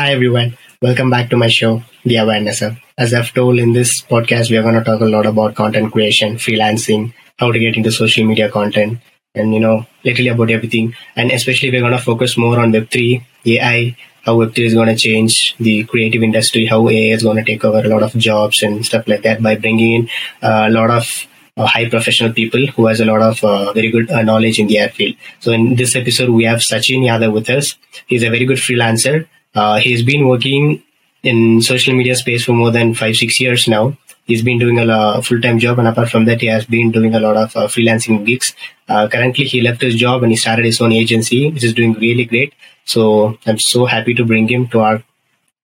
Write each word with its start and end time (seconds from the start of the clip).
Hi 0.00 0.12
everyone, 0.12 0.56
welcome 0.80 1.10
back 1.10 1.28
to 1.28 1.36
my 1.36 1.48
show, 1.48 1.82
The 2.06 2.16
Awareness 2.16 2.60
Hub. 2.60 2.76
As 2.96 3.12
I've 3.12 3.34
told 3.34 3.58
in 3.58 3.74
this 3.74 4.00
podcast, 4.00 4.48
we 4.48 4.56
are 4.56 4.62
going 4.62 4.76
to 4.76 4.82
talk 4.82 5.02
a 5.02 5.04
lot 5.04 5.26
about 5.26 5.56
content 5.56 5.92
creation, 5.92 6.36
freelancing, 6.36 7.12
how 7.38 7.52
to 7.52 7.58
get 7.58 7.76
into 7.76 7.92
social 7.92 8.24
media 8.24 8.48
content, 8.50 9.00
and 9.34 9.52
you 9.52 9.60
know, 9.60 9.86
literally 10.02 10.30
about 10.30 10.50
everything. 10.50 10.94
And 11.16 11.30
especially, 11.30 11.70
we're 11.70 11.82
going 11.82 11.92
to 11.92 11.98
focus 11.98 12.38
more 12.38 12.58
on 12.58 12.72
Web3, 12.72 13.22
AI, 13.44 13.94
how 14.22 14.36
Web3 14.38 14.58
is 14.64 14.72
going 14.72 14.88
to 14.88 14.96
change 14.96 15.54
the 15.58 15.84
creative 15.84 16.22
industry, 16.22 16.64
how 16.64 16.88
AI 16.88 17.14
is 17.14 17.22
going 17.22 17.36
to 17.36 17.44
take 17.44 17.62
over 17.62 17.86
a 17.86 17.90
lot 17.90 18.02
of 18.02 18.14
jobs 18.14 18.62
and 18.62 18.86
stuff 18.86 19.06
like 19.06 19.22
that 19.24 19.42
by 19.42 19.54
bringing 19.56 19.92
in 19.92 20.08
uh, 20.42 20.64
a 20.66 20.70
lot 20.70 20.90
of 20.90 21.26
uh, 21.58 21.66
high 21.66 21.90
professional 21.90 22.32
people 22.32 22.66
who 22.68 22.86
has 22.86 23.00
a 23.00 23.04
lot 23.04 23.20
of 23.20 23.44
uh, 23.44 23.70
very 23.74 23.90
good 23.90 24.10
uh, 24.10 24.22
knowledge 24.22 24.58
in 24.60 24.66
the 24.66 24.78
AI 24.78 24.88
field. 24.88 25.16
So 25.40 25.52
in 25.52 25.74
this 25.74 25.94
episode, 25.94 26.30
we 26.30 26.44
have 26.44 26.60
Sachin 26.60 27.02
Yadav 27.02 27.34
with 27.34 27.50
us. 27.50 27.74
He's 28.06 28.22
a 28.22 28.30
very 28.30 28.46
good 28.46 28.56
freelancer. 28.56 29.26
Uh, 29.54 29.78
he's 29.78 30.02
been 30.02 30.28
working 30.28 30.82
in 31.22 31.60
social 31.60 31.94
media 31.94 32.14
space 32.14 32.44
for 32.44 32.52
more 32.52 32.70
than 32.70 32.94
five, 32.94 33.16
six 33.16 33.40
years 33.40 33.68
now. 33.68 33.96
He's 34.24 34.42
been 34.42 34.58
doing 34.58 34.78
a 34.78 35.22
full-time 35.22 35.58
job, 35.58 35.78
and 35.80 35.88
apart 35.88 36.08
from 36.08 36.24
that, 36.26 36.40
he 36.40 36.46
has 36.46 36.64
been 36.64 36.92
doing 36.92 37.14
a 37.14 37.20
lot 37.20 37.36
of 37.36 37.56
uh, 37.56 37.66
freelancing 37.66 38.24
gigs. 38.24 38.54
Uh, 38.88 39.08
currently, 39.08 39.44
he 39.44 39.60
left 39.60 39.82
his 39.82 39.96
job 39.96 40.22
and 40.22 40.30
he 40.30 40.36
started 40.36 40.64
his 40.64 40.80
own 40.80 40.92
agency, 40.92 41.50
which 41.50 41.64
is 41.64 41.74
doing 41.74 41.94
really 41.94 42.24
great. 42.24 42.54
So 42.84 43.38
I'm 43.46 43.58
so 43.58 43.86
happy 43.86 44.14
to 44.14 44.24
bring 44.24 44.48
him 44.48 44.68
to 44.68 44.80
our, 44.80 45.02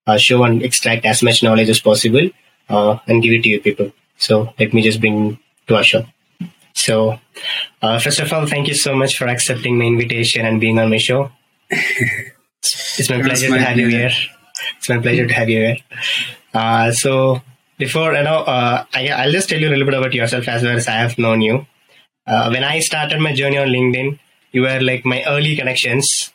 our 0.06 0.18
show 0.18 0.42
and 0.42 0.62
extract 0.62 1.04
as 1.04 1.22
much 1.22 1.44
knowledge 1.44 1.68
as 1.68 1.80
possible 1.80 2.28
and 2.68 3.22
give 3.22 3.32
it 3.32 3.42
to 3.42 3.48
you 3.48 3.60
people. 3.60 3.92
So 4.18 4.52
let 4.58 4.74
me 4.74 4.82
just 4.82 5.00
bring 5.00 5.38
to 5.68 5.76
our 5.76 5.84
show. 5.84 6.04
So, 6.74 7.18
uh, 7.82 7.98
first 7.98 8.20
of 8.20 8.32
all, 8.32 8.46
thank 8.46 8.68
you 8.68 8.74
so 8.74 8.94
much 8.94 9.16
for 9.16 9.26
accepting 9.26 9.78
my 9.78 9.84
invitation 9.84 10.44
and 10.44 10.60
being 10.60 10.78
on 10.78 10.90
my 10.90 10.98
show. 10.98 11.30
it's 12.98 13.10
my 13.10 13.20
pleasure 13.22 13.50
my 13.50 13.58
to 13.58 13.64
have 13.64 13.74
pleasure. 13.74 13.88
you 13.88 13.96
here. 13.96 14.10
It's 14.78 14.88
my 14.88 14.98
pleasure 14.98 15.26
to 15.26 15.34
have 15.34 15.48
you 15.48 15.58
here. 15.58 15.76
Uh, 16.54 16.92
so, 16.92 17.42
before 17.78 18.14
you 18.14 18.22
know, 18.22 18.38
uh, 18.38 18.84
I, 18.94 19.26
will 19.26 19.32
just 19.32 19.48
tell 19.48 19.60
you 19.60 19.68
a 19.68 19.70
little 19.70 19.84
bit 19.84 19.94
about 19.94 20.14
yourself 20.14 20.48
as 20.48 20.62
well 20.62 20.76
as 20.76 20.88
I 20.88 20.92
have 20.92 21.18
known 21.18 21.40
you. 21.42 21.66
Uh, 22.26 22.48
when 22.50 22.64
I 22.64 22.80
started 22.80 23.20
my 23.20 23.34
journey 23.34 23.58
on 23.58 23.68
LinkedIn, 23.68 24.18
you 24.52 24.62
were 24.62 24.80
like 24.80 25.04
my 25.04 25.22
early 25.26 25.54
connections. 25.56 26.32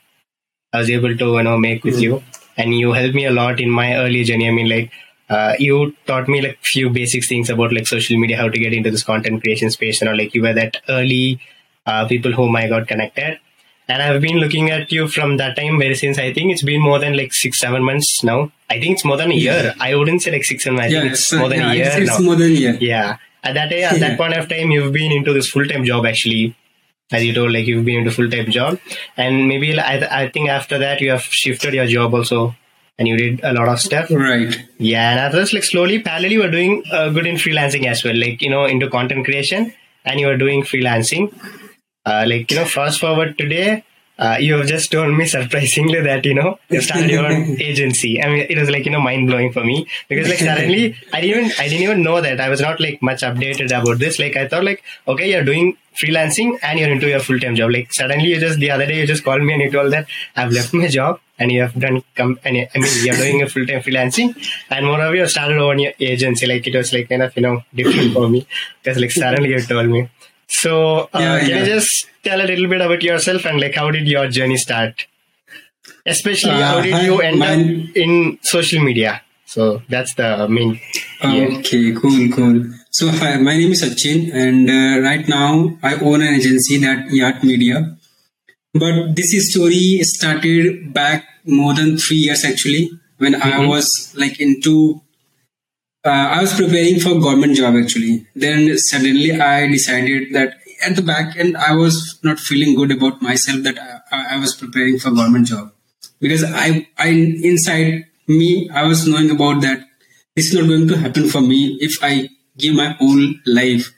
I 0.73 0.79
was 0.79 0.89
able 0.89 1.17
to 1.17 1.25
you 1.37 1.43
know 1.43 1.57
make 1.57 1.83
with 1.83 1.97
mm. 1.97 2.01
you, 2.01 2.23
and 2.57 2.73
you 2.73 2.93
helped 2.93 3.15
me 3.15 3.25
a 3.25 3.31
lot 3.31 3.59
in 3.59 3.69
my 3.69 3.95
early 3.95 4.23
journey. 4.23 4.47
I 4.47 4.51
mean, 4.51 4.69
like 4.69 4.91
uh, 5.31 5.55
you 5.59 5.95
taught 6.05 6.27
me 6.27 6.41
like 6.41 6.59
few 6.61 6.89
basic 6.89 7.25
things 7.25 7.49
about 7.49 7.71
like 7.73 7.87
social 7.87 8.17
media, 8.17 8.37
how 8.37 8.49
to 8.49 8.59
get 8.59 8.73
into 8.73 8.91
this 8.91 9.03
content 9.03 9.41
creation 9.41 9.71
space, 9.71 10.01
you 10.01 10.07
know, 10.07 10.13
like 10.13 10.35
you 10.35 10.41
were 10.41 10.53
that 10.53 10.77
early 10.89 11.39
uh, 11.85 12.05
people 12.07 12.33
whom 12.33 12.55
I 12.55 12.67
got 12.67 12.87
connected. 12.87 13.39
And 13.87 14.01
I've 14.01 14.21
been 14.21 14.37
looking 14.37 14.69
at 14.69 14.91
you 14.91 15.07
from 15.07 15.37
that 15.37 15.55
time 15.55 15.77
very 15.77 15.95
since 15.95 16.17
I 16.17 16.33
think 16.33 16.51
it's 16.51 16.63
been 16.63 16.81
more 16.81 16.99
than 16.99 17.17
like 17.17 17.33
six, 17.33 17.59
seven 17.59 17.83
months 17.83 18.23
now. 18.23 18.51
I 18.69 18.79
think 18.79 18.93
it's 18.93 19.05
more 19.05 19.17
than 19.17 19.31
a 19.31 19.35
year. 19.35 19.63
Yeah. 19.63 19.73
I 19.79 19.95
wouldn't 19.95 20.21
say 20.21 20.31
like 20.31 20.45
six, 20.45 20.63
seven. 20.63 20.79
I 20.79 20.87
yeah, 20.87 21.01
think 21.01 21.13
it's, 21.13 21.33
more 21.33 21.49
than 21.49 21.59
yeah, 21.59 21.71
a 21.71 21.75
year 21.75 21.85
it's, 21.87 21.95
it's 21.97 22.19
now. 22.19 22.25
more 22.25 22.35
than 22.35 22.51
a 22.51 22.53
year. 22.53 22.77
Yeah. 22.79 23.17
At 23.43 23.55
that 23.55 23.71
at 23.71 23.99
that 23.99 24.17
point 24.17 24.35
of 24.35 24.47
time, 24.47 24.71
you've 24.71 24.93
been 24.93 25.11
into 25.11 25.33
this 25.33 25.49
full 25.49 25.65
time 25.65 25.83
job 25.83 26.05
actually 26.05 26.55
as 27.11 27.25
you 27.25 27.33
told, 27.33 27.51
like 27.51 27.67
you've 27.67 27.83
been 27.83 27.99
into 27.99 28.11
full 28.11 28.29
time 28.29 28.49
job, 28.49 28.79
and 29.17 29.47
maybe 29.47 29.77
I, 29.77 30.23
I 30.23 30.29
think 30.29 30.49
after 30.49 30.77
that 30.77 31.01
you 31.01 31.11
have 31.11 31.23
shifted 31.23 31.73
your 31.73 31.85
job 31.85 32.13
also 32.13 32.55
and 32.97 33.07
you 33.07 33.17
did 33.17 33.43
a 33.43 33.53
lot 33.53 33.67
of 33.67 33.79
stuff. 33.79 34.11
Right. 34.11 34.55
Yeah, 34.77 35.11
and 35.11 35.19
others 35.19 35.53
like 35.53 35.63
slowly, 35.63 36.01
parallelly, 36.03 36.31
you 36.31 36.39
were 36.39 36.51
doing 36.51 36.83
uh, 36.91 37.09
good 37.09 37.25
in 37.25 37.35
freelancing 37.35 37.85
as 37.85 38.03
well, 38.03 38.15
like 38.15 38.41
you 38.41 38.49
know, 38.49 38.65
into 38.65 38.89
content 38.89 39.25
creation, 39.25 39.73
and 40.05 40.19
you 40.19 40.27
were 40.27 40.37
doing 40.37 40.63
freelancing. 40.63 41.33
Uh, 42.05 42.25
like 42.27 42.49
you 42.49 42.57
know, 42.57 42.65
fast 42.65 42.99
forward 42.99 43.37
today, 43.37 43.83
uh, 44.17 44.37
you 44.39 44.53
have 44.53 44.67
just 44.67 44.91
told 44.91 45.15
me 45.15 45.25
surprisingly 45.25 45.99
that 46.01 46.25
you 46.25 46.33
know 46.33 46.59
you 46.69 46.81
started 46.81 47.09
your 47.09 47.25
own 47.25 47.59
agency. 47.69 48.21
I 48.21 48.27
mean, 48.29 48.45
it 48.49 48.57
was 48.57 48.69
like 48.69 48.85
you 48.85 48.91
know 48.91 49.01
mind 49.01 49.27
blowing 49.27 49.51
for 49.51 49.63
me 49.63 49.87
because 50.09 50.29
like 50.29 50.39
suddenly 50.39 50.95
I 51.13 51.21
didn't 51.21 51.37
even 51.45 51.51
I 51.59 51.67
didn't 51.67 51.83
even 51.83 52.03
know 52.03 52.21
that 52.21 52.39
I 52.39 52.49
was 52.49 52.61
not 52.61 52.79
like 52.79 53.01
much 53.01 53.21
updated 53.21 53.67
about 53.67 53.99
this. 53.99 54.19
Like 54.19 54.35
I 54.35 54.47
thought 54.47 54.63
like 54.63 54.83
okay, 55.07 55.31
you're 55.31 55.43
doing 55.43 55.77
freelancing 56.01 56.57
and 56.61 56.79
you're 56.79 56.89
into 56.91 57.07
your 57.07 57.19
full 57.19 57.39
time 57.39 57.55
job. 57.55 57.71
Like 57.71 57.93
suddenly 57.93 58.29
you 58.29 58.39
just 58.39 58.59
the 58.59 58.71
other 58.71 58.85
day 58.85 58.99
you 58.99 59.07
just 59.07 59.23
called 59.23 59.41
me 59.43 59.53
and 59.53 59.61
you 59.63 59.71
told 59.71 59.91
that 59.93 60.07
I've 60.35 60.51
left 60.51 60.73
my 60.73 60.87
job 60.87 61.19
and 61.39 61.51
you 61.51 61.61
have 61.61 61.73
done 61.79 62.03
com- 62.15 62.39
and 62.43 62.57
I 62.57 62.79
mean 62.79 63.05
you're 63.05 63.15
doing 63.15 63.41
a 63.41 63.49
full 63.49 63.65
time 63.65 63.81
freelancing 63.81 64.35
and 64.69 64.85
moreover 64.85 65.15
you 65.15 65.27
started 65.27 65.57
on 65.57 65.79
your 65.79 65.93
agency. 65.99 66.45
Like 66.47 66.67
it 66.67 66.75
was 66.75 66.93
like 66.93 67.09
kind 67.09 67.23
of 67.23 67.35
you 67.35 67.41
know 67.41 67.63
different 67.73 68.13
for 68.13 68.29
me 68.29 68.45
because 68.83 68.99
like 68.99 69.11
suddenly 69.11 69.49
you 69.49 69.61
told 69.61 69.89
me. 69.89 70.09
So 70.51 71.09
uh, 71.13 71.19
yeah, 71.19 71.39
can 71.39 71.49
yeah. 71.49 71.59
you 71.59 71.65
just 71.65 72.07
tell 72.23 72.41
a 72.41 72.45
little 72.45 72.67
bit 72.67 72.81
about 72.81 73.01
yourself 73.01 73.45
and 73.45 73.59
like 73.59 73.75
how 73.75 73.89
did 73.89 74.07
your 74.07 74.27
journey 74.27 74.57
start? 74.57 75.07
Especially 76.05 76.51
uh, 76.51 76.67
how 76.67 76.81
did 76.81 76.93
hi, 76.93 77.05
you 77.05 77.21
end 77.21 77.39
my... 77.39 77.53
up 77.53 77.95
in 77.95 78.37
social 78.43 78.83
media? 78.83 79.21
So 79.45 79.81
that's 79.89 80.13
the 80.15 80.47
main. 80.49 80.79
Okay, 81.23 81.93
cool, 81.93 82.29
cool. 82.35 82.65
So 82.91 83.09
hi, 83.09 83.37
my 83.37 83.57
name 83.57 83.71
is 83.71 83.83
Sachin, 83.83 84.33
and 84.33 84.69
uh, 84.69 85.07
right 85.07 85.27
now 85.27 85.77
I 85.81 85.95
own 85.95 86.21
an 86.21 86.35
agency 86.35 86.77
that 86.79 87.09
Yacht 87.11 87.43
Media. 87.43 87.97
But 88.73 89.15
this 89.15 89.51
story 89.51 89.99
started 90.03 90.93
back 90.93 91.25
more 91.45 91.73
than 91.73 91.97
three 91.97 92.17
years 92.17 92.43
actually, 92.45 92.91
when 93.17 93.33
mm-hmm. 93.33 93.61
I 93.61 93.65
was 93.65 93.87
like 94.17 94.39
into 94.39 95.01
uh, 96.03 96.09
I 96.09 96.41
was 96.41 96.53
preparing 96.53 96.99
for 96.99 97.19
government 97.19 97.55
job 97.55 97.75
actually. 97.75 98.27
Then 98.35 98.77
suddenly 98.77 99.39
I 99.39 99.67
decided 99.67 100.33
that 100.33 100.57
at 100.83 100.95
the 100.95 101.01
back 101.01 101.37
end 101.37 101.57
I 101.57 101.75
was 101.75 102.19
not 102.23 102.39
feeling 102.39 102.75
good 102.75 102.91
about 102.91 103.21
myself 103.21 103.63
that 103.63 103.77
I, 104.11 104.35
I 104.35 104.39
was 104.39 104.55
preparing 104.55 104.97
for 104.97 105.11
government 105.11 105.47
job 105.47 105.71
because 106.19 106.43
I, 106.43 106.87
I 106.97 107.09
inside 107.09 108.05
me 108.27 108.69
I 108.69 108.85
was 108.85 109.07
knowing 109.07 109.29
about 109.31 109.61
that 109.61 109.85
this 110.35 110.47
is 110.47 110.53
not 110.53 110.67
going 110.67 110.87
to 110.87 110.97
happen 110.97 111.27
for 111.27 111.41
me 111.41 111.77
if 111.81 111.97
I 112.01 112.29
give 112.57 112.73
my 112.75 112.95
whole 112.99 113.33
life. 113.45 113.91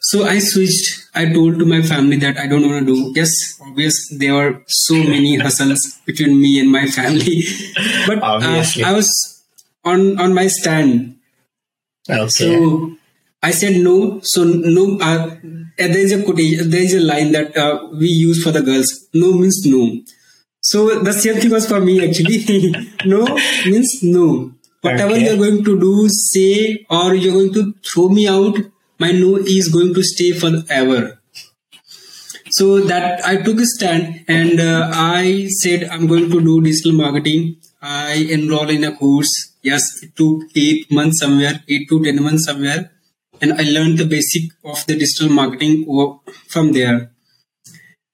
So 0.00 0.24
I 0.24 0.38
switched. 0.38 1.00
I 1.14 1.32
told 1.32 1.58
to 1.58 1.66
my 1.66 1.82
family 1.82 2.16
that 2.16 2.38
I 2.38 2.46
don't 2.46 2.68
want 2.68 2.86
to 2.86 2.94
do. 2.94 3.12
Yes, 3.14 3.30
obvious 3.60 4.08
there 4.18 4.34
were 4.34 4.62
so 4.66 4.94
many 4.94 5.36
hustles 5.36 6.00
between 6.06 6.40
me 6.40 6.58
and 6.58 6.72
my 6.72 6.86
family, 6.86 7.42
but 8.06 8.18
uh, 8.22 8.64
I 8.84 8.92
was 8.92 9.31
on 9.84 10.18
on 10.18 10.34
my 10.34 10.46
stand. 10.46 11.16
Okay. 12.08 12.28
So 12.28 12.96
I 13.42 13.50
said 13.50 13.80
no. 13.82 14.20
So 14.22 14.44
no. 14.44 14.98
Uh, 15.00 15.36
there 15.78 15.96
is 15.98 16.12
a 16.12 16.22
quotation. 16.22 16.70
There 16.70 16.82
is 16.82 16.94
a 16.94 17.00
line 17.00 17.32
that 17.32 17.56
uh, 17.56 17.88
we 17.92 18.06
use 18.06 18.42
for 18.42 18.52
the 18.52 18.62
girls. 18.62 19.08
No 19.14 19.32
means 19.32 19.62
no. 19.66 20.00
So 20.60 21.00
the 21.00 21.12
same 21.12 21.36
thing 21.36 21.50
was 21.50 21.66
for 21.66 21.80
me 21.80 22.06
actually. 22.06 22.74
no 23.04 23.24
means 23.66 24.00
no. 24.02 24.52
Whatever 24.80 25.12
okay. 25.12 25.26
you're 25.26 25.36
going 25.36 25.64
to 25.64 25.78
do, 25.78 26.08
say, 26.08 26.84
or 26.90 27.14
you're 27.14 27.34
going 27.34 27.52
to 27.54 27.72
throw 27.84 28.08
me 28.08 28.26
out, 28.26 28.56
my 28.98 29.12
no 29.12 29.36
is 29.36 29.68
going 29.68 29.94
to 29.94 30.02
stay 30.02 30.32
forever. 30.32 31.20
So 32.50 32.80
that 32.80 33.24
I 33.24 33.36
took 33.36 33.60
a 33.60 33.66
stand 33.66 34.24
and 34.28 34.60
uh, 34.60 34.90
I 34.92 35.48
said 35.60 35.84
I'm 35.84 36.06
going 36.06 36.30
to 36.30 36.40
do 36.40 36.60
digital 36.60 36.92
marketing. 36.92 37.56
I 37.80 38.26
enroll 38.30 38.68
in 38.68 38.84
a 38.84 38.94
course 38.94 39.51
yes, 39.62 40.02
it 40.02 40.16
took 40.16 40.42
eight 40.54 40.90
months 40.90 41.20
somewhere, 41.20 41.62
eight 41.68 41.88
to 41.88 42.02
10 42.02 42.22
months 42.22 42.44
somewhere. 42.44 42.90
And 43.40 43.54
I 43.54 43.62
learned 43.62 43.98
the 43.98 44.04
basic 44.04 44.52
of 44.64 44.84
the 44.86 44.96
digital 44.96 45.28
marketing 45.28 45.86
from 46.48 46.72
there. 46.72 47.10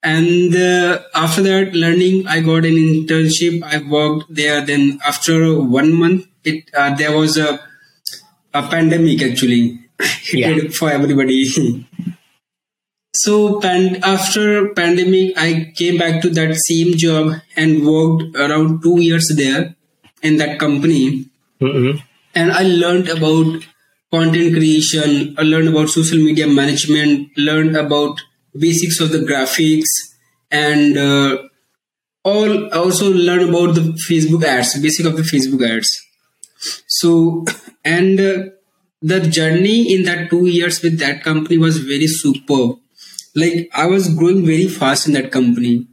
And 0.03 0.55
uh, 0.55 1.01
after 1.15 1.43
that 1.43 1.75
learning, 1.75 2.27
I 2.27 2.41
got 2.41 2.65
an 2.65 2.77
internship. 2.77 3.63
I 3.63 3.79
worked 3.79 4.33
there. 4.33 4.65
Then 4.65 5.01
after 5.05 5.61
one 5.61 5.93
month, 5.93 6.27
it 6.45 6.71
uh, 6.75 6.95
there 6.95 7.17
was 7.17 7.37
a, 7.37 7.59
a 8.55 8.63
pandemic 8.69 9.23
actually 9.23 9.81
yeah. 10.33 10.69
for 10.69 10.91
everybody. 10.91 11.45
so 13.15 13.61
pan- 13.61 13.99
after 14.05 14.69
pandemic, 14.73 15.37
I 15.37 15.73
came 15.77 15.99
back 15.99 16.23
to 16.23 16.31
that 16.31 16.55
same 16.55 16.97
job 16.97 17.35
and 17.57 17.85
worked 17.85 18.37
around 18.37 18.83
two 18.83 19.01
years 19.01 19.31
there 19.37 19.75
in 20.23 20.37
that 20.37 20.61
company. 20.61 21.29
Mm-hmm. 21.61 21.99
And 22.35 22.53
I 22.53 22.63
learned 22.63 23.09
about 23.09 23.65
content 24.11 24.55
creation, 24.55 25.35
I 25.39 25.43
learned 25.43 25.69
about 25.69 25.89
social 25.89 26.19
media 26.19 26.47
management, 26.47 27.31
learned 27.37 27.77
about 27.77 28.21
basics 28.57 29.01
of 29.01 29.11
the 29.11 29.19
graphics, 29.19 29.87
and 30.51 30.97
uh, 30.97 31.43
all 32.25 32.73
also 32.73 33.13
learned 33.13 33.49
about 33.49 33.75
the 33.75 33.99
Facebook 34.09 34.45
ads, 34.45 34.81
basic 34.81 35.07
of 35.07 35.17
the 35.17 35.23
Facebook 35.23 35.69
ads. 35.69 35.89
So, 36.87 37.45
and 37.85 38.21
uh, 38.21 38.45
the 39.03 39.21
journey 39.21 39.95
in 39.95 40.05
that 40.05 40.31
two 40.31 40.47
years 40.47 40.83
with 40.83 40.99
that 40.99 41.23
company 41.23 41.59
was 41.59 41.79
very 41.79 42.07
superb. 42.07 42.79
Like 43.35 43.69
I 43.75 43.87
was 43.87 44.13
growing 44.15 44.45
very 44.45 44.69
fast 44.69 45.07
in 45.07 45.15
that 45.15 45.31
company. 45.31 45.87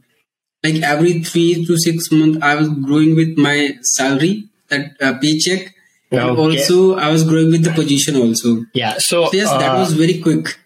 Like 0.64 0.82
every 0.82 1.22
three 1.22 1.64
to 1.66 1.78
six 1.78 2.10
months, 2.10 2.38
I 2.42 2.56
was 2.56 2.68
growing 2.68 3.14
with 3.14 3.38
my 3.38 3.76
salary 3.82 4.48
that 4.68 4.96
uh, 5.00 5.18
paycheck. 5.18 5.74
And 6.10 6.38
also, 6.38 6.94
I 6.94 7.10
was 7.10 7.24
growing 7.24 7.50
with 7.50 7.64
the 7.64 7.72
position 7.72 8.16
also. 8.16 8.64
Yeah. 8.72 8.94
So, 8.98 9.26
so 9.26 9.30
yes, 9.32 9.48
uh, 9.48 9.58
that 9.58 9.76
was 9.76 9.92
very 9.92 10.20
quick. 10.20 10.56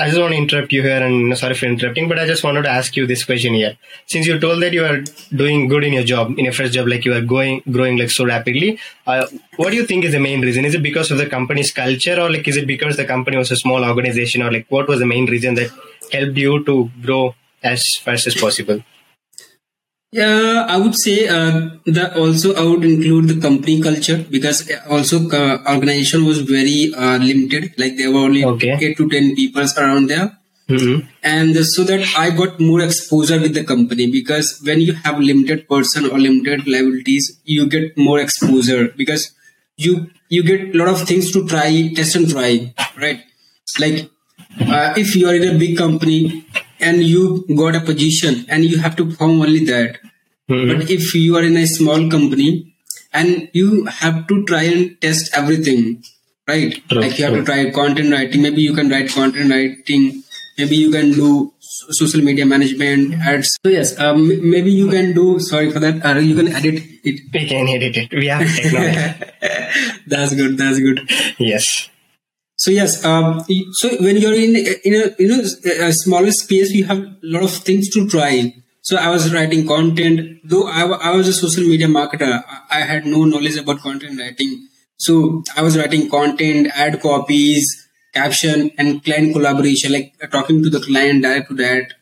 I 0.00 0.06
just 0.06 0.20
want 0.20 0.32
to 0.32 0.38
interrupt 0.38 0.72
you 0.72 0.82
here, 0.82 1.02
and 1.04 1.36
sorry 1.36 1.54
for 1.54 1.66
interrupting, 1.66 2.08
but 2.08 2.20
I 2.20 2.26
just 2.26 2.44
wanted 2.44 2.62
to 2.62 2.70
ask 2.70 2.96
you 2.96 3.04
this 3.04 3.24
question 3.24 3.52
here. 3.54 3.76
Since 4.06 4.28
you 4.28 4.38
told 4.38 4.62
that 4.62 4.72
you 4.72 4.84
are 4.84 5.02
doing 5.34 5.66
good 5.66 5.82
in 5.82 5.92
your 5.92 6.04
job, 6.04 6.38
in 6.38 6.44
your 6.44 6.52
first 6.52 6.72
job, 6.72 6.86
like 6.86 7.04
you 7.04 7.12
are 7.14 7.20
going 7.20 7.62
growing 7.70 7.98
like 7.98 8.10
so 8.10 8.24
rapidly, 8.24 8.78
uh, 9.08 9.26
what 9.56 9.70
do 9.70 9.76
you 9.76 9.86
think 9.86 10.04
is 10.04 10.12
the 10.12 10.20
main 10.20 10.40
reason? 10.40 10.64
Is 10.64 10.76
it 10.76 10.84
because 10.84 11.10
of 11.10 11.18
the 11.18 11.26
company's 11.26 11.72
culture, 11.72 12.18
or 12.20 12.30
like 12.30 12.46
is 12.46 12.56
it 12.56 12.68
because 12.68 12.96
the 12.96 13.04
company 13.04 13.36
was 13.36 13.50
a 13.50 13.56
small 13.56 13.84
organization, 13.84 14.40
or 14.40 14.52
like 14.52 14.66
what 14.68 14.86
was 14.86 15.00
the 15.00 15.06
main 15.06 15.26
reason 15.26 15.54
that 15.56 15.70
helped 16.12 16.36
you 16.36 16.64
to 16.64 16.90
grow 17.02 17.34
as 17.64 17.84
fast 18.00 18.28
as 18.28 18.36
possible? 18.36 18.80
Yeah, 20.10 20.64
I 20.68 20.78
would 20.78 20.94
say 20.96 21.28
uh, 21.28 21.68
that 21.84 22.16
also 22.16 22.54
I 22.54 22.62
would 22.62 22.82
include 22.84 23.28
the 23.28 23.40
company 23.40 23.82
culture 23.82 24.24
because 24.30 24.70
also 24.88 25.28
uh, 25.28 25.62
organization 25.68 26.24
was 26.24 26.40
very 26.40 26.92
uh, 26.96 27.18
limited. 27.18 27.74
Like 27.76 27.96
there 27.98 28.10
were 28.10 28.20
only 28.20 28.42
Okay. 28.44 28.78
eight 28.80 28.96
to 28.96 29.08
ten 29.08 29.34
people 29.36 29.66
around 29.76 30.08
there, 30.08 30.34
Mm-hmm. 30.68 31.06
and 31.22 31.56
so 31.64 31.82
that 31.84 32.02
I 32.16 32.28
got 32.30 32.60
more 32.60 32.80
exposure 32.82 33.40
with 33.40 33.54
the 33.54 33.64
company 33.64 34.10
because 34.10 34.60
when 34.64 34.82
you 34.82 34.92
have 34.92 35.18
limited 35.18 35.66
person 35.66 36.04
or 36.10 36.18
limited 36.18 36.66
liabilities, 36.68 37.40
you 37.44 37.66
get 37.70 37.96
more 37.96 38.18
exposure 38.20 38.88
because 38.96 39.32
you 39.76 40.10
you 40.28 40.42
get 40.42 40.74
a 40.74 40.78
lot 40.78 40.88
of 40.88 41.06
things 41.08 41.30
to 41.32 41.46
try, 41.48 41.90
test 41.96 42.16
and 42.16 42.28
try, 42.30 42.74
right? 42.98 43.20
Like 43.78 44.10
uh, 44.60 44.94
if 44.96 45.14
you 45.16 45.28
are 45.28 45.34
in 45.34 45.44
a 45.54 45.58
big 45.58 45.76
company 45.76 46.44
and 46.80 47.02
you 47.02 47.44
got 47.56 47.74
a 47.76 47.80
position 47.80 48.44
and 48.48 48.64
you 48.64 48.78
have 48.78 48.96
to 48.96 49.04
perform 49.06 49.40
only 49.42 49.64
that, 49.66 49.98
Mhm. 50.50 50.68
but 50.78 50.90
if 50.90 51.14
you 51.14 51.36
are 51.36 51.42
in 51.44 51.56
a 51.56 51.66
small 51.66 52.08
company 52.10 52.72
and 53.12 53.48
you 53.52 53.84
have 53.86 54.26
to 54.28 54.44
try 54.44 54.62
and 54.62 55.00
test 55.00 55.30
everything, 55.34 56.02
right? 56.46 56.76
True, 56.88 57.00
like 57.02 57.18
you 57.18 57.24
have 57.24 57.34
true. 57.34 57.44
to 57.44 57.46
try 57.50 57.70
content 57.70 58.12
writing. 58.12 58.42
Maybe 58.42 58.62
you 58.62 58.74
can 58.74 58.88
write 58.88 59.10
content 59.10 59.50
writing. 59.50 60.22
Maybe 60.58 60.76
you 60.76 60.90
can 60.90 61.12
do 61.12 61.52
social 62.00 62.20
media 62.28 62.44
management, 62.46 63.14
ads. 63.32 63.50
So 63.64 63.70
yes, 63.70 63.98
um, 63.98 64.22
maybe 64.50 64.72
you 64.72 64.88
can 64.90 65.12
do. 65.12 65.38
Sorry 65.38 65.70
for 65.70 65.78
that. 65.80 66.04
Uh, 66.04 66.18
you 66.18 66.34
can 66.34 66.48
edit 66.48 66.82
it. 67.04 67.20
We 67.32 67.46
can 67.46 67.68
edit 67.68 67.96
it. 67.96 68.12
We 68.12 68.26
have 68.26 68.46
technology. 68.56 69.14
that's 70.06 70.34
good. 70.34 70.56
That's 70.58 70.80
good. 70.80 71.00
yes. 71.38 71.88
So 72.58 72.70
yes, 72.70 73.04
um, 73.04 73.44
so 73.72 73.88
when 74.04 74.16
you're 74.16 74.34
in 74.34 74.56
in 74.84 74.94
a 75.00 75.04
you 75.18 75.28
know 75.28 75.40
a 75.88 75.92
smaller 75.92 76.32
space, 76.32 76.70
you 76.72 76.84
have 76.84 76.98
a 76.98 77.16
lot 77.22 77.44
of 77.44 77.52
things 77.52 77.88
to 77.90 78.08
try. 78.08 78.32
So 78.82 78.96
I 78.96 79.10
was 79.10 79.32
writing 79.32 79.66
content, 79.66 80.40
though 80.44 80.66
I, 80.66 80.84
was 81.14 81.28
a 81.28 81.32
social 81.32 81.62
media 81.62 81.86
marketer. 81.86 82.42
I 82.48 82.78
I 82.78 82.80
had 82.90 83.06
no 83.06 83.24
knowledge 83.24 83.56
about 83.56 83.80
content 83.80 84.18
writing. 84.18 84.68
So 84.96 85.44
I 85.56 85.62
was 85.62 85.78
writing 85.78 86.08
content, 86.10 86.68
ad 86.74 87.00
copies, 87.00 87.66
caption, 88.12 88.70
and 88.76 89.04
client 89.04 89.34
collaboration, 89.34 89.92
like 89.92 90.14
uh, 90.22 90.26
talking 90.26 90.62
to 90.62 90.70
the 90.70 90.80
client 90.80 91.22
direct 91.22 91.48
to 91.50 91.54
that, 91.62 91.92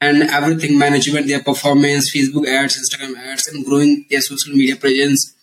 and 0.00 0.24
everything 0.24 0.78
management, 0.78 1.28
their 1.28 1.42
performance, 1.42 2.14
Facebook 2.14 2.46
ads, 2.46 2.76
Instagram 2.82 3.16
ads, 3.16 3.48
and 3.48 3.64
growing 3.64 4.04
their 4.10 4.20
social 4.20 4.52
media 4.52 4.76
presence 4.76 5.34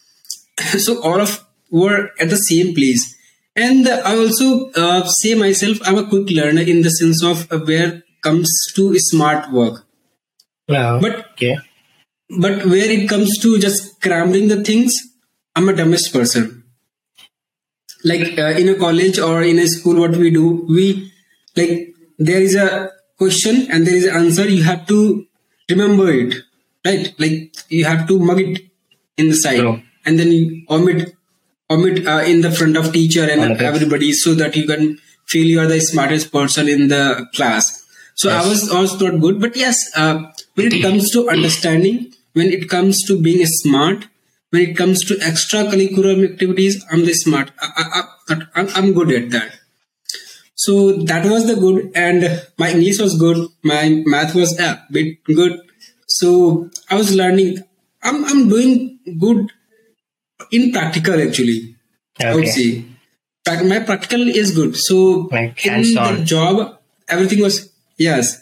so 0.77 1.01
all 1.01 1.21
of 1.21 1.45
were 1.69 2.11
at 2.19 2.29
the 2.29 2.37
same 2.37 2.73
place 2.75 3.15
and 3.55 3.87
i 3.87 4.15
also 4.15 4.69
uh, 4.83 5.03
say 5.19 5.33
myself 5.35 5.77
i'm 5.85 5.97
a 5.97 6.07
quick 6.07 6.29
learner 6.29 6.61
in 6.61 6.81
the 6.81 6.89
sense 6.89 7.23
of 7.23 7.51
uh, 7.51 7.59
where 7.59 8.03
comes 8.21 8.49
to 8.75 8.97
smart 8.99 9.51
work 9.51 9.85
Wow. 10.69 10.99
but 11.01 11.15
okay. 11.31 11.57
but 12.39 12.65
where 12.65 12.89
it 12.97 13.09
comes 13.09 13.37
to 13.39 13.57
just 13.59 13.99
cramming 14.01 14.47
the 14.47 14.63
things 14.63 14.93
i'm 15.55 15.67
a 15.69 15.73
dumbest 15.73 16.13
person 16.13 16.63
like 18.03 18.37
uh, 18.39 18.51
in 18.61 18.69
a 18.69 18.75
college 18.75 19.19
or 19.19 19.41
in 19.43 19.59
a 19.59 19.67
school 19.67 19.99
what 19.99 20.15
we 20.15 20.29
do 20.31 20.65
we 20.69 21.11
like 21.55 21.93
there 22.17 22.41
is 22.41 22.55
a 22.55 22.91
question 23.17 23.67
and 23.71 23.85
there 23.85 23.95
is 23.95 24.05
an 24.05 24.15
answer 24.15 24.47
you 24.49 24.63
have 24.63 24.85
to 24.87 25.25
remember 25.69 26.07
it 26.11 26.35
right 26.85 27.13
like 27.19 27.35
you 27.69 27.83
have 27.85 28.07
to 28.07 28.17
mug 28.19 28.39
it 28.39 28.61
in 29.17 29.29
the 29.29 29.35
side 29.35 29.59
True. 29.59 29.81
and 30.05 30.17
then 30.19 30.31
you 30.31 30.65
omit 30.69 31.15
omit 31.73 32.07
uh, 32.07 32.23
in 32.31 32.41
the 32.41 32.51
front 32.51 32.77
of 32.77 32.91
teacher 32.93 33.23
and 33.23 33.61
everybody 33.61 34.11
so 34.11 34.33
that 34.41 34.55
you 34.55 34.65
can 34.67 34.97
feel 35.27 35.47
you 35.47 35.59
are 35.59 35.67
the 35.67 35.79
smartest 35.79 36.31
person 36.31 36.67
in 36.67 36.87
the 36.87 37.03
class. 37.35 37.81
So 38.21 38.29
i 38.29 38.41
was 38.47 38.69
also 38.69 39.07
not 39.07 39.21
good 39.21 39.39
but 39.43 39.55
yes 39.55 39.77
uh, 39.95 40.15
when 40.55 40.67
it 40.71 40.81
comes 40.81 41.11
to 41.11 41.29
understanding 41.29 42.13
when 42.33 42.49
it 42.57 42.69
comes 42.73 43.01
to 43.07 43.19
being 43.27 43.45
smart 43.45 44.07
when 44.51 44.61
it 44.69 44.75
comes 44.81 45.03
to 45.05 45.15
extracurricular 45.29 46.13
activities 46.29 46.75
i'm 46.91 47.05
the 47.05 47.13
smart 47.13 47.51
I, 47.59 47.69
I, 47.77 48.01
I, 48.29 48.41
I'm, 48.55 48.67
I'm 48.75 48.93
good 48.93 49.11
at 49.11 49.29
that. 49.31 49.51
So 50.55 50.73
that 51.11 51.25
was 51.25 51.47
the 51.47 51.55
good 51.55 51.91
and 51.95 52.25
my 52.57 52.69
english 52.71 52.99
was 52.99 53.17
good 53.17 53.47
my 53.63 54.03
math 54.05 54.35
was 54.35 54.59
a 54.59 54.85
bit 54.91 55.23
good. 55.23 55.59
So 56.07 56.69
i 56.89 56.95
was 56.95 57.15
learning 57.15 57.63
i'm, 58.03 58.23
I'm 58.25 58.49
doing 58.49 58.99
good 59.19 59.51
in 60.51 60.71
practical 60.71 61.21
actually. 61.21 61.75
I 62.19 62.35
would 62.35 62.47
say. 62.47 62.85
My 63.47 63.79
practical 63.79 64.27
is 64.27 64.55
good. 64.55 64.75
So 64.75 65.29
Like 65.31 65.65
in 65.65 65.93
the 65.93 66.21
job 66.23 66.79
everything 67.07 67.41
was 67.41 67.71
yes. 67.97 68.41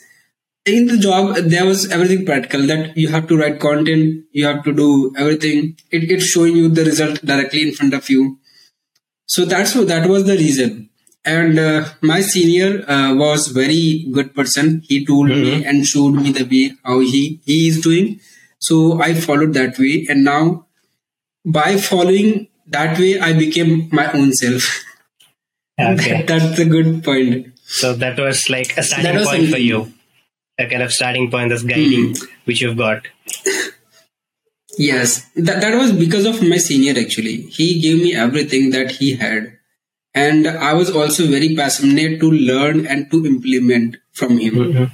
In 0.66 0.88
the 0.88 0.98
job 0.98 1.36
there 1.38 1.66
was 1.66 1.90
everything 1.92 2.26
practical 2.26 2.68
that 2.68 2.98
you 2.98 3.08
have 3.08 3.28
to 3.28 3.38
write 3.38 3.60
content 3.60 4.26
you 4.32 4.46
have 4.46 4.64
to 4.66 4.74
do 4.74 5.14
everything. 5.18 5.78
It, 5.92 6.12
it's 6.12 6.26
showing 6.26 6.56
you 6.56 6.70
the 6.70 6.84
result 6.84 7.24
directly 7.26 7.62
in 7.68 7.74
front 7.74 7.94
of 7.94 8.10
you. 8.10 8.38
So 9.26 9.46
that's 9.46 9.76
what 9.76 9.88
that 9.88 10.10
was 10.10 10.26
the 10.26 10.38
reason. 10.38 10.90
And 11.26 11.60
uh, 11.60 11.86
my 12.02 12.22
senior 12.22 12.84
uh, 12.90 13.14
was 13.16 13.48
very 13.48 14.08
good 14.12 14.34
person. 14.34 14.82
He 14.86 15.06
told 15.06 15.30
me 15.30 15.64
and 15.66 15.86
showed 15.86 16.14
me 16.16 16.32
the 16.32 16.46
way 16.46 16.76
how 16.84 17.00
he 17.00 17.40
he 17.46 17.68
is 17.68 17.82
doing. 17.82 18.20
So 18.60 19.02
i 19.02 19.14
followed 19.14 19.54
that 19.54 19.78
way. 19.80 20.06
And 20.10 20.24
now 20.24 20.66
by 21.58 21.78
following 21.78 22.48
that 22.78 22.98
way 23.04 23.12
i 23.20 23.32
became 23.34 23.74
my 23.92 24.12
own 24.14 24.34
self 24.34 24.70
Okay. 25.80 26.24
that's 26.30 26.60
a 26.60 26.66
good 26.66 27.04
point 27.04 27.54
So 27.80 27.94
that 28.04 28.18
was 28.20 28.40
like 28.50 28.72
a 28.78 28.84
starting 28.84 29.24
point 29.26 29.50
for 29.52 29.60
you. 29.66 29.78
A 30.60 30.66
kind 30.72 30.84
of 30.86 30.92
starting 30.96 31.30
point 31.32 31.52
that's 31.52 31.64
guiding 31.64 32.16
which 32.50 32.62
you've 32.62 32.76
got. 32.82 33.06
Yes, 34.78 35.26
that, 35.36 35.62
that 35.62 35.76
was 35.78 35.92
because 35.92 36.26
of 36.26 36.42
my 36.42 36.58
senior 36.58 36.94
actually. 37.00 37.38
He 37.58 37.80
gave 37.82 38.02
me 38.02 38.16
everything 38.16 38.72
that 38.72 38.92
he 38.92 39.16
had. 39.16 39.58
And 40.14 40.48
I 40.48 40.74
was 40.74 40.90
also 40.90 41.28
very 41.28 41.56
passionate 41.56 42.20
to 42.22 42.32
learn 42.32 42.86
and 42.88 43.10
to 43.12 43.26
implement 43.26 43.98
from 44.12 44.38
him. 44.40 44.56
Mhm. 44.56 44.92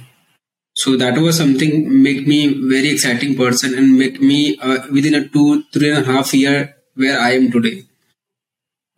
So 0.76 0.96
that 0.98 1.16
was 1.18 1.38
something 1.38 2.02
make 2.02 2.26
me 2.26 2.52
very 2.68 2.90
exciting 2.90 3.34
person 3.34 3.74
and 3.76 3.98
make 3.98 4.20
me 4.20 4.58
uh, 4.58 4.78
within 4.92 5.14
a 5.14 5.26
two, 5.26 5.62
three 5.72 5.90
and 5.90 5.98
a 5.98 6.04
half 6.04 6.34
year 6.34 6.76
where 6.94 7.18
I 7.18 7.30
am 7.32 7.50
today. 7.50 7.84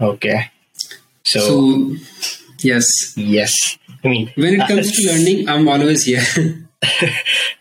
Okay. 0.00 0.50
So, 1.24 1.38
So 1.40 1.96
yes, 2.60 3.16
yes. 3.16 3.52
I 4.04 4.08
mean 4.08 4.32
when 4.36 4.54
it 4.54 4.60
uh, 4.60 4.68
comes 4.68 4.90
to 4.92 5.06
learning, 5.10 5.48
I'm 5.48 5.68
always 5.68 6.04
here. 6.04 6.22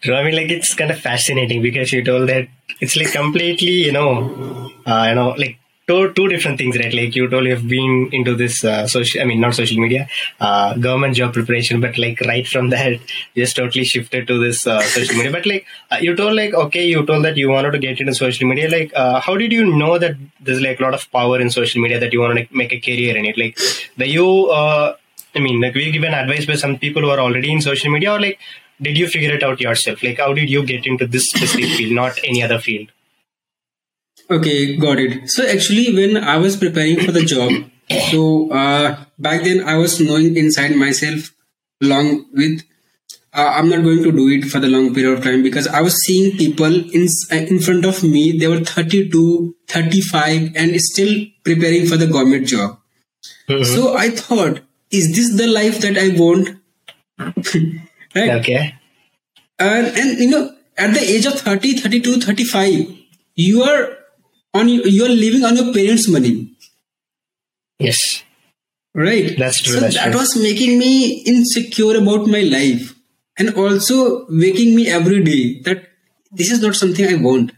True. 0.01 0.15
I 0.15 0.23
mean, 0.23 0.35
like 0.35 0.51
it's 0.51 0.73
kind 0.73 0.91
of 0.91 0.99
fascinating 0.99 1.61
because 1.61 1.91
you 1.93 2.03
told 2.03 2.29
that 2.29 2.47
it's 2.79 2.95
like 2.95 3.11
completely, 3.11 3.85
you 3.85 3.91
know, 3.91 4.71
uh, 4.85 5.05
you 5.09 5.15
know, 5.15 5.29
like 5.37 5.57
two 5.87 6.11
two 6.13 6.27
different 6.27 6.57
things, 6.57 6.77
right? 6.77 6.93
Like 6.93 7.15
you 7.15 7.29
told 7.29 7.45
you've 7.45 7.67
been 7.67 8.09
into 8.11 8.35
this 8.35 8.63
uh, 8.63 8.87
social, 8.87 9.21
I 9.21 9.25
mean, 9.25 9.39
not 9.39 9.55
social 9.55 9.79
media, 9.79 10.07
uh, 10.39 10.75
government 10.75 11.15
job 11.15 11.33
preparation, 11.33 11.79
but 11.79 11.97
like 11.97 12.19
right 12.21 12.47
from 12.47 12.69
that, 12.71 12.99
just 13.35 13.55
totally 13.55 13.85
shifted 13.85 14.27
to 14.27 14.39
this 14.39 14.67
uh, 14.67 14.81
social 14.81 15.15
media. 15.15 15.31
But 15.31 15.45
like 15.45 15.65
uh, 15.91 15.97
you 16.01 16.15
told, 16.15 16.35
like 16.35 16.53
okay, 16.53 16.85
you 16.85 17.05
told 17.05 17.23
that 17.25 17.37
you 17.37 17.49
wanted 17.49 17.71
to 17.71 17.79
get 17.79 17.99
into 17.99 18.13
social 18.13 18.47
media. 18.47 18.69
Like, 18.69 18.91
uh, 18.95 19.19
how 19.21 19.37
did 19.37 19.51
you 19.51 19.65
know 19.65 19.97
that 19.97 20.15
there's 20.41 20.61
like 20.61 20.79
a 20.79 20.83
lot 20.83 20.93
of 20.93 21.09
power 21.11 21.39
in 21.39 21.49
social 21.49 21.81
media 21.81 21.99
that 21.99 22.13
you 22.13 22.19
want 22.21 22.37
to 22.37 22.47
make 22.51 22.73
a 22.73 22.79
career 22.79 23.15
in 23.15 23.25
it? 23.25 23.37
Like, 23.37 23.57
the 23.97 24.07
you. 24.07 24.47
Uh, 24.47 24.95
I 25.35 25.39
mean, 25.39 25.61
like, 25.61 25.75
were 25.75 25.81
you 25.81 25.91
given 25.91 26.13
advice 26.13 26.45
by 26.47 26.55
some 26.55 26.79
people 26.79 27.03
who 27.03 27.09
are 27.09 27.19
already 27.19 27.51
in 27.51 27.61
social 27.61 27.91
media, 27.91 28.13
or 28.13 28.19
like, 28.19 28.39
did 28.81 28.97
you 28.97 29.07
figure 29.07 29.35
it 29.35 29.43
out 29.43 29.59
yourself? 29.61 30.01
Like, 30.01 30.17
how 30.17 30.33
did 30.33 30.49
you 30.49 30.63
get 30.65 30.87
into 30.87 31.05
this 31.05 31.29
specific 31.29 31.65
field, 31.77 31.93
not 31.93 32.17
any 32.23 32.41
other 32.41 32.59
field? 32.59 32.87
Okay, 34.29 34.75
got 34.77 34.99
it. 34.99 35.29
So 35.29 35.45
actually, 35.45 35.93
when 35.95 36.17
I 36.17 36.37
was 36.37 36.57
preparing 36.57 36.99
for 36.99 37.11
the 37.11 37.23
job, 37.23 37.51
so 38.11 38.51
uh, 38.51 39.05
back 39.17 39.43
then 39.43 39.63
I 39.63 39.77
was 39.77 39.99
knowing 39.99 40.35
inside 40.35 40.75
myself, 40.75 41.33
along 41.81 42.25
with 42.33 42.63
uh, 43.33 43.53
I'm 43.55 43.69
not 43.69 43.83
going 43.83 44.03
to 44.03 44.11
do 44.11 44.27
it 44.29 44.45
for 44.45 44.59
the 44.59 44.67
long 44.67 44.93
period 44.93 45.17
of 45.17 45.23
time 45.23 45.43
because 45.43 45.67
I 45.67 45.81
was 45.81 45.95
seeing 46.05 46.37
people 46.37 46.73
in 46.73 47.07
in 47.31 47.59
front 47.59 47.85
of 47.85 48.03
me. 48.03 48.37
They 48.37 48.47
were 48.47 48.59
32, 48.59 49.55
35, 49.67 50.55
and 50.55 50.81
still 50.81 51.25
preparing 51.43 51.85
for 51.85 51.97
the 51.97 52.07
government 52.07 52.47
job. 52.47 52.79
So 53.63 53.95
I 53.95 54.09
thought, 54.09 54.59
is 54.91 55.15
this 55.15 55.37
the 55.37 55.47
life 55.47 55.79
that 55.81 55.97
I 55.97 56.09
want? 56.19 56.59
right? 58.15 58.29
Okay. 58.41 58.73
and, 59.59 59.87
and 59.87 60.19
you 60.19 60.29
know 60.29 60.55
at 60.77 60.93
the 60.93 61.01
age 61.01 61.25
of 61.25 61.33
30 61.33 61.77
32 61.77 62.21
35 62.21 62.97
you 63.35 63.63
are 63.63 63.97
on 64.57 64.69
you 64.69 65.05
are 65.05 65.15
living 65.25 65.43
on 65.43 65.55
your 65.55 65.73
parents 65.73 66.07
money. 66.07 66.35
Yes. 67.79 68.23
right? 68.93 69.37
That's 69.37 69.61
true, 69.61 69.75
so 69.75 69.79
that's 69.81 69.95
that 69.95 70.11
true. 70.11 70.19
was 70.19 70.35
making 70.41 70.79
me 70.79 71.21
insecure 71.23 71.97
about 71.97 72.27
my 72.27 72.41
life. 72.41 72.95
And 73.39 73.53
also 73.55 74.25
waking 74.29 74.75
me 74.75 74.87
every 74.87 75.23
day 75.23 75.61
that 75.61 75.87
this 76.31 76.51
is 76.51 76.61
not 76.61 76.75
something 76.75 77.05
i 77.07 77.15
want. 77.15 77.51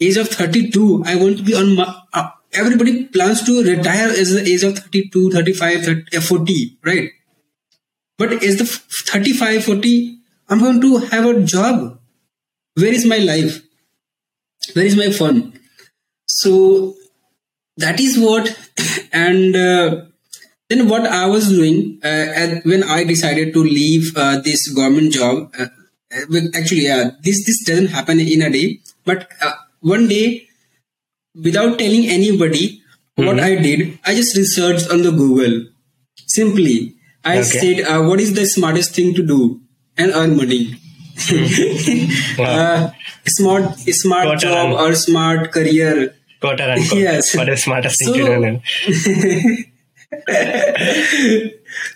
Age 0.00 0.16
of 0.16 0.28
32 0.28 1.04
i 1.06 1.14
want 1.16 1.36
to 1.38 1.42
be 1.42 1.54
on 1.54 1.74
my 1.76 1.84
uh, 2.14 2.30
everybody 2.52 3.04
plans 3.04 3.42
to 3.44 3.62
retire 3.62 4.08
as 4.08 4.32
the 4.32 4.40
age 4.50 4.62
of 4.62 4.78
32 4.78 5.30
35 5.30 5.84
30, 5.84 6.16
uh, 6.16 6.20
40 6.22 6.78
right? 6.84 7.10
But 8.16 8.32
is 8.42 8.56
the 8.56 8.64
f- 8.64 8.86
35 9.12 9.64
40 9.64 10.18
i'm 10.48 10.60
going 10.60 10.80
to 10.80 10.96
have 11.12 11.26
a 11.26 11.42
job. 11.42 12.00
Where 12.76 12.92
is 12.92 13.04
my 13.04 13.18
life? 13.18 13.62
Where 14.72 14.86
is 14.86 14.96
my 14.96 15.10
fun 15.10 15.59
so 16.42 16.52
that 17.76 18.00
is 18.00 18.18
what 18.18 18.48
and 19.12 19.56
uh, 19.56 19.88
then 20.68 20.88
what 20.88 21.06
i 21.20 21.24
was 21.34 21.48
doing 21.48 21.78
uh, 22.10 22.26
when 22.72 22.82
i 22.96 23.04
decided 23.12 23.52
to 23.56 23.62
leave 23.78 24.12
uh, 24.16 24.36
this 24.48 24.68
government 24.78 25.12
job 25.12 25.50
uh, 25.58 25.66
uh, 26.16 26.40
actually 26.60 26.84
yeah 26.90 27.02
this 27.28 27.44
this 27.48 27.60
doesn't 27.70 27.92
happen 27.98 28.20
in 28.20 28.42
a 28.42 28.50
day 28.58 28.66
but 29.04 29.28
uh, 29.48 29.54
one 29.94 30.06
day 30.14 30.26
without 31.48 31.78
telling 31.78 32.06
anybody 32.18 32.64
what 33.26 33.40
i 33.48 33.54
did 33.66 33.98
i 34.04 34.14
just 34.14 34.36
researched 34.36 34.90
on 34.90 35.02
the 35.02 35.10
google. 35.22 35.56
Simply 36.34 36.94
i 37.24 37.38
Okay. 37.38 37.58
said 37.62 37.80
uh, 37.92 38.02
what 38.08 38.20
is 38.24 38.30
the 38.38 38.46
smartest 38.46 38.94
thing 38.98 39.14
to 39.18 39.22
do 39.32 39.60
and 39.96 40.12
earn 40.20 40.36
money? 40.36 40.62
Wow. 42.38 42.44
uh, 42.60 42.90
smart 43.36 43.78
smart 44.02 44.26
Quote 44.28 44.40
job 44.44 44.72
or 44.84 44.94
smart 44.94 45.52
career 45.56 46.14
Quote 46.40 46.60
unquote. 46.60 46.98
Yes. 46.98 47.34
What 47.36 47.48
is 47.48 47.62
smartest 47.62 47.98
thing 47.98 48.14
So- 48.14 48.26
to 48.26 48.60
do? 48.94 49.64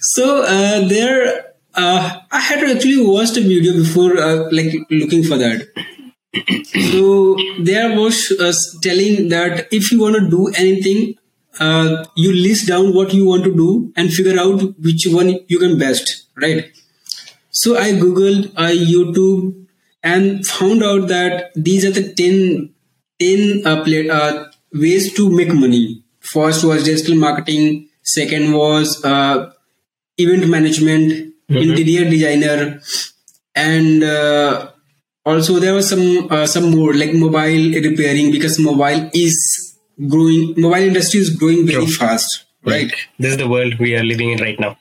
so 0.01 0.43
uh, 0.43 0.87
there 0.89 1.55
uh, 1.75 2.21
i 2.31 2.39
had 2.41 2.63
actually 2.63 3.01
watched 3.05 3.37
a 3.37 3.41
video 3.41 3.73
before 3.73 4.17
uh, 4.19 4.49
like 4.53 4.73
looking 4.91 5.25
for 5.25 5.37
that 5.37 5.67
so 6.93 7.37
there 7.71 7.97
was 7.99 8.33
uh, 8.41 8.53
telling 8.83 9.29
that 9.29 9.67
if 9.73 9.91
you 9.91 10.01
want 10.01 10.15
to 10.17 10.29
do 10.31 10.47
anything 10.57 11.17
uh, 11.61 12.05
you 12.17 12.33
list 12.33 12.69
down 12.69 12.93
what 12.95 13.13
you 13.13 13.25
want 13.27 13.45
to 13.45 13.55
do 13.57 13.93
and 13.97 14.13
figure 14.13 14.39
out 14.39 14.63
which 14.81 15.07
one 15.09 15.39
you 15.49 15.59
can 15.59 15.79
best 15.79 16.27
right 16.37 16.71
so 17.51 17.77
i 17.77 17.91
googled 17.93 18.53
i 18.57 18.73
youtube 18.73 19.67
and 20.03 20.47
found 20.47 20.83
out 20.83 21.09
that 21.09 21.51
these 21.57 21.85
are 21.85 21.91
the 22.01 22.13
10 22.15 22.74
10 23.21 23.67
uh, 23.67 23.83
play, 23.85 24.09
uh, 24.09 24.47
ways 24.73 25.13
to 25.15 25.31
make 25.31 25.53
money 25.53 26.03
first 26.21 26.65
was 26.65 26.85
digital 26.85 27.17
marketing 27.17 27.89
second 28.03 28.53
was 28.53 29.03
uh, 29.05 29.53
event 30.19 30.49
management 30.49 31.35
interior 31.49 32.09
designer 32.09 32.81
and 33.55 34.03
uh, 34.03 34.71
also 35.25 35.59
there 35.59 35.75
was 35.75 35.89
some 35.89 36.29
uh, 36.31 36.47
some 36.47 36.71
more 36.71 36.95
like 36.95 37.13
mobile 37.13 37.73
repairing 37.89 38.31
because 38.31 38.59
mobile 38.59 39.11
is 39.13 39.77
growing 40.09 40.55
mobile 40.57 40.87
industry 40.91 41.21
is 41.21 41.31
growing 41.31 41.67
very 41.67 41.87
True. 41.87 41.95
fast 41.95 42.45
right 42.65 42.93
This 43.19 43.33
is 43.33 43.39
the 43.39 43.49
world 43.49 43.79
we 43.79 43.95
are 43.97 44.03
living 44.03 44.31
in 44.31 44.39
right 44.39 44.59
now. 44.59 44.77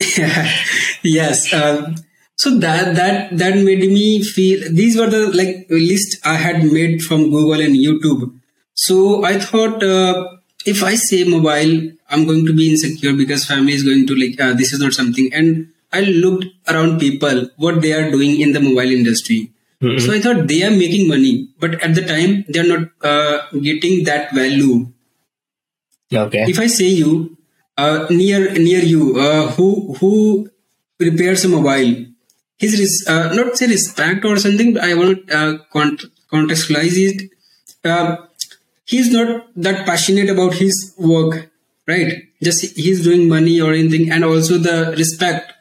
yes 1.02 1.52
um, 1.52 1.96
so 2.36 2.58
that 2.58 2.94
that 2.96 3.36
that 3.36 3.54
made 3.56 3.80
me 3.90 4.22
feel 4.22 4.60
these 4.72 4.96
were 4.98 5.08
the 5.14 5.22
like 5.40 5.66
list 5.70 6.18
i 6.24 6.34
had 6.34 6.62
made 6.64 7.02
from 7.02 7.30
google 7.30 7.60
and 7.60 7.74
youtube. 7.74 8.32
So 8.74 9.24
i 9.24 9.38
thought 9.38 9.82
uh, 9.82 10.36
if 10.66 10.82
i 10.84 10.94
say 10.96 11.24
mobile 11.24 11.90
i'm 12.10 12.26
going 12.26 12.44
to 12.46 12.52
be 12.52 12.70
insecure 12.70 13.14
because 13.14 13.46
family 13.46 13.72
is 13.72 13.82
going 13.82 14.06
to 14.06 14.14
like 14.14 14.38
uh, 14.40 14.52
this 14.52 14.72
is 14.72 14.80
not 14.80 14.92
something. 14.92 15.32
And 15.32 15.68
i 15.92 16.00
looked 16.00 16.46
around 16.68 16.98
people 17.00 17.48
what 17.56 17.80
they 17.80 17.92
are 17.94 18.10
doing 18.10 18.40
in 18.40 18.52
the 18.52 18.60
mobile 18.60 18.92
industry. 19.00 19.52
So 19.80 20.12
i 20.12 20.20
thought 20.20 20.46
they 20.48 20.62
are 20.64 20.70
making 20.70 21.08
money 21.08 21.48
but 21.60 21.82
at 21.82 21.94
the 21.94 22.04
time 22.04 22.44
they 22.48 22.60
are 22.60 22.68
not 22.68 22.88
uh, 23.02 23.48
getting 23.60 24.04
that 24.04 24.34
value. 24.34 24.86
Okay. 26.12 26.44
if 26.48 26.58
I 26.60 26.66
say 26.66 26.88
you 26.88 27.36
uh, 27.76 28.06
near 28.10 28.52
near 28.52 28.80
you 28.80 29.18
uh, 29.18 29.48
who 29.52 29.94
who 30.00 30.48
repairs 31.00 31.44
a 31.44 31.48
mobile, 31.48 32.06
his 32.56 32.78
res- 32.78 33.04
uh, 33.08 33.32
not 33.34 33.56
say 33.56 33.66
respect 33.66 34.24
or 34.24 34.36
something. 34.36 34.74
But 34.74 34.84
I 34.84 34.94
want 34.94 35.26
to 35.28 35.38
uh, 35.38 35.58
cont- 35.72 36.04
contextualize 36.32 36.96
it. 36.96 37.30
Uh, 37.84 38.16
he's 38.84 39.10
not 39.12 39.46
that 39.56 39.86
passionate 39.86 40.30
about 40.30 40.54
his 40.54 40.94
work, 40.98 41.50
right? 41.86 42.22
Just 42.42 42.76
he's 42.76 43.02
doing 43.04 43.28
money 43.28 43.60
or 43.60 43.72
anything, 43.72 44.10
and 44.10 44.24
also 44.24 44.58
the 44.58 44.94
respect 44.96 45.52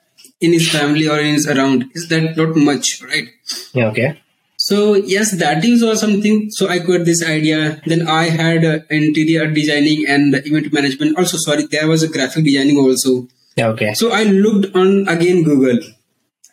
in 0.42 0.54
his 0.54 0.70
family 0.70 1.08
or 1.08 1.20
in 1.20 1.34
his 1.36 1.48
around 1.48 1.86
is 1.94 2.08
that 2.10 2.36
not 2.38 2.56
much, 2.56 3.02
right? 3.04 3.30
Yeah, 3.74 3.88
okay. 3.88 4.22
So 4.58 4.96
yes, 4.96 5.38
that 5.40 5.64
is 5.64 5.84
or 5.84 5.96
something. 5.96 6.50
So 6.50 6.68
I 6.68 6.80
got 6.80 7.06
this 7.06 7.24
idea. 7.24 7.82
Then 7.86 8.08
I 8.08 8.24
had 8.30 8.66
uh, 8.66 8.80
interior 8.90 9.52
designing 9.52 10.06
and 10.08 10.34
event 10.34 10.74
management. 10.74 11.18
Also, 11.18 11.38
sorry, 11.38 11.68
there 11.68 11.88
was 11.88 12.04
a 12.04 12.08
graphic 12.08 12.46
designing 12.46 12.78
also. 12.78 13.28
Yeah, 13.56 13.68
okay. 13.70 13.94
So 13.94 14.12
I 14.12 14.24
looked 14.24 14.75
on 14.75 15.08
again 15.08 15.44
Google. 15.44 15.80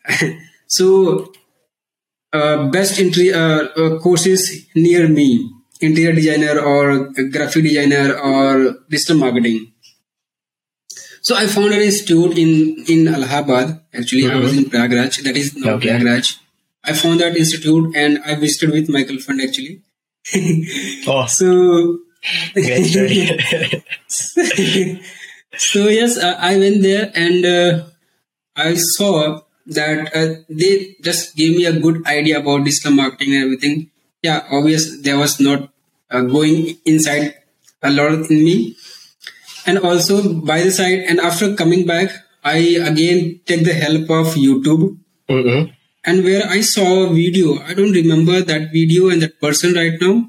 so 0.67 1.33
uh, 2.33 2.69
best 2.69 2.99
entry 2.99 3.33
uh, 3.33 3.69
uh, 3.77 3.99
courses 3.99 4.67
near 4.75 5.09
me, 5.09 5.51
interior 5.81 6.13
designer 6.13 6.61
or 6.61 7.11
graphic 7.31 7.65
designer 7.65 8.17
or 8.19 8.77
digital 8.89 9.17
marketing. 9.19 9.73
So 11.21 11.37
I 11.37 11.47
found 11.47 11.73
an 11.73 11.83
institute 11.83 12.37
in 12.37 12.85
in 12.89 13.09
Allahabad. 13.09 13.81
Actually, 13.95 14.31
I 14.31 14.37
was 14.37 14.57
in 14.57 14.65
Prayagraj. 14.65 15.23
That 15.23 15.37
is 15.37 15.55
now 15.57 15.75
Okay. 15.75 15.91
Prayagraj. 15.91 16.39
I 16.85 16.93
found 16.95 17.21
that 17.21 17.37
institute 17.37 17.95
and 17.95 18.19
I 18.27 18.35
visited 18.35 18.71
with 18.73 18.89
my 18.89 19.03
girlfriend 19.05 19.41
actually. 19.41 19.83
Oh, 21.07 21.27
So 21.27 21.99
so 25.57 25.89
yes, 25.89 26.17
uh, 26.19 26.37
I 26.39 26.57
went 26.59 26.83
there 26.83 27.11
and 27.15 27.45
uh, 27.45 27.85
I 28.57 28.75
saw 28.75 29.41
that 29.67 30.15
uh, 30.15 30.43
they 30.49 30.97
just 31.03 31.37
gave 31.37 31.57
me 31.57 31.65
a 31.67 31.79
good 31.79 32.07
idea 32.07 32.41
about 32.41 32.65
digital 32.65 32.93
marketing 32.93 33.35
and 33.35 33.45
everything. 33.45 33.91
Yeah, 34.23 34.47
obvious 34.51 35.01
there 35.03 35.19
was 35.19 35.41
not 35.41 35.71
uh, 36.11 36.23
going 36.23 36.79
inside 36.85 37.35
a 37.83 37.91
lot 37.91 38.13
in 38.31 38.45
me, 38.45 38.77
and 39.67 39.79
also 39.79 40.35
by 40.35 40.63
the 40.63 40.71
side. 40.71 41.01
And 41.09 41.21
after 41.21 41.55
coming 41.55 41.87
back, 41.87 42.11
I 42.45 42.79
again 42.83 43.41
take 43.47 43.65
the 43.65 43.75
help 43.75 44.11
of 44.11 44.35
YouTube 44.35 44.99
Mm-mm. 45.29 45.73
and 46.05 46.25
where 46.25 46.47
I 46.49 46.61
saw 46.61 47.07
a 47.07 47.13
video. 47.13 47.59
I 47.63 47.75
don't 47.75 47.93
remember 47.93 48.41
that 48.43 48.73
video 48.73 49.09
and 49.09 49.23
that 49.23 49.41
person 49.41 49.75
right 49.75 49.95
now, 50.01 50.29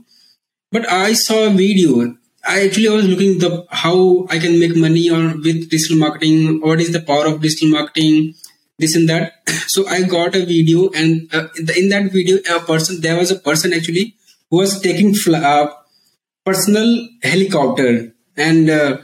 but 0.72 0.90
I 0.90 1.13
saw 1.13 1.48
a 1.48 1.50
video. 1.50 2.16
I 2.46 2.66
actually 2.66 2.90
was 2.90 3.08
looking 3.08 3.40
the 3.40 3.66
how 3.72 4.28
I 4.30 4.38
can 4.38 4.60
make 4.60 4.75
money 4.75 5.10
on 5.10 5.42
with 5.42 5.70
digital 5.70 5.98
marketing. 5.98 6.60
What 6.62 6.82
is 6.82 6.92
the 6.92 7.02
power 7.02 7.25
of 7.28 7.42
digital 7.42 7.70
marketing? 7.70 8.36
This 8.80 8.96
and 8.96 9.08
that. 9.10 9.34
So 9.74 9.88
I 9.88 10.03
got 10.03 10.36
a 10.36 10.46
video, 10.46 10.89
and 10.89 11.34
uh, 11.34 11.48
in 11.75 11.89
that 11.89 12.12
video, 12.12 12.38
a 12.56 12.60
person 12.60 13.01
there 13.01 13.18
was 13.18 13.32
a 13.32 13.39
person 13.39 13.74
actually 13.74 14.15
who 14.50 14.58
was 14.58 14.80
taking 14.82 15.13
fl- 15.15 15.36
uh, 15.36 15.68
personal 16.46 17.08
helicopter, 17.24 18.13
and 18.38 18.70
uh, 18.70 18.98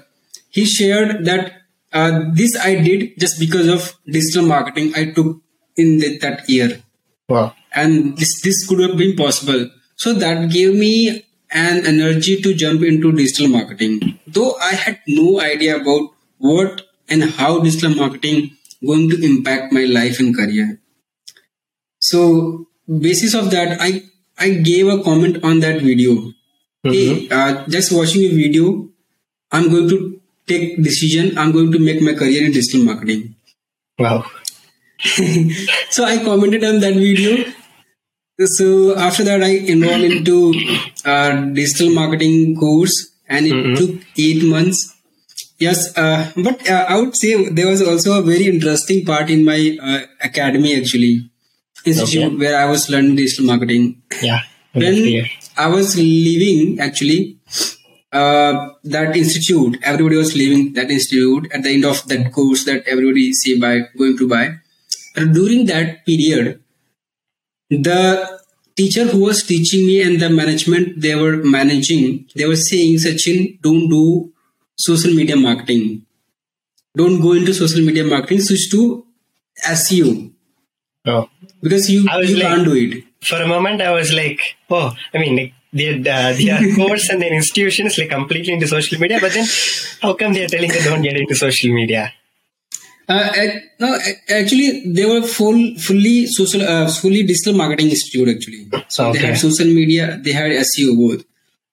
he 0.50 0.66
shared 0.66 1.26
that 1.26 1.54
uh, 1.94 2.22
this 2.34 2.56
I 2.58 2.76
did 2.76 3.20
just 3.20 3.40
because 3.40 3.68
of 3.68 3.96
digital 4.06 4.46
marketing 4.46 4.94
I 4.96 5.06
took 5.12 5.42
in 5.78 5.98
the, 6.00 6.18
that 6.20 6.48
year 6.50 6.82
Wow. 7.30 7.56
and 7.74 8.18
this 8.18 8.42
this 8.42 8.68
could 8.68 8.80
have 8.80 8.98
been 8.98 9.16
possible 9.16 9.70
so 9.96 10.14
that 10.14 10.50
gave 10.52 10.74
me 10.76 11.24
an 11.52 11.86
energy 11.86 12.42
to 12.42 12.54
jump 12.56 12.82
into 12.84 13.12
digital 13.12 13.48
marketing 13.48 14.18
though 14.28 14.56
i 14.70 14.72
had 14.74 15.00
no 15.08 15.40
idea 15.40 15.76
about 15.80 16.10
what 16.40 16.82
and 17.08 17.24
how 17.24 17.60
digital 17.60 17.94
marketing 17.96 18.58
going 18.86 19.10
to 19.10 19.24
impact 19.24 19.74
my 19.74 19.86
life 19.86 20.20
and 20.20 20.36
career 20.36 20.80
so 22.00 22.68
basis 23.08 23.34
of 23.34 23.52
that 23.52 23.82
i 23.82 24.02
i 24.38 24.50
gave 24.70 24.88
a 24.88 25.02
comment 25.04 25.44
on 25.44 25.60
that 25.60 25.82
video 25.82 26.14
hey 26.84 27.08
mm-hmm. 27.08 27.34
uh, 27.40 27.66
just 27.68 27.92
watching 27.92 28.24
a 28.24 28.36
video 28.44 28.88
i'm 29.52 29.70
going 29.70 29.90
to 29.90 30.22
take 30.48 30.82
decision 30.84 31.38
i'm 31.38 31.52
going 31.52 31.72
to 31.72 31.80
make 31.80 32.02
my 32.02 32.14
career 32.14 32.46
in 32.46 32.52
digital 32.52 32.84
marketing 32.84 33.36
Wow. 34.00 34.24
so 35.90 36.06
I 36.06 36.24
commented 36.24 36.64
on 36.64 36.80
that 36.80 36.94
video. 36.94 37.46
So 38.40 38.98
after 38.98 39.26
that, 39.26 39.44
I 39.44 39.58
enrolled 39.58 40.04
into 40.04 40.54
a 41.04 41.52
digital 41.54 41.94
marketing 41.94 42.56
course, 42.56 43.12
and 43.28 43.46
it 43.46 43.54
mm-hmm. 43.54 43.76
took 43.76 44.02
eight 44.18 44.44
months. 44.44 44.96
Yes, 45.60 45.96
uh, 45.98 46.32
but 46.38 46.70
uh, 46.70 46.86
I 46.88 47.00
would 47.00 47.16
say 47.18 47.50
there 47.50 47.68
was 47.68 47.82
also 47.82 48.20
a 48.20 48.22
very 48.22 48.48
interesting 48.48 49.06
part 49.06 49.30
in 49.30 49.44
my 49.44 49.78
uh, 49.82 50.00
academy, 50.22 50.80
actually, 50.80 51.30
institute 51.86 52.24
Okay. 52.24 52.36
where 52.36 52.58
I 52.58 52.66
was 52.66 52.89
learning 52.89 53.16
digital 53.18 53.46
marketing. 53.46 54.01
Yeah. 54.22 54.42
When 54.74 54.94
Clear. 54.96 55.25
I 55.58 55.68
was 55.68 55.98
leaving, 55.98 56.80
actually, 56.80 57.38
uh, 58.13 58.70
that 58.86 59.18
institute, 59.18 59.78
everybody 59.84 60.16
was 60.16 60.34
leaving 60.36 60.74
that 60.74 60.89
institute 60.89 61.51
at 61.51 61.63
the 61.63 61.72
end 61.72 61.84
of 61.86 62.08
that 62.08 62.32
course 62.32 62.63
that 62.66 62.88
everybody 62.88 63.34
say 63.34 63.60
by 63.60 63.82
going 63.98 64.18
to 64.18 64.30
buy. 64.30 64.56
And 65.16 65.34
during 65.34 65.66
that 65.66 66.06
period, 66.06 66.63
the 67.70 68.39
teacher 68.78 69.06
who 69.06 69.20
was 69.25 69.44
teaching 69.44 69.86
me 69.86 70.01
and 70.01 70.22
the 70.22 70.30
management 70.30 71.01
they 71.01 71.16
were 71.16 71.38
managing, 71.44 72.28
they 72.36 72.46
were 72.48 72.56
saying, 72.56 72.96
Sachin, 72.98 73.62
don't 73.62 73.89
do 73.89 74.32
social 74.80 75.14
media 75.14 75.36
marketing. 75.36 76.06
Don't 76.96 77.22
go 77.22 77.34
into 77.34 77.54
social 77.54 77.82
media 77.86 78.04
marketing, 78.04 78.42
switch 78.42 78.70
to 78.72 79.06
SEO. 79.68 80.32
Oh. 81.06 81.30
Because 81.62 81.90
you, 81.90 82.02
you 82.02 82.38
like, 82.38 82.48
can't 82.48 82.66
do 82.66 82.74
it. 82.74 83.04
For 83.22 83.42
a 83.42 83.48
moment, 83.48 83.82
I 83.82 83.92
was 83.92 84.14
like, 84.14 84.40
oh, 84.70 84.94
I 85.14 85.18
mean, 85.18 85.36
like, 85.36 85.54
their, 85.72 85.96
uh, 86.00 86.34
their 86.34 86.76
course 86.80 87.10
and 87.10 87.22
their 87.22 87.34
institution 87.34 87.88
is 87.88 87.98
like 87.98 88.10
completely 88.10 88.54
into 88.54 88.68
social 88.68 89.00
media, 89.00 89.20
but 89.22 89.34
then 89.34 89.46
how 90.02 90.14
come 90.14 90.34
they're 90.34 90.48
telling 90.48 90.72
you 90.72 90.84
don't 90.84 91.02
get 91.02 91.16
into 91.16 91.36
social 91.36 91.72
media? 91.74 92.12
Uh, 93.08 93.32
no, 93.80 93.98
actually, 94.30 94.94
they 94.94 95.06
were 95.06 95.24
full, 95.24 95.76
fully 95.76 96.28
social, 96.28 96.62
uh, 96.62 96.88
fully 96.90 97.24
digital 97.24 97.54
marketing 97.56 97.90
institute. 97.90 98.30
Actually, 98.30 98.70
so 98.88 99.10
okay. 99.10 99.20
they 99.20 99.26
had 99.28 99.38
social 99.38 99.66
media, 99.66 100.20
they 100.24 100.32
had 100.32 100.52
SEO 100.52 100.96
both. 100.96 101.26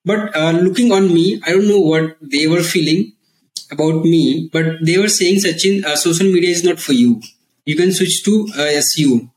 But 0.07 0.37
uh, 0.37 0.53
looking 0.53 0.93
on 0.93 1.13
me, 1.13 1.43
I 1.45 1.51
don't 1.51 1.69
know 1.69 1.81
what 1.81 2.17
they 2.21 2.47
were 2.47 2.63
feeling 2.63 3.13
about 3.73 4.05
me, 4.05 4.49
but 4.53 4.67
they 4.81 4.99
were 4.99 5.09
saying, 5.09 5.41
Sachin, 5.41 5.85
uh, 5.85 5.97
social 5.97 6.27
media 6.33 6.51
is 6.51 6.63
not 6.63 6.79
for 6.79 6.93
you. 6.93 7.21
You 7.65 7.75
can 7.75 7.93
switch 7.93 8.23
to 8.25 8.47
uh, 8.55 8.81
SEO. 8.89 9.29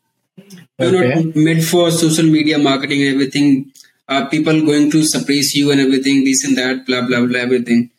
You're 0.77 0.95
okay. 0.95 1.23
not 1.23 1.35
made 1.35 1.65
for 1.65 1.89
social 1.89 2.25
media 2.25 2.59
marketing 2.59 3.01
and 3.01 3.15
everything. 3.15 3.71
Uh, 4.07 4.27
people 4.27 4.63
going 4.65 4.91
to 4.91 5.03
suppress 5.03 5.55
you 5.55 5.71
and 5.71 5.81
everything, 5.81 6.23
this 6.23 6.43
and 6.45 6.57
that, 6.57 6.85
blah 6.85 7.01
blah 7.01 7.25
blah, 7.25 7.39
everything. 7.39 7.89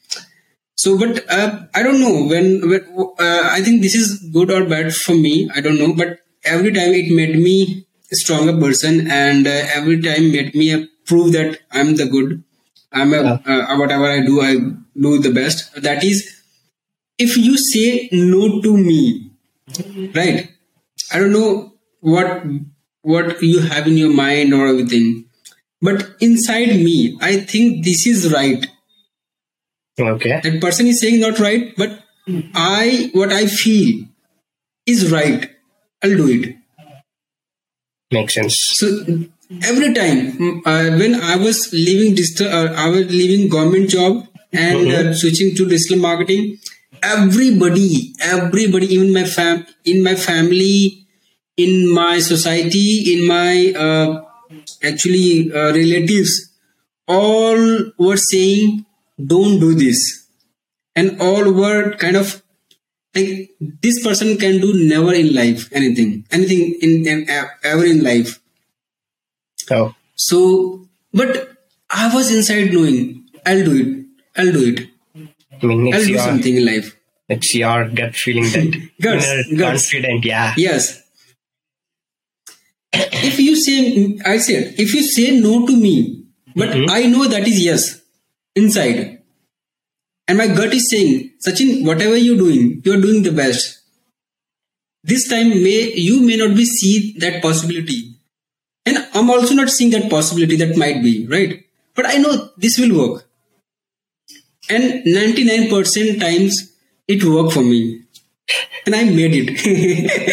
So, 0.77 0.97
but 0.99 1.29
uh, 1.29 1.67
I 1.75 1.83
don't 1.83 2.01
know 2.01 2.25
when. 2.25 2.69
when 2.69 2.83
uh, 3.19 3.49
I 3.57 3.61
think 3.63 3.83
this 3.83 3.95
is 3.95 4.31
good 4.33 4.51
or 4.51 4.65
bad 4.65 4.95
for 4.95 5.15
me. 5.15 5.51
I 5.55 5.61
don't 5.61 5.79
know, 5.79 5.93
but 5.93 6.21
every 6.45 6.73
time 6.73 6.93
it 7.01 7.15
made 7.15 7.37
me 7.37 7.87
a 8.11 8.17
stronger 8.17 8.57
person, 8.59 9.11
and 9.11 9.47
uh, 9.47 9.63
every 9.75 10.01
time 10.01 10.33
made 10.33 10.55
me 10.55 10.89
prove 11.05 11.33
that 11.33 11.59
I'm 11.71 11.97
the 11.97 12.07
good. 12.07 12.43
I'm 12.93 13.15
a, 13.15 13.41
uh, 13.47 13.77
whatever 13.79 14.07
I 14.07 14.21
do, 14.21 14.41
I 14.41 14.57
do 15.01 15.19
the 15.21 15.33
best. 15.33 15.73
That 15.81 16.03
is, 16.03 16.43
if 17.19 17.37
you 17.37 17.57
say 17.57 18.09
no 18.13 18.61
to 18.61 18.77
me, 18.77 19.31
right? 20.15 20.51
I 21.13 21.19
don't 21.19 21.33
know 21.33 21.75
what 22.01 22.45
what 23.03 23.43
you 23.43 23.61
have 23.61 23.87
in 23.87 23.97
your 23.97 24.13
mind 24.13 24.53
or 24.53 24.67
everything 24.67 25.25
but 25.81 26.17
inside 26.21 26.69
me 26.69 27.17
i 27.21 27.37
think 27.39 27.85
this 27.85 28.07
is 28.07 28.33
right. 28.33 28.67
Okay. 29.99 30.41
That 30.43 30.61
person 30.63 30.87
is 30.87 31.01
saying 31.01 31.21
not 31.21 31.39
right 31.39 31.75
but 31.77 32.05
i 32.55 33.11
what 33.13 33.33
i 33.33 33.47
feel 33.47 34.07
is 34.87 35.13
right. 35.13 35.51
I'll 36.03 36.17
do 36.17 36.29
it. 36.29 36.57
Makes 38.11 38.35
sense. 38.35 38.57
So 38.59 38.87
every 39.63 39.93
time 39.95 40.63
uh, 40.65 40.87
when 41.01 41.15
i 41.15 41.37
was 41.37 41.73
leaving 41.73 42.15
digital 42.15 42.49
uh, 42.49 42.73
i 42.75 42.89
was 42.89 43.07
leaving 43.11 43.49
government 43.49 43.89
job 43.89 44.27
and 44.53 44.79
mm-hmm. 44.79 45.09
uh, 45.09 45.15
switching 45.15 45.55
to 45.55 45.69
digital 45.69 45.99
marketing 45.99 46.59
everybody 47.03 48.15
everybody 48.21 48.87
even 48.95 49.13
my 49.13 49.25
fam 49.25 49.67
in 49.85 50.03
my 50.03 50.15
family 50.15 51.01
in 51.57 51.93
my 51.93 52.19
society, 52.19 53.13
in 53.13 53.27
my 53.27 53.73
uh, 53.87 54.23
actually 54.83 55.53
uh, 55.53 55.73
relatives, 55.73 56.33
all 57.07 57.63
were 57.99 58.17
saying, 58.17 58.85
"Don't 59.33 59.59
do 59.65 59.75
this," 59.75 60.01
and 60.95 61.21
all 61.21 61.53
were 61.53 61.97
kind 62.05 62.17
of 62.17 62.43
like 63.15 63.51
this 63.87 64.03
person 64.03 64.37
can 64.43 64.61
do 64.65 64.71
never 64.93 65.13
in 65.23 65.35
life 65.35 65.69
anything, 65.73 66.25
anything 66.31 66.63
in, 66.81 67.07
in 67.07 67.27
ever 67.65 67.85
in 67.85 68.05
life. 68.11 68.39
Oh, 69.71 69.95
so 70.15 70.87
but 71.13 71.57
I 71.91 72.13
was 72.15 72.35
inside 72.35 72.73
knowing 72.73 73.25
I'll 73.47 73.65
do 73.65 73.75
it. 73.83 74.07
I'll 74.41 74.53
do 74.53 74.75
it. 74.75 74.89
I 75.63 75.67
mean, 75.67 75.93
I'll 75.95 76.05
do 76.05 76.11
your, 76.13 76.21
something 76.21 76.57
in 76.57 76.67
life. 76.67 76.97
It's 77.29 77.55
your 77.55 77.89
gut 77.89 78.15
feeling 78.17 78.45
that 78.45 78.91
Guts, 79.01 79.27
inner 79.27 79.59
guts. 79.59 79.91
confident. 79.91 80.25
Yeah. 80.25 80.55
Yes. 80.57 81.03
If 82.93 83.39
you 83.39 83.55
say, 83.57 84.19
I 84.27 84.39
said, 84.39 84.75
if 84.79 84.93
you 84.95 85.03
say 85.03 85.39
no 85.39 85.67
to 85.67 85.77
me, 85.77 86.25
but 86.57 86.71
Mhm. 86.71 86.91
I 86.91 87.05
know 87.07 87.27
that 87.29 87.47
is 87.47 87.61
yes 87.65 88.01
inside, 88.57 89.23
and 90.27 90.39
my 90.39 90.49
gut 90.49 90.75
is 90.75 90.91
saying, 90.91 91.31
Sachin, 91.47 91.85
whatever 91.85 92.17
you're 92.17 92.37
doing, 92.37 92.83
you're 92.85 93.01
doing 93.01 93.23
the 93.23 93.31
best. 93.33 93.79
This 95.05 95.29
time, 95.29 95.49
may 95.51 95.93
you 95.95 96.21
may 96.23 96.37
not 96.37 96.57
be 96.57 96.65
see 96.65 97.15
that 97.19 97.41
possibility, 97.43 98.10
I'm 99.21 99.29
also 99.31 99.55
not 99.55 99.69
seeing 99.69 99.91
that 99.91 100.11
possibility 100.11 100.57
that 100.57 100.77
might 100.77 101.03
be 101.03 101.27
right. 101.27 101.63
But 101.95 102.07
I 102.07 102.17
know 102.17 102.51
this 102.57 102.79
will 102.79 102.97
work, 102.97 103.29
and 104.71 105.05
99% 105.05 106.21
times 106.21 106.73
it 107.07 107.23
worked 107.23 107.53
for 107.53 107.63
me, 107.63 108.03
and 108.87 108.95
I 108.95 109.05
made 109.05 109.35
it. 109.35 109.51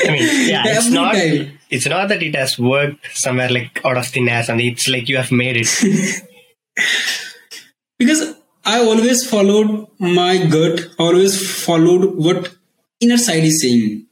I 0.08 0.12
mean, 0.12 0.50
yeah, 0.50 0.63
it's 0.67 0.89
not. 0.89 1.15
time. 1.15 1.54
It's 1.69 1.86
not 1.86 2.08
that 2.08 2.23
it 2.23 2.34
has 2.36 2.58
worked 2.58 3.06
somewhere 3.13 3.50
like 3.50 3.84
out 3.84 3.97
of 3.97 4.08
thin 4.08 4.30
air, 4.30 4.45
and 4.47 4.62
it's 4.62 4.88
like 4.88 5.10
you 5.10 5.17
have 5.17 5.34
made 5.34 5.58
it. 5.60 6.23
because 8.00 8.38
I 8.63 8.80
always 8.80 9.30
followed 9.30 9.88
my 10.00 10.45
gut, 10.45 10.88
always 10.97 11.36
followed 11.65 12.15
what 12.15 12.56
inner 13.02 13.17
side 13.17 13.43
is 13.43 13.62
saying. 13.62 14.06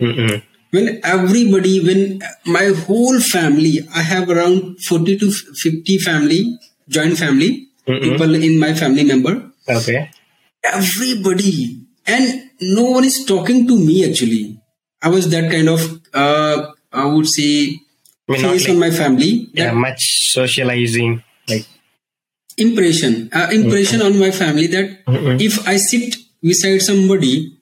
Mm-mm. 0.00 0.42
When 0.72 1.00
everybody, 1.04 1.84
when 1.84 2.22
my 2.46 2.66
whole 2.84 3.20
family, 3.20 3.86
I 3.94 4.00
have 4.02 4.28
around 4.30 4.78
40 4.88 5.18
to 5.18 5.30
50 5.30 5.98
family, 5.98 6.58
joint 6.88 7.18
family, 7.18 7.68
Mm-mm. 7.86 8.00
people 8.02 8.34
in 8.34 8.58
my 8.58 8.72
family 8.74 9.04
member, 9.04 9.50
Okay. 9.68 10.08
everybody, 10.64 11.80
and 12.06 12.50
no 12.60 12.84
one 12.84 13.04
is 13.04 13.24
talking 13.26 13.66
to 13.66 13.78
me 13.78 14.08
actually. 14.08 14.58
I 15.02 15.08
was 15.08 15.28
that 15.30 15.50
kind 15.50 15.68
of, 15.68 15.80
uh, 16.14 16.70
I 16.92 17.04
would 17.06 17.28
say, 17.28 17.76
I 18.28 18.32
mean, 18.32 18.40
face 18.40 18.64
like- 18.64 18.70
on 18.70 18.78
my 18.80 18.90
family. 18.90 19.48
Yeah, 19.52 19.66
that 19.66 19.74
much 19.74 20.00
socializing. 20.32 21.22
Like, 21.48 21.66
impression 22.56 23.28
uh, 23.32 23.48
impression 23.50 24.00
on 24.02 24.18
my 24.18 24.30
family 24.30 24.66
that 24.68 25.04
Mhm. 25.08 25.40
if 25.40 25.66
i 25.66 25.76
sit 25.78 26.14
beside 26.42 26.82
somebody 26.82 27.56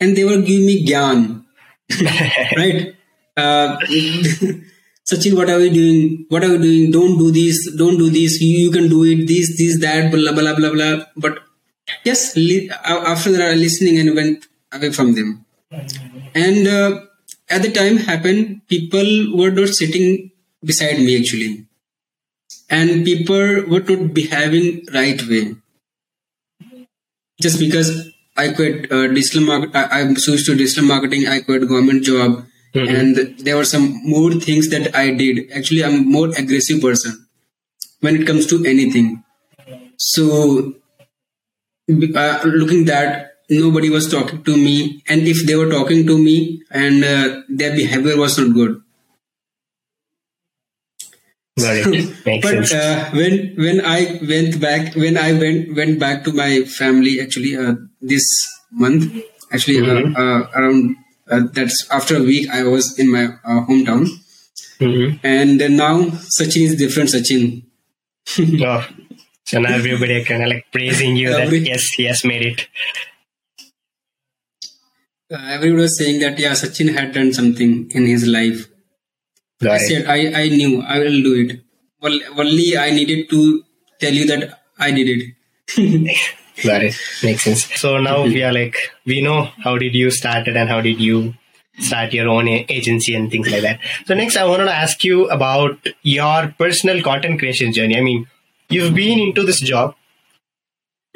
and 0.00 0.16
they 0.16 0.24
will 0.24 0.42
give 0.42 0.62
me 0.62 0.86
gyan 0.86 1.41
right? 2.56 2.94
Uh, 3.36 3.78
sachin 5.10 5.36
what 5.36 5.50
are 5.50 5.58
we 5.58 5.70
doing? 5.70 6.26
What 6.28 6.44
are 6.44 6.50
we 6.50 6.58
doing? 6.58 6.90
Don't 6.90 7.18
do 7.18 7.30
this 7.30 7.74
don't 7.76 7.98
do 7.98 8.10
this. 8.10 8.40
You, 8.40 8.58
you 8.66 8.70
can 8.70 8.88
do 8.88 9.04
it. 9.04 9.26
This 9.26 9.56
this 9.58 9.80
that 9.80 10.10
blah 10.12 10.32
blah 10.32 10.54
blah 10.54 10.72
blah 10.72 11.04
but 11.16 11.38
yes 12.04 12.36
li- 12.36 12.70
after 12.84 13.32
that 13.32 13.56
listening 13.56 13.98
and 13.98 14.14
went 14.14 14.46
away 14.72 14.92
from 14.92 15.14
them. 15.14 15.44
And 16.34 16.66
uh, 16.66 17.00
at 17.48 17.62
the 17.62 17.72
time 17.72 17.96
happened 17.96 18.62
people 18.68 19.36
were 19.36 19.50
not 19.50 19.68
sitting 19.68 20.30
beside 20.64 20.98
me 20.98 21.18
actually. 21.20 21.66
And 22.70 23.04
people 23.04 23.64
were 23.68 23.80
not 23.80 24.14
behaving 24.14 24.86
right 24.94 25.20
way. 25.28 25.56
Just 27.40 27.58
because 27.58 28.12
I 28.36 28.48
quit 28.52 28.90
uh, 28.90 29.08
digital 29.08 29.42
market, 29.42 29.74
I, 29.74 30.00
I 30.00 30.14
switched 30.14 30.46
to 30.46 30.54
digital 30.54 30.84
marketing. 30.84 31.26
I 31.28 31.40
quit 31.40 31.68
government 31.68 32.02
job, 32.04 32.44
Mhm. 32.74 32.88
and 32.98 33.16
there 33.46 33.56
were 33.56 33.66
some 33.70 33.86
more 34.12 34.32
things 34.44 34.68
that 34.74 34.94
I 34.96 35.10
did. 35.10 35.50
Actually, 35.52 35.84
I'm 35.84 36.10
more 36.10 36.28
aggressive 36.42 36.80
person 36.80 37.26
when 38.00 38.16
it 38.20 38.26
comes 38.26 38.46
to 38.52 38.64
anything. 38.64 39.22
So, 39.98 40.74
uh, 42.22 42.40
looking 42.44 42.84
that 42.86 43.28
nobody 43.50 43.90
was 43.90 44.08
talking 44.10 44.42
to 44.44 44.56
me, 44.56 45.02
and 45.08 45.28
if 45.28 45.44
they 45.46 45.56
were 45.56 45.68
talking 45.70 46.06
to 46.06 46.16
me, 46.18 46.62
and 46.70 47.04
uh, 47.04 47.42
their 47.48 47.74
behavior 47.76 48.16
was 48.16 48.38
not 48.38 48.54
good. 48.54 48.80
Got 51.58 51.76
it. 51.76 51.86
Makes 52.26 52.50
but 52.50 52.72
uh, 52.72 53.10
when 53.12 53.54
when 53.56 53.84
I 53.84 54.18
went 54.26 54.60
back 54.60 54.94
when 54.94 55.16
I 55.16 55.32
went 55.32 55.76
went 55.76 55.98
back 55.98 56.24
to 56.24 56.32
my 56.32 56.62
family 56.64 57.20
actually 57.20 57.56
uh, 57.56 57.74
this 58.00 58.24
month 58.70 59.12
actually 59.52 59.80
uh, 59.80 60.08
uh, 60.16 60.50
around 60.54 60.96
uh, 61.30 61.40
that's 61.52 61.86
after 61.90 62.16
a 62.16 62.22
week 62.22 62.48
I 62.50 62.62
was 62.64 62.98
in 62.98 63.10
my 63.10 63.24
uh, 63.44 63.66
hometown 63.68 64.06
Mhm. 64.80 65.20
and 65.22 65.58
now 65.76 65.94
Sachin 66.36 66.62
is 66.68 66.74
different 66.76 67.10
Sachin 67.10 67.62
Oh, 68.66 68.88
so 69.44 69.60
now 69.60 69.74
everybody 69.74 70.14
are 70.20 70.24
kind 70.24 70.42
of 70.42 70.48
like 70.48 70.66
praising 70.72 71.14
you 71.16 71.28
that 71.30 71.52
yes, 71.52 71.88
he 71.96 72.04
has 72.04 72.24
made 72.24 72.42
it. 72.42 72.66
uh, 75.30 75.46
everyone 75.56 75.80
was 75.80 75.96
saying 75.98 76.20
that 76.20 76.38
yeah 76.38 76.52
Sachin 76.52 76.94
had 76.98 77.12
done 77.12 77.32
something 77.32 77.90
in 77.92 78.06
his 78.06 78.26
life 78.26 78.68
I 79.70 79.78
said 79.78 80.06
I, 80.06 80.42
I 80.42 80.48
knew 80.48 80.82
I 80.82 80.98
will 80.98 81.22
do 81.22 81.34
it 81.42 81.60
well 82.00 82.18
only 82.36 82.76
I 82.76 82.90
needed 82.90 83.30
to 83.30 83.64
tell 84.00 84.12
you 84.12 84.26
that 84.26 84.60
I 84.78 84.90
did 84.90 85.08
it 85.08 86.16
Got 86.64 86.84
it. 86.84 86.94
Makes 87.22 87.42
sense. 87.42 87.64
So 87.80 87.98
now 87.98 88.18
mm-hmm. 88.18 88.34
we 88.34 88.42
are 88.44 88.52
like, 88.52 88.76
we 89.06 89.22
know 89.22 89.44
how 89.64 89.78
did 89.78 89.94
you 89.94 90.10
started 90.10 90.56
and 90.56 90.68
how 90.68 90.80
did 90.80 91.00
you 91.00 91.34
start 91.78 92.12
your 92.12 92.28
own 92.28 92.46
agency 92.46 93.14
and 93.14 93.30
things 93.30 93.50
like 93.50 93.62
that. 93.62 93.80
So 94.06 94.14
next, 94.14 94.36
I 94.36 94.44
wanted 94.44 94.64
to 94.64 94.74
ask 94.74 95.02
you 95.02 95.28
about 95.30 95.78
your 96.02 96.54
personal 96.58 97.02
content 97.02 97.38
creation 97.38 97.72
journey. 97.72 97.96
I 97.96 98.02
mean, 98.02 98.26
you've 98.68 98.94
been 98.94 99.18
into 99.18 99.42
this 99.42 99.60
job. 99.60 99.94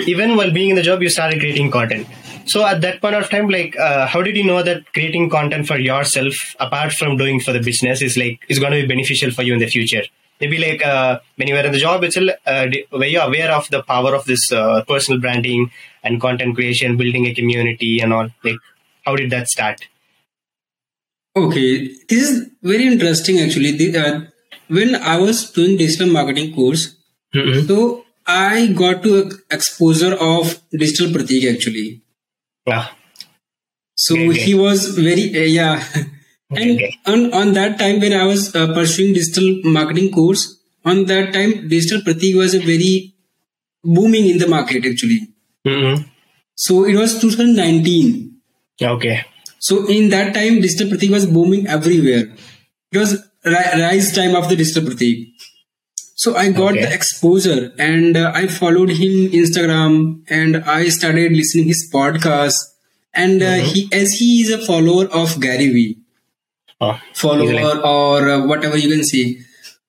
Even 0.07 0.37
while 0.37 0.51
being 0.51 0.71
in 0.71 0.77
the 0.77 0.83
job, 0.83 1.03
you 1.03 1.09
started 1.09 1.41
creating 1.41 1.71
content. 1.71 2.07
So 2.47 2.65
at 2.65 2.81
that 2.83 3.01
point 3.01 3.17
of 3.17 3.29
time, 3.29 3.49
like, 3.49 3.77
uh, 3.77 4.07
how 4.07 4.23
did 4.23 4.37
you 4.37 4.45
know 4.45 4.63
that 4.63 4.93
creating 4.93 5.31
content 5.31 5.67
for 5.67 5.79
yourself, 5.79 6.35
apart 6.61 6.93
from 6.93 7.17
doing 7.17 7.41
for 7.41 7.53
the 7.53 7.61
business, 7.61 8.03
is 8.03 8.17
like 8.17 8.41
is 8.49 8.59
going 8.59 8.73
to 8.73 8.83
be 8.83 8.87
beneficial 8.87 9.31
for 9.31 9.43
you 9.43 9.53
in 9.53 9.59
the 9.59 9.67
future? 9.67 10.03
maybe 10.41 10.59
like 10.59 10.85
uh, 10.85 11.19
when 11.37 11.49
you 11.49 11.55
were 11.55 11.61
in 11.61 11.73
the 11.73 11.79
job 11.79 12.03
itself 12.05 12.31
uh, 12.47 12.67
were 12.93 13.11
you 13.15 13.21
aware 13.21 13.51
of 13.53 13.69
the 13.71 13.83
power 13.83 14.15
of 14.15 14.25
this 14.27 14.53
uh, 14.53 14.83
personal 14.87 15.21
branding 15.21 15.71
and 16.03 16.21
content 16.21 16.55
creation 16.55 16.97
building 16.97 17.27
a 17.27 17.35
community 17.35 18.01
and 18.01 18.13
all 18.13 18.29
like 18.45 18.59
how 19.05 19.17
did 19.17 19.31
that 19.31 19.49
start 19.49 19.89
okay 21.37 21.89
this 22.09 22.31
is 22.31 22.51
very 22.63 22.87
interesting 22.87 23.39
actually 23.41 23.73
the, 23.73 23.89
uh, 23.97 24.21
when 24.69 24.95
i 24.97 25.19
was 25.19 25.51
doing 25.53 25.77
digital 25.77 26.09
marketing 26.09 26.55
course 26.55 26.97
mm-hmm. 27.35 27.67
so 27.67 28.05
i 28.27 28.67
got 28.83 29.03
to 29.03 29.31
exposure 29.51 30.15
of 30.33 30.61
digital 30.83 31.09
pratik 31.17 31.47
actually 31.55 32.03
yeah 32.67 32.89
so 33.95 34.15
okay, 34.15 34.29
okay. 34.31 34.41
he 34.41 34.55
was 34.55 34.89
very 34.99 35.31
uh, 35.35 35.49
yeah 35.61 35.83
And 36.51 36.81
on, 37.07 37.35
on 37.35 37.53
that 37.55 37.79
time 37.79 38.01
when 38.01 38.13
I 38.13 38.25
was 38.25 38.55
uh, 38.55 38.73
pursuing 38.73 39.15
digital 39.15 39.61
marketing 39.65 40.13
course, 40.13 40.61
on 40.85 41.05
that 41.07 41.33
time 41.33 41.69
digital 41.69 42.01
Pratik 42.03 42.37
was 42.37 42.55
a 42.55 42.61
very 42.61 43.15
booming 43.83 44.29
in 44.29 44.39
the 44.39 44.47
market 44.47 44.87
actually. 44.87 45.29
Mm-hmm. 45.67 46.05
So 46.55 46.85
it 46.85 46.95
was 46.95 47.21
2019. 47.21 48.41
Okay. 48.81 49.25
So 49.59 49.89
in 49.89 50.11
that 50.11 50.35
time 50.35 50.61
digital 50.61 50.87
Pratik 50.87 51.11
was 51.11 51.27
booming 51.27 51.67
everywhere. 51.67 52.33
It 52.93 52.99
was 52.99 53.15
ri- 53.45 53.83
rise 53.83 54.15
time 54.15 54.37
of 54.37 54.49
the 54.49 54.55
digital 54.55 54.85
Pratik. 54.85 55.33
So 56.17 56.35
I 56.35 56.51
got 56.51 56.73
okay. 56.73 56.81
the 56.81 56.93
exposure 56.93 57.73
and 57.79 58.17
uh, 58.17 58.33
I 58.35 58.47
followed 58.47 58.89
him 58.89 59.31
Instagram 59.41 60.23
and 60.29 60.57
I 60.65 60.89
started 60.89 61.33
listening 61.33 61.67
his 61.67 61.91
podcast 61.93 62.55
and 63.13 63.43
uh, 63.43 63.47
mm-hmm. 63.47 63.67
he 63.67 63.89
as 63.93 64.13
he 64.13 64.41
is 64.41 64.51
a 64.51 64.65
follower 64.65 65.05
of 65.13 65.39
Gary 65.41 65.69
Vee 65.69 65.99
oh, 66.81 66.99
follower 67.15 67.53
like, 67.53 67.85
or 67.85 68.31
uh, 68.31 68.47
whatever 68.47 68.79
you 68.79 68.89
can 68.89 69.05
say. 69.05 69.39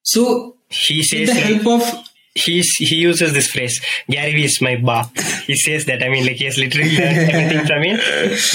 So 0.04 0.58
he 0.68 1.02
says 1.02 1.30
with 1.30 1.38
the 1.38 1.42
help 1.42 1.82
of 1.82 2.08
he's 2.36 2.72
he 2.76 2.98
uses 2.98 3.34
this 3.34 3.50
phrase 3.50 3.82
gary 4.10 4.34
vee 4.34 4.46
is 4.46 4.62
my 4.62 4.76
bop 4.76 5.10
he 5.48 5.56
says 5.56 5.86
that 5.86 6.04
i 6.04 6.10
mean 6.10 6.24
like 6.24 6.36
he 6.36 6.46
has 6.46 6.58
literally 6.58 6.96
learned 6.96 7.18
everything 7.32 7.66
from 7.66 7.82
him 7.82 7.98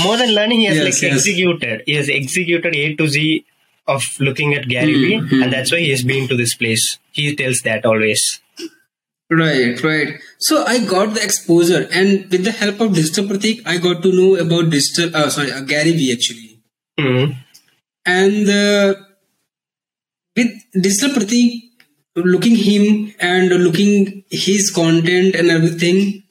more 0.04 0.16
than 0.16 0.32
learning 0.36 0.60
he 0.60 0.66
has 0.66 0.76
yes, 0.82 0.84
like 0.84 1.02
yes. 1.02 1.16
executed 1.16 1.82
he 1.84 1.94
has 1.94 2.08
executed 2.08 2.76
a 2.76 2.94
to 2.94 3.08
z 3.08 3.44
of 3.86 4.02
looking 4.20 4.54
at 4.54 4.68
gary 4.68 4.94
vee 4.94 5.18
mm-hmm. 5.18 5.42
and 5.42 5.52
that's 5.52 5.72
why 5.72 5.78
he 5.78 5.90
has 5.90 6.02
been 6.02 6.28
to 6.28 6.36
this 6.36 6.54
place. 6.54 6.98
He 7.10 7.34
tells 7.34 7.60
that 7.60 7.84
always. 7.84 8.40
Right 9.30 9.82
right. 9.82 10.20
So 10.38 10.64
i 10.64 10.78
got 10.84 11.14
the 11.14 11.24
exposure 11.24 11.88
and 11.90 12.30
with 12.30 12.44
the 12.44 12.52
help 12.52 12.80
of 12.80 12.94
digital 12.94 13.24
pratik 13.24 13.62
i 13.66 13.78
got 13.78 14.02
to 14.02 14.12
know 14.12 14.36
about 14.36 14.70
digital 14.70 15.16
uh, 15.16 15.30
sorry 15.30 15.52
uh, 15.52 15.60
gary 15.62 15.92
vee 15.92 16.12
actually. 16.12 16.60
Mm-hmm. 16.98 17.32
And 18.04 18.48
uh, 18.48 18.94
with 20.36 20.52
digital 20.80 21.10
pratik 21.10 21.62
looking 22.14 22.56
him 22.56 23.14
and 23.20 23.48
looking 23.48 24.24
his 24.30 24.70
content 24.70 25.34
and 25.34 25.50
everything 25.50 26.22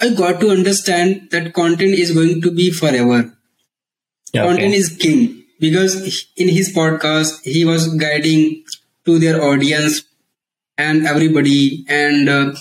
i 0.00 0.10
got 0.10 0.40
to 0.40 0.50
understand 0.50 1.28
that 1.30 1.54
content 1.54 1.94
is 1.94 2.12
going 2.12 2.40
to 2.42 2.50
be 2.50 2.70
forever. 2.70 3.32
Yeah, 4.34 4.44
content 4.44 4.68
okay. 4.68 4.76
is 4.76 4.96
king 4.96 5.41
because 5.64 5.94
in 6.36 6.48
his 6.58 6.72
podcast 6.78 7.40
he 7.54 7.64
was 7.70 7.88
guiding 8.04 8.42
to 9.06 9.18
their 9.24 9.40
audience 9.50 10.02
and 10.76 11.06
everybody 11.06 11.84
and 11.88 12.28
uh, 12.28 12.52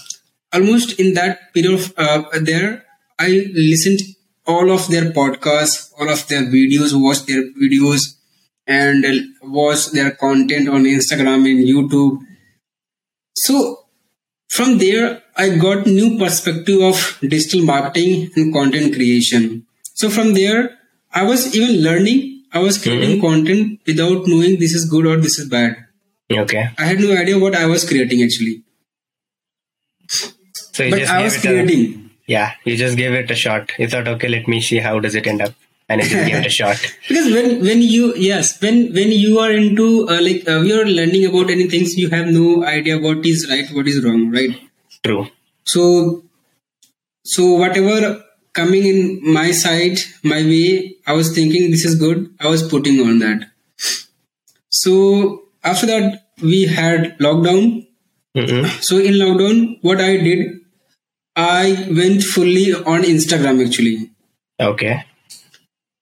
almost 0.54 1.00
in 1.00 1.14
that 1.20 1.54
period 1.54 1.74
of 1.80 1.94
uh, 1.98 2.24
there 2.50 2.86
i 3.20 3.30
listened 3.54 4.02
all 4.54 4.72
of 4.78 4.88
their 4.96 5.08
podcasts 5.20 5.92
all 6.00 6.10
of 6.16 6.26
their 6.32 6.44
videos 6.58 6.98
watched 7.06 7.28
their 7.28 7.44
videos 7.66 8.10
and 8.68 9.06
watched 9.44 9.94
their 9.94 10.12
content 10.12 10.70
on 10.70 10.84
Instagram 10.84 11.50
and 11.50 11.68
YouTube. 11.68 12.20
So 13.36 13.86
from 14.50 14.78
there, 14.78 15.24
I 15.36 15.58
got 15.58 15.88
new 15.88 16.18
perspective 16.18 16.82
of 16.82 17.18
digital 17.22 17.64
marketing 17.66 18.30
and 18.36 18.54
content 18.54 18.94
creation. 18.94 19.66
So 19.96 20.10
from 20.10 20.34
there, 20.34 20.78
I 21.14 21.24
was 21.24 21.56
even 21.56 21.82
learning. 21.82 22.41
I 22.54 22.60
was 22.60 22.82
creating 22.82 23.18
mm-hmm. 23.18 23.28
content 23.28 23.80
without 23.86 24.28
knowing 24.28 24.60
this 24.60 24.74
is 24.74 24.86
good 24.90 25.06
or 25.06 25.18
this 25.18 25.40
is 25.40 25.50
bad. 25.50 25.86
Okay. 26.32 26.70
I 26.78 26.86
had 26.86 27.00
no 27.00 27.16
idea 27.16 27.40
what 27.40 27.56
I 27.56 27.66
was 27.66 27.88
creating 27.88 28.24
actually. 28.24 28.64
So 30.08 30.90
but 30.90 31.04
I 31.04 31.24
was 31.24 31.38
creating. 31.38 31.94
A, 31.96 32.12
yeah, 32.28 32.54
you 32.64 32.78
just 32.78 32.98
gave 32.98 33.14
it 33.14 33.32
a 33.32 33.36
shot. 33.36 33.72
You 33.78 33.88
thought, 33.88 34.08
okay, 34.08 34.28
let 34.28 34.48
me 34.48 34.62
see 34.62 34.78
how 34.78 35.00
does 35.00 35.16
it 35.16 35.28
end 35.28 35.42
up 35.42 35.54
and 35.90 36.02
just 36.02 36.14
gave 36.14 36.36
it 36.36 36.46
a 36.46 36.50
shot. 36.60 36.78
because 37.08 37.32
when 37.34 37.62
when 37.62 37.82
you 37.82 38.14
yes 38.16 38.62
when 38.62 38.94
when 38.94 39.12
you 39.12 39.40
are 39.40 39.52
into 39.52 40.08
uh, 40.08 40.22
like 40.22 40.48
uh, 40.48 40.60
you 40.62 40.80
are 40.82 40.86
learning 40.86 41.26
about 41.26 41.50
any 41.50 41.68
things, 41.70 41.98
you 41.98 42.10
have 42.10 42.28
no 42.28 42.64
idea 42.64 42.98
what 43.00 43.26
is 43.26 43.48
right, 43.50 43.70
what 43.72 43.88
is 43.88 44.04
wrong, 44.04 44.30
right? 44.32 44.58
True. 45.04 45.28
So 45.66 46.24
so 47.24 47.54
whatever 47.64 48.24
coming 48.54 48.86
in 48.86 49.34
my 49.34 49.52
side, 49.52 49.98
my 50.24 50.42
way, 50.44 50.96
I 51.08 51.14
was 51.14 51.34
thinking 51.34 51.72
this 51.72 51.86
is 51.86 51.96
good. 51.96 52.34
I 52.40 52.48
was 52.48 52.68
putting 52.68 53.00
on 53.00 53.20
that. 53.20 53.50
So 54.70 55.44
after 55.64 55.86
that, 55.88 56.28
we 56.42 56.66
had 56.66 57.18
lockdown. 57.20 57.88
Mm-hmm. 58.36 58.82
So 58.82 58.98
in 58.98 59.14
lockdown, 59.14 59.80
what 59.82 60.00
I 60.00 60.18
did, 60.18 60.60
I 61.36 61.88
went 61.96 62.24
fully 62.24 62.74
on 62.74 63.04
Instagram 63.04 63.66
actually. 63.66 64.12
Okay. 64.60 65.04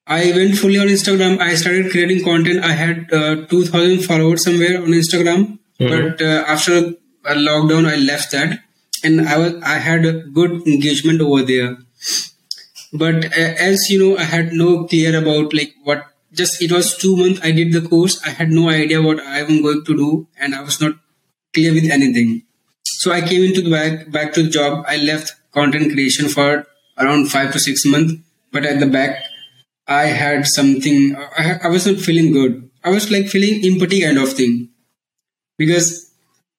I 0.07 0.31
went 0.31 0.57
fully 0.57 0.79
on 0.79 0.87
Instagram. 0.87 1.39
I 1.39 1.53
started 1.55 1.91
creating 1.91 2.23
content. 2.23 2.65
I 2.65 2.71
had 2.71 3.13
uh, 3.13 3.45
2000 3.45 3.99
followers 3.99 4.43
somewhere 4.43 4.81
on 4.81 4.87
Instagram, 4.87 5.59
mm-hmm. 5.79 5.87
but 5.87 6.21
uh, 6.21 6.43
after 6.47 6.93
lockdown, 7.25 7.87
I 7.87 7.95
left 7.97 8.31
that, 8.31 8.59
and 9.03 9.21
I 9.21 9.37
was 9.37 9.53
I 9.61 9.77
had 9.77 10.05
a 10.05 10.13
good 10.13 10.67
engagement 10.67 11.21
over 11.21 11.43
there. 11.43 11.77
But 12.93 13.25
uh, 13.25 13.53
as 13.69 13.89
you 13.89 13.99
know, 13.99 14.17
I 14.17 14.23
had 14.23 14.53
no 14.53 14.85
clear 14.85 15.17
about 15.21 15.53
like 15.53 15.73
what. 15.83 16.05
Just 16.31 16.61
it 16.61 16.71
was 16.71 16.95
two 16.95 17.15
months. 17.17 17.39
I 17.43 17.51
did 17.51 17.73
the 17.73 17.81
course. 17.81 18.21
I 18.23 18.29
had 18.29 18.51
no 18.51 18.69
idea 18.69 19.01
what 19.01 19.19
I 19.19 19.39
am 19.39 19.61
going 19.63 19.83
to 19.85 19.97
do, 19.97 20.27
and 20.39 20.53
I 20.53 20.61
was 20.61 20.79
not 20.79 20.93
clear 21.53 21.73
with 21.73 21.89
anything. 21.89 22.43
So 22.83 23.11
I 23.11 23.21
came 23.21 23.43
into 23.43 23.61
the 23.61 23.71
back 23.71 24.11
back 24.11 24.33
to 24.33 24.43
the 24.43 24.49
job. 24.49 24.85
I 24.87 24.97
left 24.97 25.33
content 25.53 25.91
creation 25.91 26.29
for 26.29 26.67
around 26.99 27.31
five 27.31 27.51
to 27.53 27.59
six 27.59 27.85
months, 27.85 28.13
but 28.51 28.65
at 28.65 28.79
the 28.79 28.85
back 28.85 29.23
I 29.87 30.05
had 30.05 30.45
something, 30.45 31.15
I, 31.15 31.59
I 31.63 31.67
was 31.67 31.87
not 31.87 31.97
feeling 31.97 32.31
good. 32.31 32.69
I 32.83 32.91
was 32.91 33.09
like 33.11 33.27
feeling 33.27 33.65
empty 33.65 34.01
kind 34.01 34.19
of 34.19 34.33
thing 34.33 34.69
because 35.57 36.13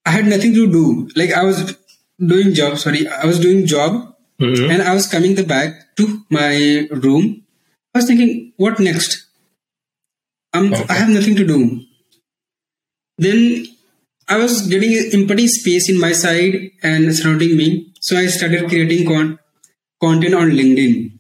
I 0.05 0.11
had 0.11 0.27
nothing 0.27 0.53
to 0.55 0.71
do. 0.71 1.09
Like 1.15 1.33
I 1.33 1.45
was 1.45 1.77
doing 2.19 2.55
job, 2.55 2.79
sorry, 2.79 3.07
I 3.07 3.25
was 3.27 3.39
doing 3.39 3.67
job 3.67 4.10
mm-hmm. 4.41 4.71
and 4.71 4.83
I 4.83 4.95
was 4.95 5.07
coming 5.07 5.35
the 5.35 5.45
back 5.45 5.97
to 5.97 6.25
my 6.31 6.89
room. 6.91 7.45
I 7.95 7.99
was 7.99 8.07
thinking, 8.07 8.53
what 8.57 8.81
next? 8.81 9.27
Um, 10.53 10.73
okay. 10.73 10.85
I 10.89 10.95
have 10.95 11.11
nothing 11.11 11.37
to 11.37 11.47
do. 11.47 11.83
Then 13.19 13.67
I 14.29 14.39
was 14.39 14.67
getting 14.67 14.93
empty 15.13 15.47
space 15.49 15.91
in 15.91 16.01
my 16.01 16.13
side 16.13 16.71
and 16.83 17.15
surrounding 17.15 17.57
me. 17.57 17.93
So 18.01 18.17
I 18.17 18.27
started 18.27 18.69
creating 18.69 19.07
con- 19.07 19.39
content 20.01 20.35
on 20.35 20.51
LinkedIn. 20.51 21.13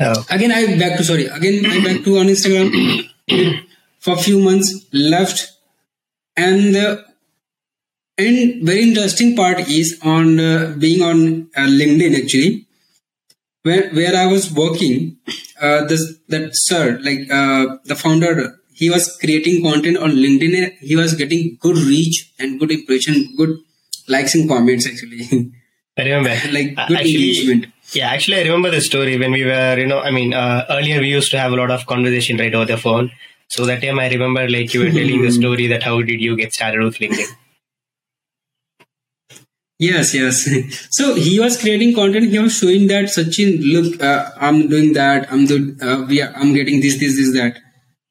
Oh. 0.00 0.24
Again, 0.30 0.52
I 0.52 0.78
back 0.78 0.96
to 0.98 1.04
sorry. 1.04 1.26
Again, 1.26 1.66
I 1.66 1.84
back 1.84 2.04
to 2.04 2.18
on 2.18 2.26
Instagram 2.26 3.08
for 4.00 4.14
a 4.14 4.16
few 4.16 4.38
months. 4.38 4.86
Left, 4.92 5.52
and 6.36 6.74
the 6.74 7.04
and 8.18 8.62
very 8.62 8.82
interesting 8.82 9.34
part 9.36 9.60
is 9.68 9.98
on 10.02 10.40
uh, 10.40 10.74
being 10.78 11.02
on 11.02 11.48
uh, 11.56 11.68
LinkedIn 11.80 12.16
actually, 12.22 12.66
where 13.62 13.90
where 13.90 14.16
I 14.16 14.26
was 14.26 14.52
working. 14.52 15.18
Uh, 15.60 15.84
this 15.84 16.02
that 16.28 16.50
sir, 16.52 16.98
like 17.02 17.30
uh, 17.30 17.76
the 17.84 17.94
founder, 17.94 18.58
he 18.72 18.90
was 18.90 19.16
creating 19.18 19.62
content 19.62 19.96
on 19.96 20.10
LinkedIn. 20.12 20.78
He 20.78 20.96
was 20.96 21.14
getting 21.14 21.56
good 21.60 21.78
reach 21.78 22.32
and 22.38 22.58
good 22.58 22.72
impression, 22.72 23.34
good 23.36 23.56
likes 24.08 24.34
and 24.34 24.48
comments 24.48 24.86
actually. 24.86 25.52
I 25.96 26.02
remember, 26.02 26.30
like 26.52 26.74
good 26.74 26.98
actually, 26.98 27.30
engagement 27.30 27.66
yeah, 27.92 28.10
actually, 28.10 28.38
I 28.38 28.42
remember 28.42 28.70
the 28.70 28.80
story 28.80 29.18
when 29.18 29.32
we 29.32 29.44
were, 29.44 29.76
you 29.78 29.86
know, 29.86 30.00
I 30.00 30.10
mean, 30.10 30.32
uh, 30.32 30.64
earlier 30.70 31.00
we 31.00 31.08
used 31.08 31.30
to 31.32 31.38
have 31.38 31.52
a 31.52 31.56
lot 31.56 31.70
of 31.70 31.86
conversation 31.86 32.38
right 32.38 32.54
over 32.54 32.64
the 32.64 32.76
phone. 32.76 33.10
So 33.48 33.66
that 33.66 33.82
time 33.82 34.00
I 34.00 34.08
remember, 34.08 34.48
like, 34.48 34.72
you 34.72 34.80
were 34.80 34.90
telling 34.98 35.22
the 35.22 35.30
story 35.30 35.66
that 35.68 35.82
how 35.82 36.00
did 36.02 36.20
you 36.20 36.36
get 36.36 36.52
started 36.52 36.82
with 36.82 36.96
LinkedIn? 36.96 37.26
Yes, 39.78 40.14
yes. 40.14 40.48
So 40.90 41.14
he 41.14 41.40
was 41.40 41.60
creating 41.60 41.94
content. 41.94 42.30
He 42.30 42.38
was 42.38 42.56
showing 42.56 42.86
that 42.88 43.06
Sachin, 43.06 43.60
look, 43.72 44.00
uh, 44.02 44.30
I'm 44.40 44.68
doing 44.68 44.92
that. 44.94 45.30
I'm 45.32 45.46
do, 45.46 45.76
uh, 45.82 46.04
we 46.08 46.22
are, 46.22 46.32
I'm 46.36 46.52
getting 46.54 46.80
this, 46.80 46.98
this, 46.98 47.16
this, 47.16 47.32
that. 47.34 47.58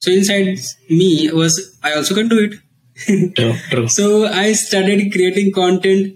So 0.02 0.12
inside 0.12 0.58
me 0.90 1.32
was 1.32 1.78
I 1.82 1.94
also 1.94 2.14
can 2.16 2.28
do 2.28 2.40
it. 2.50 2.54
True, 3.36 3.54
true. 3.72 3.88
so 3.88 4.28
I 4.28 4.54
started 4.54 5.12
creating 5.12 5.52
content 5.52 6.16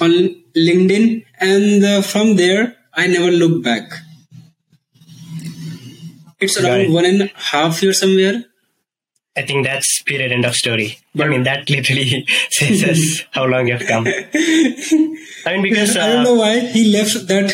on 0.00 0.10
LinkedIn, 0.56 1.24
and 1.40 1.84
uh, 1.84 2.02
from 2.02 2.36
there 2.36 2.76
I 2.94 3.08
never 3.08 3.32
looked 3.32 3.64
back. 3.64 3.90
It's 6.40 6.56
around 6.56 6.78
Right. 6.78 6.90
one 6.90 7.04
and 7.04 7.22
a 7.22 7.30
half 7.34 7.82
year 7.82 7.92
somewhere. 7.92 8.44
I 9.38 9.42
think 9.46 9.64
that's 9.66 10.02
period 10.02 10.32
end 10.32 10.44
of 10.44 10.54
story. 10.54 10.98
I 11.18 11.28
mean, 11.28 11.44
that 11.44 11.70
literally 11.70 12.26
says 12.50 12.84
us 12.92 13.02
how 13.36 13.44
long 13.52 13.68
you've 13.68 13.86
come. 13.86 14.06
I 15.46 15.48
mean, 15.52 15.62
because 15.62 15.96
I 15.96 16.06
don't 16.08 16.20
uh, 16.20 16.28
know 16.28 16.34
why 16.34 16.60
he 16.60 16.82
left 16.92 17.26
that 17.28 17.48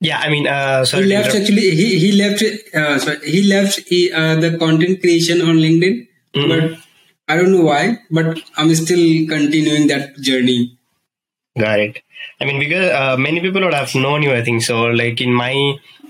yeah, 0.00 0.18
I 0.18 0.30
mean, 0.30 0.46
uh, 0.46 0.80
he 0.80 0.86
sorry, 0.86 1.02
to 1.04 1.08
left 1.14 1.34
actually 1.34 1.70
he, 1.80 1.98
he 1.98 2.12
left 2.12 2.42
uh, 2.74 2.98
sorry, 2.98 3.18
he 3.30 3.42
left 3.54 3.78
uh, 3.80 4.34
the 4.44 4.56
content 4.58 5.00
creation 5.02 5.42
on 5.48 5.56
linkedin 5.64 6.06
Mhm. 6.34 6.48
but 6.50 6.78
i 7.30 7.36
don't 7.36 7.52
know 7.54 7.64
why 7.70 7.80
but 8.18 8.28
i'm 8.56 8.70
still 8.82 9.04
continuing 9.34 9.86
that 9.92 10.04
journey 10.28 10.60
Got 11.58 11.80
it. 11.80 11.96
I 12.40 12.44
mean, 12.44 12.58
because 12.60 12.90
uh, 12.92 13.16
many 13.16 13.40
people 13.40 13.62
would 13.62 13.74
have 13.74 13.92
known 13.94 14.22
you, 14.22 14.32
I 14.32 14.42
think 14.44 14.62
so. 14.62 14.76
Like 15.00 15.20
in 15.20 15.32
my 15.34 15.54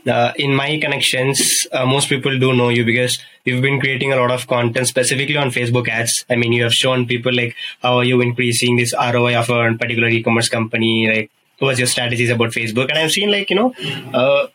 uh, 0.07 0.33
in 0.37 0.55
my 0.55 0.79
connections, 0.81 1.67
uh, 1.73 1.87
most 1.87 2.09
people 2.09 2.39
do 2.39 2.55
know 2.55 2.69
you 2.69 2.85
because 2.85 3.19
you've 3.45 3.63
been 3.63 3.81
creating 3.81 4.13
a 4.13 4.17
lot 4.17 4.31
of 4.31 4.47
content 4.47 4.87
specifically 4.87 5.37
on 5.37 5.49
Facebook 5.49 5.89
ads. 5.89 6.25
I 6.31 6.37
mean, 6.37 6.53
you 6.53 6.63
have 6.65 6.73
shown 6.73 7.07
people 7.07 7.35
like 7.35 7.57
how 7.83 7.99
are 7.99 8.05
you 8.05 8.21
increasing 8.21 8.77
this 8.77 8.95
ROI 8.95 9.37
of 9.37 9.51
a 9.51 9.77
particular 9.77 10.09
e-commerce 10.09 10.49
company, 10.49 11.09
like 11.09 11.31
what 11.59 11.69
what's 11.69 11.79
your 11.79 11.89
strategies 11.89 12.31
about 12.31 12.51
Facebook, 12.51 12.89
and 12.89 12.99
I've 12.99 13.11
seen 13.11 13.31
like 13.31 13.51
you 13.51 13.57
know. 13.57 13.75
Uh, 14.15 14.49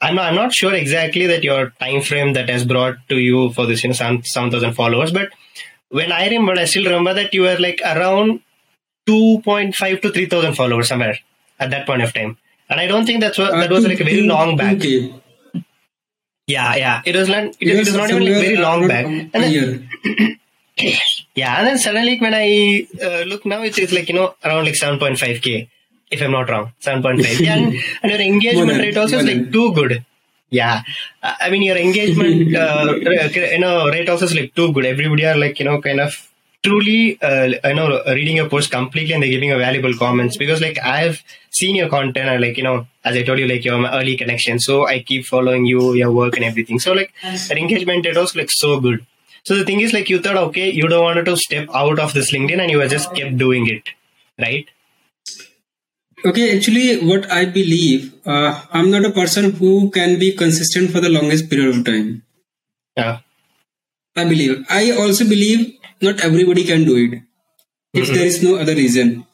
I'm 0.00 0.16
not, 0.16 0.26
I'm 0.26 0.34
not 0.34 0.52
sure 0.52 0.74
exactly 0.74 1.26
that 1.28 1.44
your 1.44 1.70
time 1.80 2.02
frame 2.02 2.34
that 2.34 2.50
has 2.50 2.66
brought 2.66 2.96
to 3.08 3.16
you 3.16 3.52
for 3.54 3.64
this, 3.64 3.82
you 3.84 3.88
know, 3.88 3.94
7,000 3.94 4.74
followers, 4.74 5.12
but 5.12 5.30
when 5.88 6.12
I 6.12 6.28
remember, 6.28 6.60
I 6.60 6.66
still 6.66 6.84
remember 6.84 7.14
that 7.14 7.32
you 7.32 7.42
were 7.42 7.56
like 7.58 7.80
around 7.82 8.40
2.5 9.08 10.02
to 10.02 10.10
3000 10.10 10.54
followers 10.54 10.88
somewhere 10.88 11.18
at 11.58 11.70
that 11.70 11.86
point 11.86 12.02
of 12.02 12.12
time 12.12 12.36
and 12.70 12.80
i 12.80 12.86
don't 12.86 13.06
think 13.06 13.20
that's 13.20 13.38
what, 13.38 13.52
that 13.52 13.70
was 13.70 13.86
like 13.86 14.00
a 14.00 14.04
very 14.04 14.22
long 14.22 14.56
back. 14.56 14.82
Yeah 16.46 16.76
yeah. 16.76 17.02
It 17.04 17.16
was 17.16 17.28
not 17.28 17.44
it, 17.44 17.56
it 17.60 17.78
was 17.78 17.94
not 17.94 18.10
even 18.10 18.24
like 18.24 18.34
very 18.34 18.56
long 18.56 18.86
back. 18.88 19.06
and 19.06 19.30
then, 19.32 19.88
yeah 21.34 21.58
and 21.58 21.66
then 21.66 21.78
suddenly 21.78 22.18
when 22.18 22.34
i 22.34 22.86
uh, 23.02 23.22
look 23.30 23.46
now 23.46 23.62
it's, 23.62 23.78
it's 23.78 23.92
like 23.92 24.08
you 24.08 24.14
know 24.14 24.34
around 24.44 24.64
like 24.64 24.74
7.5k 24.74 25.68
if 26.10 26.20
i'm 26.20 26.32
not 26.32 26.48
wrong. 26.50 26.72
7.5 26.82 27.40
yeah, 27.40 27.54
and, 27.56 27.74
and 28.02 28.12
your 28.12 28.20
engagement 28.20 28.78
rate 28.78 28.96
also 28.96 29.18
is 29.18 29.24
like 29.24 29.50
too 29.52 29.72
good. 29.74 30.04
Yeah. 30.50 30.82
Uh, 31.22 31.34
i 31.40 31.50
mean 31.50 31.62
your 31.62 31.76
engagement 31.76 32.56
uh, 32.62 32.94
you 32.94 33.58
know 33.58 33.88
rate 33.88 34.08
also 34.08 34.26
is 34.26 34.34
like 34.34 34.54
too 34.54 34.72
good. 34.72 34.86
Everybody 34.86 35.26
are 35.26 35.36
like 35.36 35.58
you 35.58 35.64
know 35.64 35.80
kind 35.80 36.00
of 36.00 36.12
truly 36.64 37.20
uh, 37.20 37.44
you 37.68 37.74
know 37.74 38.02
reading 38.06 38.36
your 38.36 38.48
post 38.48 38.70
completely 38.70 39.14
and 39.14 39.22
they're 39.22 39.30
giving 39.30 39.50
you 39.50 39.58
valuable 39.58 39.94
comments 40.02 40.36
because 40.42 40.60
like 40.66 40.78
i've 40.84 41.22
seen 41.58 41.76
your 41.76 41.88
content 41.88 42.28
and 42.34 42.40
like 42.44 42.56
you 42.56 42.62
know 42.68 42.86
as 43.04 43.16
i 43.16 43.22
told 43.22 43.38
you 43.38 43.46
like 43.46 43.64
you're 43.64 43.78
my 43.78 43.90
early 43.98 44.16
connection. 44.16 44.58
So 44.58 44.86
i 44.86 45.00
keep 45.00 45.26
following 45.26 45.66
you 45.66 45.94
your 45.94 46.10
work 46.10 46.36
and 46.36 46.44
everything. 46.44 46.78
So 46.78 46.92
like 46.92 47.12
that 47.22 47.58
engagement 47.58 48.06
it 48.06 48.16
was 48.16 48.34
like 48.34 48.50
so 48.50 48.80
good. 48.80 49.06
So 49.44 49.56
the 49.56 49.64
thing 49.64 49.80
is 49.80 49.92
like 49.92 50.08
you 50.08 50.20
thought 50.20 50.36
okay 50.36 50.70
you 50.70 50.88
don't 50.88 51.04
want 51.04 51.24
to 51.26 51.36
step 51.36 51.68
out 51.82 51.98
of 51.98 52.14
this 52.14 52.32
linkedin 52.32 52.60
and 52.60 52.70
you 52.70 52.78
were 52.78 52.88
just 52.88 53.14
kept 53.14 53.36
doing 53.36 53.68
it 53.68 53.90
right? 54.38 54.66
Okay 56.24 56.56
actually 56.56 56.86
what 57.06 57.30
i 57.30 57.44
believe 57.44 58.12
uh, 58.24 58.62
i'm 58.72 58.90
not 58.90 59.04
a 59.04 59.10
person 59.10 59.50
who 59.52 59.90
can 59.90 60.18
be 60.18 60.32
consistent 60.32 60.90
for 60.90 61.00
the 61.00 61.10
longest 61.10 61.50
period 61.50 61.76
of 61.76 61.84
time. 61.84 62.22
Yeah. 62.96 63.18
I 64.16 64.24
believe. 64.24 64.64
I 64.70 64.92
also 64.92 65.24
believe 65.24 65.78
not 66.04 66.20
everybody 66.20 66.64
can 66.64 66.84
do 66.84 66.96
it 66.96 67.22
if 67.92 68.04
mm-hmm. 68.04 68.14
there 68.14 68.26
is 68.26 68.42
no 68.42 68.56
other 68.56 68.74
reason. 68.74 69.26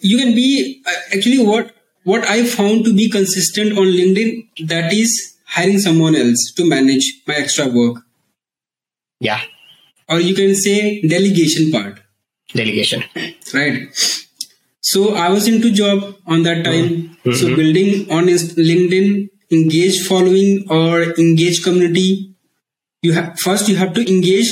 You 0.00 0.18
can 0.18 0.34
be 0.34 0.82
uh, 0.86 1.16
actually 1.16 1.44
what 1.44 1.74
what 2.04 2.24
I 2.24 2.46
found 2.46 2.84
to 2.84 2.94
be 2.94 3.10
consistent 3.10 3.78
on 3.78 3.86
LinkedIn 3.86 4.68
that 4.68 4.92
is 4.92 5.36
hiring 5.46 5.78
someone 5.78 6.14
else 6.14 6.52
to 6.56 6.68
manage 6.68 7.22
my 7.26 7.34
extra 7.34 7.68
work, 7.68 8.02
yeah 9.20 9.40
or 10.08 10.20
you 10.20 10.34
can 10.34 10.54
say 10.54 11.00
delegation 11.02 11.70
part, 11.70 12.00
delegation 12.54 13.04
right? 13.54 13.88
So 14.80 15.14
I 15.14 15.28
was 15.28 15.46
into 15.48 15.70
job 15.70 16.16
on 16.26 16.44
that 16.44 16.64
time. 16.64 16.88
Mm-hmm. 16.88 17.32
So 17.32 17.46
mm-hmm. 17.46 17.56
building 17.56 18.10
on 18.10 18.24
LinkedIn, 18.24 19.28
engage 19.50 20.06
following 20.06 20.66
or 20.70 21.02
engage 21.18 21.62
community. 21.62 22.34
You 23.02 23.12
have 23.12 23.38
first 23.38 23.68
you 23.68 23.76
have 23.76 23.92
to 23.94 24.08
engage, 24.10 24.48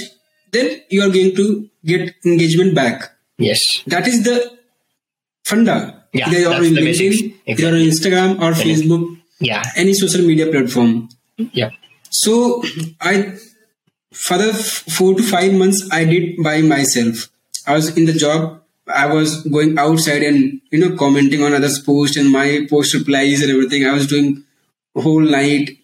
then 0.53 0.81
you 0.91 1.03
are 1.03 1.11
going 1.11 1.35
to 1.37 1.69
get 1.85 2.15
engagement 2.25 2.75
back. 2.75 3.13
yes 3.39 3.61
That 3.87 4.07
is 4.09 4.23
the 4.25 4.37
funda. 5.45 6.05
Yeah, 6.13 6.31
that's 6.31 6.47
on 6.47 6.63
the 6.63 6.81
LinkedIn, 6.81 6.85
basics. 6.85 7.23
either 7.47 7.69
on 7.69 7.81
Instagram 7.91 8.31
or 8.41 8.53
Facebook, 8.53 9.03
yeah 9.41 9.63
any 9.77 9.93
social 9.95 10.23
media 10.27 10.47
platform. 10.51 11.09
yeah 11.53 11.71
So 12.11 12.63
I, 13.01 13.35
for 14.13 14.39
the 14.39 14.53
four 14.97 15.15
to 15.17 15.23
five 15.23 15.53
months, 15.53 15.81
I 15.93 16.05
did 16.05 16.43
by 16.43 16.63
myself. 16.63 17.29
I 17.67 17.75
was 17.75 17.95
in 17.97 18.07
the 18.07 18.13
job. 18.15 18.63
I 18.89 19.07
was 19.13 19.43
going 19.57 19.77
outside 19.79 20.23
and 20.23 20.61
you 20.71 20.79
know 20.79 20.97
commenting 20.97 21.43
on 21.43 21.53
others' 21.53 21.79
posts 21.81 22.17
and 22.17 22.31
my 22.31 22.67
post 22.71 22.95
replies 22.95 23.43
and 23.43 23.51
everything. 23.51 23.85
I 23.85 23.93
was 23.93 24.07
doing 24.07 24.45
whole 24.95 25.21
night. 25.21 25.77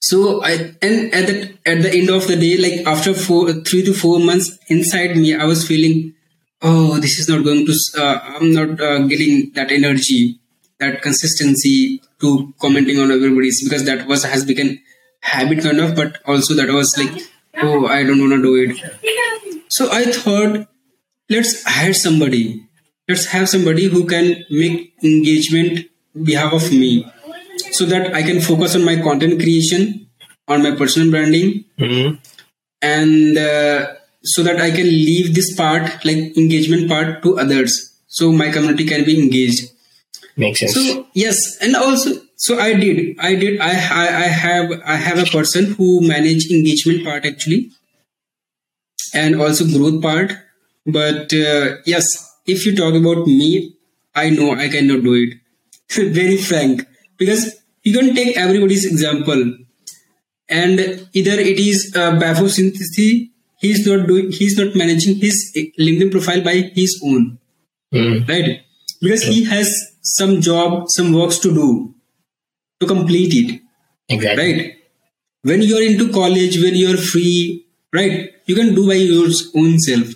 So 0.00 0.42
I 0.42 0.74
and 0.82 1.12
at 1.14 1.26
the 1.26 1.54
at 1.64 1.82
the 1.82 1.92
end 1.92 2.10
of 2.10 2.26
the 2.26 2.36
day, 2.36 2.56
like 2.58 2.86
after 2.86 3.14
four 3.14 3.52
three 3.52 3.82
to 3.84 3.94
four 3.94 4.18
months 4.20 4.58
inside 4.68 5.16
me, 5.16 5.34
I 5.34 5.44
was 5.44 5.66
feeling, 5.66 6.14
oh, 6.62 6.98
this 7.00 7.18
is 7.18 7.28
not 7.28 7.44
going 7.44 7.66
to. 7.66 7.74
Uh, 7.96 8.18
I'm 8.22 8.52
not 8.52 8.80
uh, 8.80 8.98
getting 9.06 9.52
that 9.54 9.72
energy, 9.72 10.38
that 10.78 11.02
consistency 11.02 12.02
to 12.20 12.54
commenting 12.60 12.98
on 12.98 13.10
everybody's 13.10 13.62
because 13.64 13.84
that 13.84 14.06
was 14.06 14.24
has 14.24 14.44
become 14.44 14.78
habit 15.20 15.62
kind 15.62 15.80
of, 15.80 15.96
but 15.96 16.18
also 16.26 16.54
that 16.54 16.68
was 16.68 16.96
like, 16.98 17.22
oh, 17.62 17.86
I 17.86 18.02
don't 18.04 18.20
want 18.20 18.32
to 18.32 18.42
do 18.42 18.54
it. 18.54 19.72
So 19.72 19.90
I 19.90 20.04
thought, 20.04 20.68
let's 21.28 21.64
hire 21.64 21.94
somebody. 21.94 22.64
Let's 23.08 23.26
have 23.26 23.48
somebody 23.48 23.86
who 23.86 24.06
can 24.06 24.44
make 24.50 24.94
engagement 25.02 25.86
behalf 26.22 26.52
of 26.52 26.70
me 26.72 27.10
so 27.72 27.84
that 27.86 28.14
I 28.14 28.22
can 28.22 28.40
focus 28.40 28.74
on 28.74 28.84
my 28.84 28.96
content 28.96 29.40
creation, 29.40 30.08
on 30.48 30.62
my 30.62 30.74
personal 30.76 31.10
branding, 31.10 31.64
hmm 31.78 32.14
and 32.82 33.38
uh, 33.38 33.94
so 34.22 34.42
that 34.42 34.60
I 34.60 34.70
can 34.70 34.86
leave 34.86 35.34
this 35.34 35.54
part, 35.56 36.04
like 36.04 36.36
engagement 36.36 36.88
part, 36.88 37.22
to 37.22 37.38
others. 37.38 37.92
So 38.08 38.32
my 38.32 38.50
community 38.50 38.84
can 38.86 39.04
be 39.04 39.18
engaged. 39.20 39.70
makes 40.36 40.60
sense 40.60 40.74
So 40.74 41.06
yes, 41.14 41.38
and 41.62 41.76
also 41.76 42.12
so 42.36 42.58
I 42.58 42.74
did, 42.74 43.16
I 43.18 43.34
did, 43.34 43.60
I 43.60 43.70
I, 43.70 44.06
I 44.24 44.28
have 44.44 44.72
I 44.84 44.96
have 44.96 45.18
a 45.18 45.30
person 45.30 45.72
who 45.74 46.06
manage 46.06 46.50
engagement 46.50 47.04
part 47.04 47.24
actually, 47.26 47.70
and 49.14 49.40
also 49.40 49.64
growth 49.66 50.02
part. 50.02 50.32
But 50.86 51.32
uh, 51.32 51.76
yes, 51.84 52.04
if 52.46 52.64
you 52.66 52.76
talk 52.76 52.94
about 52.94 53.26
me, 53.26 53.74
I 54.14 54.30
know 54.30 54.52
I 54.54 54.68
cannot 54.68 55.02
do 55.02 55.14
it. 55.14 55.38
Very 56.14 56.36
frank, 56.36 56.86
because 57.18 57.56
you 57.82 57.96
can 57.98 58.14
take 58.14 58.36
everybody's 58.36 58.84
example, 58.84 59.54
and 60.48 60.80
either 61.12 61.32
it 61.32 61.58
is 61.58 61.92
uh, 61.96 62.12
Bafo 62.12 62.48
Synthesis, 62.48 63.28
he's 63.58 63.86
not 63.86 64.06
doing, 64.06 64.30
he's 64.32 64.56
not 64.58 64.74
managing 64.76 65.16
his 65.16 65.52
LinkedIn 65.78 66.10
profile 66.10 66.42
by 66.42 66.54
his 66.74 67.00
own 67.04 67.38
Mhm. 67.94 68.28
right? 68.28 68.60
Because 69.00 69.22
he 69.22 69.44
has 69.44 69.72
some 70.02 70.40
job, 70.40 70.86
some 70.88 71.12
works 71.12 71.38
to 71.40 71.52
do 71.54 71.94
to 72.80 72.86
complete 72.86 73.32
it, 73.34 73.60
exactly 74.08 74.52
right? 74.52 74.72
When 75.42 75.62
you're 75.62 75.82
into 75.82 76.10
college, 76.12 76.60
when 76.60 76.74
you're 76.74 76.96
free, 76.96 77.66
right, 77.92 78.32
you 78.46 78.54
can 78.54 78.74
do 78.74 78.86
by 78.88 78.94
your 78.94 79.28
own 79.54 79.78
self. 79.78 80.08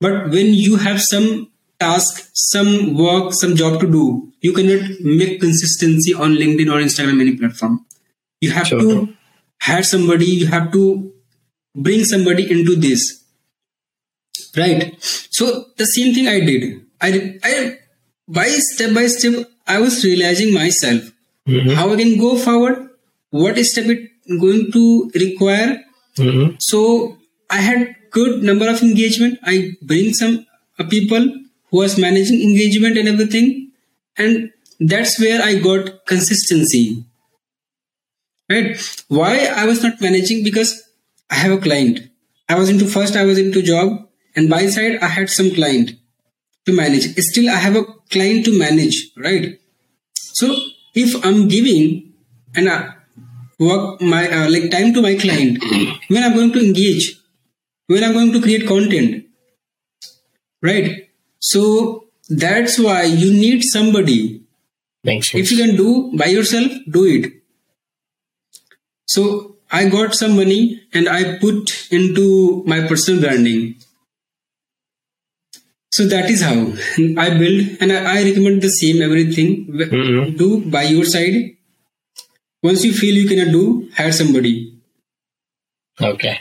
But 0.00 0.30
when 0.30 0.54
you 0.54 0.76
have 0.76 1.02
some 1.02 1.50
task, 1.78 2.30
some 2.34 2.94
work, 2.96 3.32
some 3.34 3.54
job 3.56 3.80
to 3.80 3.86
do, 3.90 4.32
you 4.40 4.52
cannot 4.52 4.82
make 5.00 5.40
consistency 5.40 6.14
on 6.14 6.34
LinkedIn 6.34 6.72
or 6.72 6.80
Instagram, 6.82 7.20
any 7.20 7.36
platform. 7.36 7.84
You 8.40 8.50
have 8.52 8.66
Sure, 8.66 8.80
to 8.80 9.08
hire 9.62 9.82
somebody, 9.82 10.26
you 10.26 10.46
have 10.46 10.72
to 10.72 11.12
bring 11.74 12.04
somebody 12.04 12.50
into 12.50 12.76
this. 12.76 13.22
Right? 14.56 14.94
So 15.02 15.66
the 15.76 15.84
same 15.86 16.14
thing 16.14 16.28
i 16.28 16.40
did. 16.40 16.62
I 17.00 17.38
i 17.44 17.52
by 18.38 18.46
step 18.68 18.94
by 18.94 19.06
step 19.06 19.34
i 19.66 19.78
was 19.78 20.02
realizing 20.04 20.52
myself. 20.54 21.02
Mhm. 21.48 21.74
how 21.78 21.82
i 21.92 21.96
can 21.96 22.12
go 22.20 22.30
forward? 22.44 22.78
What 23.30 23.58
step 23.70 23.86
it 23.94 24.00
going 24.44 24.62
to 24.76 24.84
require? 25.24 25.68
Mhm. 26.18 26.46
so 26.68 26.80
i 27.56 27.60
had 27.68 27.82
good 28.16 28.42
number 28.50 28.68
of 28.72 28.82
engagement. 28.86 29.38
I 29.52 29.54
bring 29.90 30.14
some 30.20 30.34
uh, 30.78 30.84
people 30.94 31.26
who 31.70 31.78
was 31.78 31.98
managing 31.98 32.40
engagement 32.42 32.96
and 32.96 33.08
everything. 33.08 33.72
And 34.16 34.52
that's 34.80 35.20
where 35.20 35.42
I 35.42 35.58
got 35.58 36.06
consistency. 36.06 37.04
Right? 38.48 38.76
Why 39.08 39.46
I 39.46 39.66
was 39.66 39.82
not 39.82 40.00
managing? 40.00 40.44
Because 40.44 40.82
I 41.30 41.34
have 41.36 41.52
a 41.52 41.58
client. 41.58 42.00
I 42.48 42.58
was 42.58 42.70
into 42.70 42.86
first, 42.86 43.16
I 43.16 43.24
was 43.24 43.38
into 43.38 43.60
job, 43.62 44.08
and 44.36 44.48
by 44.48 44.66
side, 44.66 44.98
I 45.02 45.08
had 45.08 45.28
some 45.28 45.50
client 45.50 45.92
to 46.66 46.72
manage. 46.72 47.14
Still, 47.16 47.50
I 47.50 47.56
have 47.56 47.74
a 47.74 47.84
client 48.10 48.44
to 48.44 48.56
manage, 48.56 49.10
right? 49.16 49.58
So, 50.14 50.54
if 50.94 51.24
I'm 51.24 51.48
giving 51.48 52.12
and 52.54 52.68
I 52.68 52.94
work 53.58 54.00
my 54.00 54.30
uh, 54.30 54.50
like 54.50 54.70
time 54.70 54.94
to 54.94 55.02
my 55.02 55.16
client, 55.16 55.62
when 56.08 56.22
I'm 56.22 56.34
going 56.34 56.52
to 56.52 56.64
engage, 56.64 57.18
when 57.88 58.04
I'm 58.04 58.12
going 58.12 58.32
to 58.32 58.40
create 58.40 58.66
content, 58.68 59.26
right? 60.62 61.05
So 61.50 61.62
that's 62.28 62.78
why 62.78 63.02
you 63.04 63.32
need 63.32 63.62
somebody. 63.62 64.42
Makes 65.04 65.30
sense. 65.30 65.42
If 65.44 65.52
you 65.52 65.58
can 65.64 65.76
do 65.76 65.90
by 66.22 66.26
yourself, 66.26 66.72
do 66.90 67.04
it. 67.16 67.32
So 69.06 69.56
I 69.70 69.88
got 69.88 70.14
some 70.14 70.36
money 70.36 70.82
and 70.92 71.08
I 71.08 71.38
put 71.38 71.88
into 71.90 72.62
my 72.66 72.80
personal 72.86 73.20
branding. 73.20 73.76
So 75.90 76.06
that 76.06 76.30
is 76.30 76.42
how 76.42 76.54
I 77.24 77.30
build, 77.38 77.78
and 77.80 77.92
I, 77.92 78.18
I 78.18 78.22
recommend 78.24 78.60
the 78.62 78.68
same 78.70 79.00
everything. 79.02 79.52
Mhm. 79.68 80.36
Do 80.36 80.48
by 80.76 80.82
your 80.84 81.04
side. 81.04 81.38
Once 82.62 82.84
you 82.84 82.92
feel 82.92 83.14
you 83.14 83.28
cannot 83.28 83.52
do, 83.52 83.88
hire 83.96 84.12
somebody. 84.12 84.54
Okay. 86.00 86.34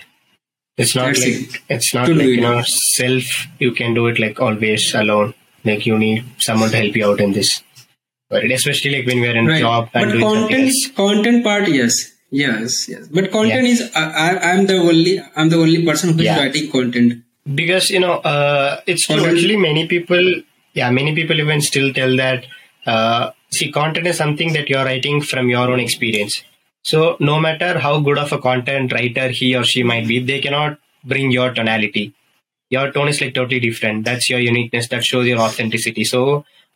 It's 0.77 0.95
not 0.95 1.05
That's 1.07 1.21
like 1.21 1.33
it. 1.55 1.61
it's 1.69 1.93
not 1.93 2.09
like 2.09 2.27
you 2.27 2.41
know 2.41 2.61
self. 2.65 3.25
You 3.59 3.71
can 3.71 3.93
do 3.93 4.07
it 4.07 4.19
like 4.19 4.39
always 4.39 4.93
alone. 4.93 5.33
Like 5.63 5.85
you 5.85 5.97
need 5.97 6.25
someone 6.39 6.69
to 6.71 6.77
help 6.77 6.95
you 6.95 7.05
out 7.09 7.21
in 7.21 7.31
this. 7.31 7.61
But 8.29 8.45
especially 8.51 8.91
like 8.97 9.07
when 9.07 9.21
we 9.21 9.27
are 9.27 9.35
in 9.35 9.47
Right. 9.47 9.61
job 9.61 9.89
and 9.93 10.05
But 10.05 10.11
doing 10.17 10.25
content, 10.25 10.73
content 10.95 11.43
part, 11.43 11.67
yes, 11.69 12.11
yes, 12.31 12.89
yes. 12.89 13.07
But 13.07 13.31
content 13.31 13.67
is 13.67 13.83
I, 13.95 14.03
I, 14.25 14.51
I'm 14.51 14.65
the 14.65 14.77
only 14.77 15.21
I'm 15.35 15.49
the 15.49 15.57
only 15.57 15.85
person 15.85 16.13
who 16.13 16.19
is 16.19 16.25
Yeah. 16.25 16.39
writing 16.39 16.69
content. 16.71 17.21
because 17.57 17.89
you 17.93 17.99
know 18.03 18.13
uh, 18.33 18.81
it's 18.91 19.03
true 19.07 19.23
actually 19.31 19.55
many 19.63 19.81
people 19.89 20.23
yeah 20.79 20.89
many 20.99 21.11
people 21.17 21.39
even 21.43 21.59
still 21.67 21.89
tell 21.97 22.15
that 22.21 22.47
uh, 22.93 23.29
see 23.57 23.67
content 23.75 24.07
is 24.11 24.17
something 24.21 24.53
that 24.55 24.67
you're 24.71 24.85
writing 24.87 25.21
from 25.31 25.49
your 25.51 25.65
own 25.73 25.79
experience 25.83 26.37
so 26.91 26.99
no 27.29 27.39
matter 27.45 27.71
how 27.85 27.93
good 28.07 28.19
of 28.23 28.31
a 28.37 28.41
content 28.47 28.93
writer 28.97 29.27
he 29.39 29.55
or 29.59 29.63
she 29.71 29.83
might 29.91 30.07
be 30.11 30.19
they 30.31 30.39
cannot 30.45 30.77
bring 31.13 31.31
your 31.37 31.49
tonality 31.59 32.05
your 32.69 32.85
tone 32.91 33.09
is 33.13 33.19
like 33.21 33.33
totally 33.39 33.59
different 33.67 34.05
that's 34.05 34.29
your 34.29 34.39
uniqueness 34.39 34.87
that 34.93 35.03
shows 35.11 35.27
your 35.31 35.41
authenticity 35.47 36.05
so 36.13 36.23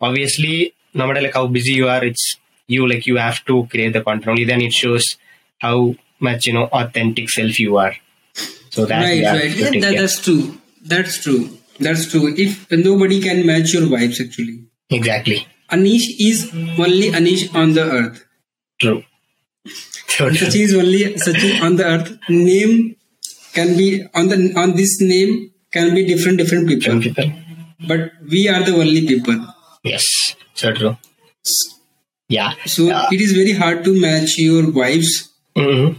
obviously 0.09 0.73
no 0.93 1.07
matter 1.07 1.21
like 1.27 1.39
how 1.41 1.47
busy 1.47 1.73
you 1.81 1.87
are 1.95 2.03
it's 2.11 2.27
you 2.67 2.87
like 2.87 3.07
you 3.11 3.17
have 3.17 3.43
to 3.45 3.65
create 3.71 3.93
the 3.93 4.03
content 4.09 4.33
only 4.35 4.45
then 4.51 4.61
it 4.69 4.73
shows 4.81 5.17
how 5.59 5.77
much 6.19 6.47
you 6.47 6.53
know 6.53 6.67
authentic 6.81 7.29
self 7.29 7.59
you 7.59 7.77
are 7.77 7.95
so 8.69 8.85
that 8.85 9.01
right, 9.01 9.23
right. 9.23 9.55
Yeah, 9.55 9.79
that, 9.81 9.95
that's 9.97 10.19
true. 10.21 10.57
That's 10.85 11.23
true. 11.23 11.57
That's 11.79 12.09
true. 12.11 12.33
If 12.37 12.69
nobody 12.71 13.21
can 13.21 13.45
match 13.45 13.73
your 13.73 13.83
vibes, 13.83 14.21
actually, 14.23 14.65
exactly 14.89 15.47
Anish 15.71 16.07
is 16.19 16.51
only 16.53 17.11
Anish 17.11 17.53
on 17.55 17.73
the 17.73 17.83
earth. 17.83 18.25
True. 18.79 19.03
Sachi 19.67 20.61
is 20.61 20.73
only 20.75 21.03
Sachi 21.15 21.61
on 21.61 21.75
the 21.75 21.85
earth. 21.85 22.17
Name 22.29 22.95
can 23.53 23.75
be 23.77 24.05
on 24.13 24.27
the 24.27 24.53
on 24.55 24.75
this 24.75 24.99
name 25.01 25.51
can 25.71 25.93
be 25.95 26.05
different 26.05 26.37
different 26.37 26.67
people, 26.67 26.91
Some 26.91 27.01
people. 27.01 27.31
but 27.87 28.11
we 28.29 28.47
are 28.47 28.63
the 28.63 28.75
only 28.75 29.05
people. 29.07 29.35
Yes. 29.83 30.35
So 30.53 30.73
true. 30.73 30.97
Yeah. 32.27 32.53
So 32.65 32.87
Yeah. 32.87 33.07
it 33.11 33.21
is 33.21 33.31
very 33.33 33.53
hard 33.53 33.83
to 33.85 33.99
match 33.99 34.37
your 34.37 34.63
vibes, 34.63 35.29
hmm 35.55 35.93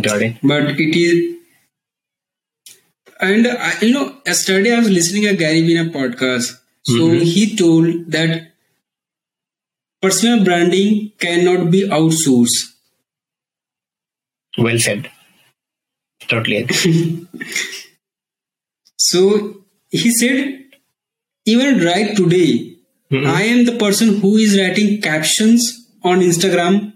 Got 0.00 0.22
it. 0.22 0.36
but 0.42 0.80
it 0.80 0.96
is. 0.96 1.36
And 3.20 3.46
I, 3.46 3.78
you 3.80 3.92
know, 3.92 4.16
yesterday 4.26 4.74
I 4.74 4.78
was 4.80 4.90
listening 4.90 5.26
a 5.26 5.34
Gary 5.34 5.60
Vee 5.62 5.76
podcast. 5.98 6.58
So 6.84 7.02
Mhm. 7.08 7.22
he 7.22 7.56
told 7.56 8.10
that 8.10 8.51
personal 10.02 10.44
branding 10.44 11.12
cannot 11.18 11.70
be 11.70 11.88
outsourced. 11.88 12.58
Well 14.58 14.78
said. 14.78 15.10
Totally 16.28 16.56
agree. 16.58 17.26
So 18.96 19.62
he 19.90 20.10
said, 20.10 20.64
even 21.44 21.80
right 21.84 22.16
today, 22.16 22.76
Mhm. 23.10 23.26
I 23.26 23.42
am 23.42 23.64
the 23.66 23.76
person 23.76 24.20
who 24.20 24.36
is 24.36 24.58
writing 24.58 25.00
captions 25.02 25.64
on 26.02 26.20
Instagram. 26.20 26.94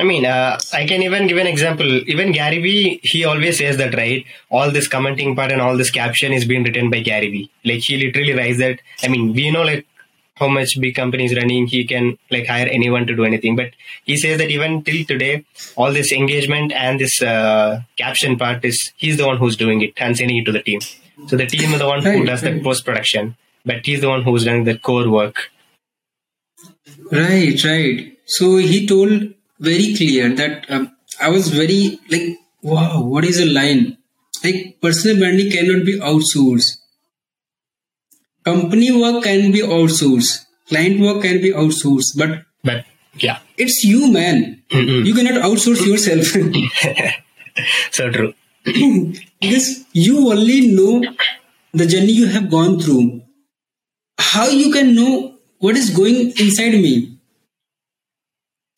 I 0.00 0.04
mean, 0.04 0.24
uh, 0.24 0.58
I 0.72 0.86
can 0.86 1.02
even 1.02 1.26
give 1.26 1.36
an 1.36 1.46
example. 1.46 1.90
Even 2.08 2.32
Gary 2.32 2.60
Vee, 2.62 3.00
he 3.02 3.24
always 3.24 3.58
says 3.58 3.76
that, 3.76 3.94
right? 3.94 4.24
All 4.50 4.70
this 4.70 4.88
commenting 4.88 5.36
part 5.36 5.52
and 5.52 5.60
all 5.60 5.76
this 5.76 5.90
caption 5.90 6.32
is 6.32 6.46
being 6.46 6.64
written 6.64 6.88
by 6.90 7.00
Gary 7.00 7.28
Vee. 7.30 7.50
Like, 7.64 7.80
he 7.80 7.98
literally 8.04 8.32
writes 8.32 8.58
that. 8.58 8.80
I 9.02 9.08
mean, 9.08 9.34
we 9.34 9.50
know, 9.50 9.62
like, 9.62 9.86
how 10.36 10.48
much 10.48 10.80
big 10.80 10.94
company 10.94 11.26
is 11.26 11.36
running. 11.36 11.66
He 11.66 11.84
can, 11.84 12.18
like, 12.30 12.46
hire 12.46 12.66
anyone 12.66 13.06
to 13.06 13.14
do 13.14 13.24
anything. 13.24 13.56
But 13.56 13.70
he 14.04 14.16
says 14.16 14.38
that 14.38 14.50
even 14.50 14.82
till 14.82 15.04
today, 15.04 15.44
all 15.76 15.92
this 15.92 16.12
engagement 16.12 16.72
and 16.72 16.98
this 16.98 17.22
uh, 17.22 17.82
caption 17.96 18.36
part 18.36 18.64
is, 18.64 18.92
he's 18.96 19.16
the 19.16 19.26
one 19.26 19.36
who's 19.36 19.56
doing 19.56 19.80
it 19.80 19.92
and 19.96 20.16
sending 20.16 20.38
it 20.38 20.44
to 20.44 20.52
the 20.52 20.62
team. 20.62 20.80
So 21.28 21.36
the 21.36 21.46
team 21.46 21.72
is 21.72 21.78
the 21.78 21.86
one 21.86 22.02
who 22.02 22.08
Right, 22.08 22.26
does 22.26 22.40
the 22.40 22.60
post 22.62 22.84
production, 22.84 23.36
but 23.64 23.86
he's 23.86 24.00
the 24.00 24.08
one 24.08 24.22
who's 24.22 24.44
doing 24.44 24.64
the 24.64 24.76
core 24.76 25.08
work. 25.08 25.50
Right, 27.10 27.62
right. 27.64 28.18
So 28.26 28.56
he 28.56 28.86
told 28.86 29.34
very 29.60 29.94
clear 29.94 30.34
that 30.34 30.70
um, 30.70 30.90
I 31.20 31.28
was 31.30 31.48
very 31.48 32.00
like, 32.10 32.38
wow, 32.62 33.02
what 33.02 33.24
is 33.24 33.40
a 33.40 33.46
line? 33.46 33.96
Like 34.42 34.78
personal 34.80 35.18
branding 35.18 35.50
cannot 35.50 35.86
be 35.86 35.98
outsourced. 36.00 36.78
Company 38.44 38.90
work 38.92 39.24
can 39.24 39.52
be 39.52 39.60
outsourced. 39.60 40.44
Client 40.68 41.00
work 41.00 41.22
can 41.22 41.40
be 41.40 41.50
outsourced, 41.52 42.16
but 42.16 42.42
But 42.62 42.84
yeah, 43.18 43.38
it's 43.56 43.84
you, 43.84 44.10
man. 44.12 44.62
Mhm. 44.70 45.06
You 45.06 45.14
cannot 45.14 45.42
outsource 45.48 45.84
yourself 45.86 46.26
so 47.90 48.10
true. 48.10 48.32
because 48.64 49.84
you 49.92 50.30
only 50.32 50.68
know 50.74 51.02
the 51.72 51.86
journey 51.86 52.12
you 52.12 52.26
have 52.26 52.50
gone 52.50 52.80
through. 52.80 53.22
How 54.18 54.48
you 54.48 54.72
can 54.72 54.94
know 54.94 55.36
what 55.58 55.76
is 55.76 55.90
going 55.90 56.32
inside 56.38 56.72
me? 56.72 57.18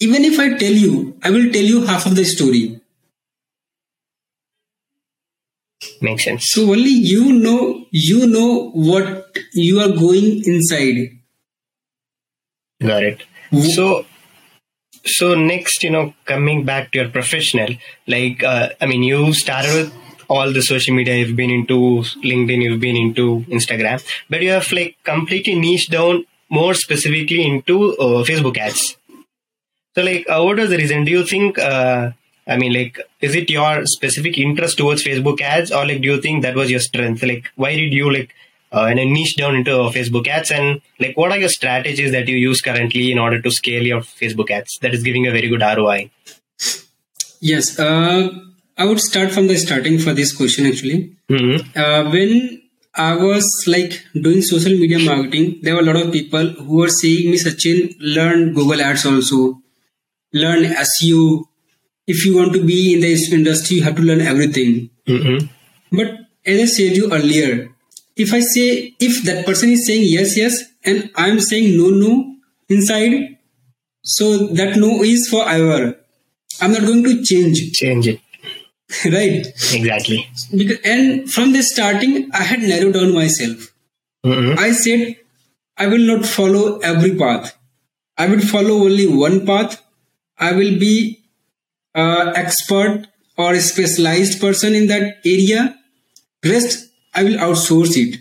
Even 0.01 0.25
if 0.25 0.39
I 0.39 0.57
tell 0.59 0.73
you, 0.73 1.17
I 1.23 1.31
will 1.31 1.51
tell 1.53 1.63
you 1.65 1.85
half 1.87 2.07
of 2.07 2.17
the 2.17 2.25
story. 2.25 2.81
Makes 6.01 6.25
sense. 6.25 6.47
So 6.51 6.63
only 6.71 6.91
you 6.91 7.33
know, 7.33 7.86
you 7.97 8.27
know 8.27 8.71
what 8.71 9.39
you 9.55 9.81
are 9.81 9.89
going 9.89 10.43
inside. 10.45 11.19
Got 12.83 13.05
it. 13.05 13.23
So, 13.75 14.05
so 15.05 15.35
next, 15.35 15.83
you 15.83 15.91
know, 15.91 16.13
coming 16.27 16.65
back 16.65 16.93
to 16.93 16.99
your 16.99 17.09
professional, 17.09 17.71
like, 18.07 18.43
uh, 18.45 18.69
I 18.83 18.87
mean, 18.87 19.03
you 19.03 19.33
started 19.33 19.73
with 19.75 19.95
all 20.29 20.53
the 20.53 20.61
social 20.61 20.95
media. 20.95 21.17
You've 21.17 21.37
been 21.37 21.51
into 21.51 22.03
LinkedIn, 22.23 22.63
you've 22.63 22.81
been 22.81 22.97
into 22.97 23.47
Instagram, 23.49 24.05
but 24.29 24.43
you 24.43 24.51
have 24.51 24.71
like 24.73 24.97
completely 25.05 25.55
niched 25.55 25.91
down 25.91 26.27
more 26.51 26.75
specifically 26.75 27.47
into 27.47 27.97
uh, 27.97 28.25
Facebook 28.25 28.59
ads. 28.59 28.97
So, 29.95 30.03
like, 30.03 30.27
uh, 30.29 30.43
what 30.43 30.59
was 30.59 30.69
the 30.69 30.77
reason? 30.77 31.05
Do 31.05 31.13
you 31.13 31.25
think? 31.25 31.59
I 32.47 32.57
mean, 32.57 32.73
like, 32.73 33.01
is 33.21 33.35
it 33.35 33.51
your 33.51 33.85
specific 33.87 34.39
interest 34.39 34.79
towards 34.79 35.05
Facebook 35.05 35.41
ads, 35.41 35.73
or 35.73 35.85
like, 35.87 36.01
do 36.01 36.09
you 36.09 36.21
think 36.21 36.43
that 36.43 36.55
was 36.55 36.71
your 36.71 36.81
strength? 36.81 37.23
Like, 37.23 37.51
why 37.57 37.75
did 37.75 37.93
you 37.93 38.13
like 38.13 38.35
uh, 38.73 38.85
and 38.85 39.13
niche 39.13 39.37
down 39.37 39.57
into 39.57 39.71
Facebook 39.71 40.29
ads? 40.29 40.51
And 40.51 40.81
like, 41.01 41.17
what 41.17 41.33
are 41.33 41.39
your 41.39 41.49
strategies 41.49 42.13
that 42.13 42.29
you 42.29 42.37
use 42.37 42.61
currently 42.61 43.11
in 43.11 43.19
order 43.19 43.41
to 43.41 43.51
scale 43.51 43.83
your 43.83 44.01
Facebook 44.01 44.51
ads 44.51 44.79
that 44.83 44.95
is 44.95 45.03
giving 45.03 45.27
a 45.27 45.33
very 45.33 45.49
good 45.49 45.61
ROI? 45.61 46.11
Yes, 47.41 47.79
uh, 47.79 48.31
I 48.79 48.85
would 48.85 49.01
start 49.01 49.33
from 49.33 49.47
the 49.47 49.57
starting 49.57 49.99
for 49.99 50.13
this 50.13 50.37
question 50.37 50.67
actually. 50.67 51.17
Mm-hmm. 51.29 51.79
Uh, 51.79 52.11
when 52.11 52.63
I 52.95 53.15
was 53.17 53.65
like 53.67 54.05
doing 54.15 54.41
social 54.43 54.73
media 54.73 54.99
marketing, 54.99 55.59
there 55.63 55.75
were 55.75 55.81
a 55.81 55.85
lot 55.85 55.97
of 55.97 56.13
people 56.13 56.47
who 56.47 56.79
were 56.79 56.89
saying 56.89 57.31
me, 57.31 57.39
Sachin, 57.39 57.95
learn 58.01 58.55
Google 58.55 58.81
Ads 58.81 59.07
also, 59.07 59.61
learn 60.33 60.65
SEO. 60.65 61.45
If 62.07 62.25
you 62.25 62.37
want 62.37 62.53
to 62.53 62.65
be 62.65 62.95
in 62.95 63.01
this 63.01 63.33
industry, 63.33 63.79
you 63.79 63.83
have 63.83 63.97
to 63.97 64.03
learn 64.03 64.21
everything. 64.21 64.91
Mm-hmm. 65.07 65.47
But 65.97 66.15
as 66.45 66.61
I 66.61 66.65
said 66.67 66.97
you 66.97 67.13
earlier, 67.13 67.75
if 68.17 68.33
I 68.33 68.41
say 68.41 68.95
if 69.01 69.25
that 69.25 69.45
person 69.45 69.71
is 69.71 69.87
saying 69.87 70.05
yes, 70.05 70.37
yes, 70.37 70.65
and 70.85 71.11
I'm 71.17 71.41
saying 71.41 71.77
no, 71.77 71.91
no 71.91 72.37
inside, 72.69 73.39
so 74.03 74.47
that 74.49 74.77
no 74.77 75.03
is 75.03 75.29
forever. 75.29 75.99
I'm 76.61 76.73
not 76.73 76.83
going 76.83 77.05
to 77.05 77.23
change. 77.23 77.73
Change 77.73 78.09
it. 78.09 78.21
right? 79.05 79.47
Exactly. 79.75 80.29
Because, 80.57 80.79
and 80.85 81.31
from 81.31 81.53
the 81.53 81.63
starting, 81.63 82.31
I 82.33 82.43
had 82.43 82.61
narrowed 82.61 82.95
down 82.95 83.15
myself. 83.15 83.73
Mm-hmm. 84.25 84.59
I 84.59 84.71
said, 84.73 85.17
I 85.77 85.89
will 85.89 86.07
not 86.07 86.25
follow 86.25 86.79
every 86.79 87.17
path. 87.17 87.57
I 88.17 88.29
will 88.29 88.41
follow 88.41 88.85
only 88.85 89.07
one 89.07 89.45
path. 89.45 89.83
I 90.39 90.53
will 90.53 90.79
be 90.79 91.23
uh, 91.97 92.33
expert 92.37 93.07
or 93.37 93.53
a 93.55 93.61
specialized 93.61 94.41
person 94.41 94.75
in 94.75 94.87
that 94.89 95.19
area. 95.25 95.77
Rest, 96.45 96.89
I 97.15 97.25
will 97.25 97.39
outsource 97.39 97.97
it. 97.97 98.21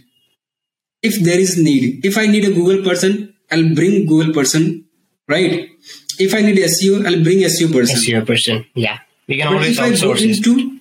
If 1.03 1.19
there 1.23 1.37
is 1.39 1.57
need, 1.61 2.03
if 2.05 2.17
I 2.17 2.25
need 2.25 2.45
a 2.45 2.51
Google 2.53 2.83
person, 2.83 3.35
I'll 3.51 3.75
bring 3.75 4.07
Google 4.07 4.33
person, 4.33 4.85
right? 5.27 5.69
If 6.17 6.33
I 6.33 6.41
need 6.41 6.57
SEO, 6.57 7.05
I'll 7.05 7.23
bring 7.23 7.39
SEO 7.39 7.71
person. 7.71 7.97
SEO 7.97 8.25
person. 8.25 8.65
Yeah. 8.73 8.99
We 9.27 9.37
can 9.37 9.47
But 9.47 9.55
always 9.57 9.77
outsource 9.79 10.21
it. 10.21 10.37
into, 10.37 10.79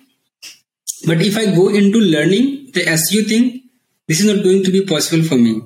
but 1.05 1.21
if 1.21 1.37
I 1.37 1.53
go 1.53 1.69
into 1.69 1.99
learning 1.99 2.71
the 2.73 2.81
SEO 2.81 3.27
thing, 3.27 3.63
this 4.07 4.19
is 4.21 4.25
not 4.33 4.43
going 4.43 4.63
to 4.63 4.71
be 4.71 4.85
possible 4.85 5.23
for 5.23 5.35
me. 5.35 5.61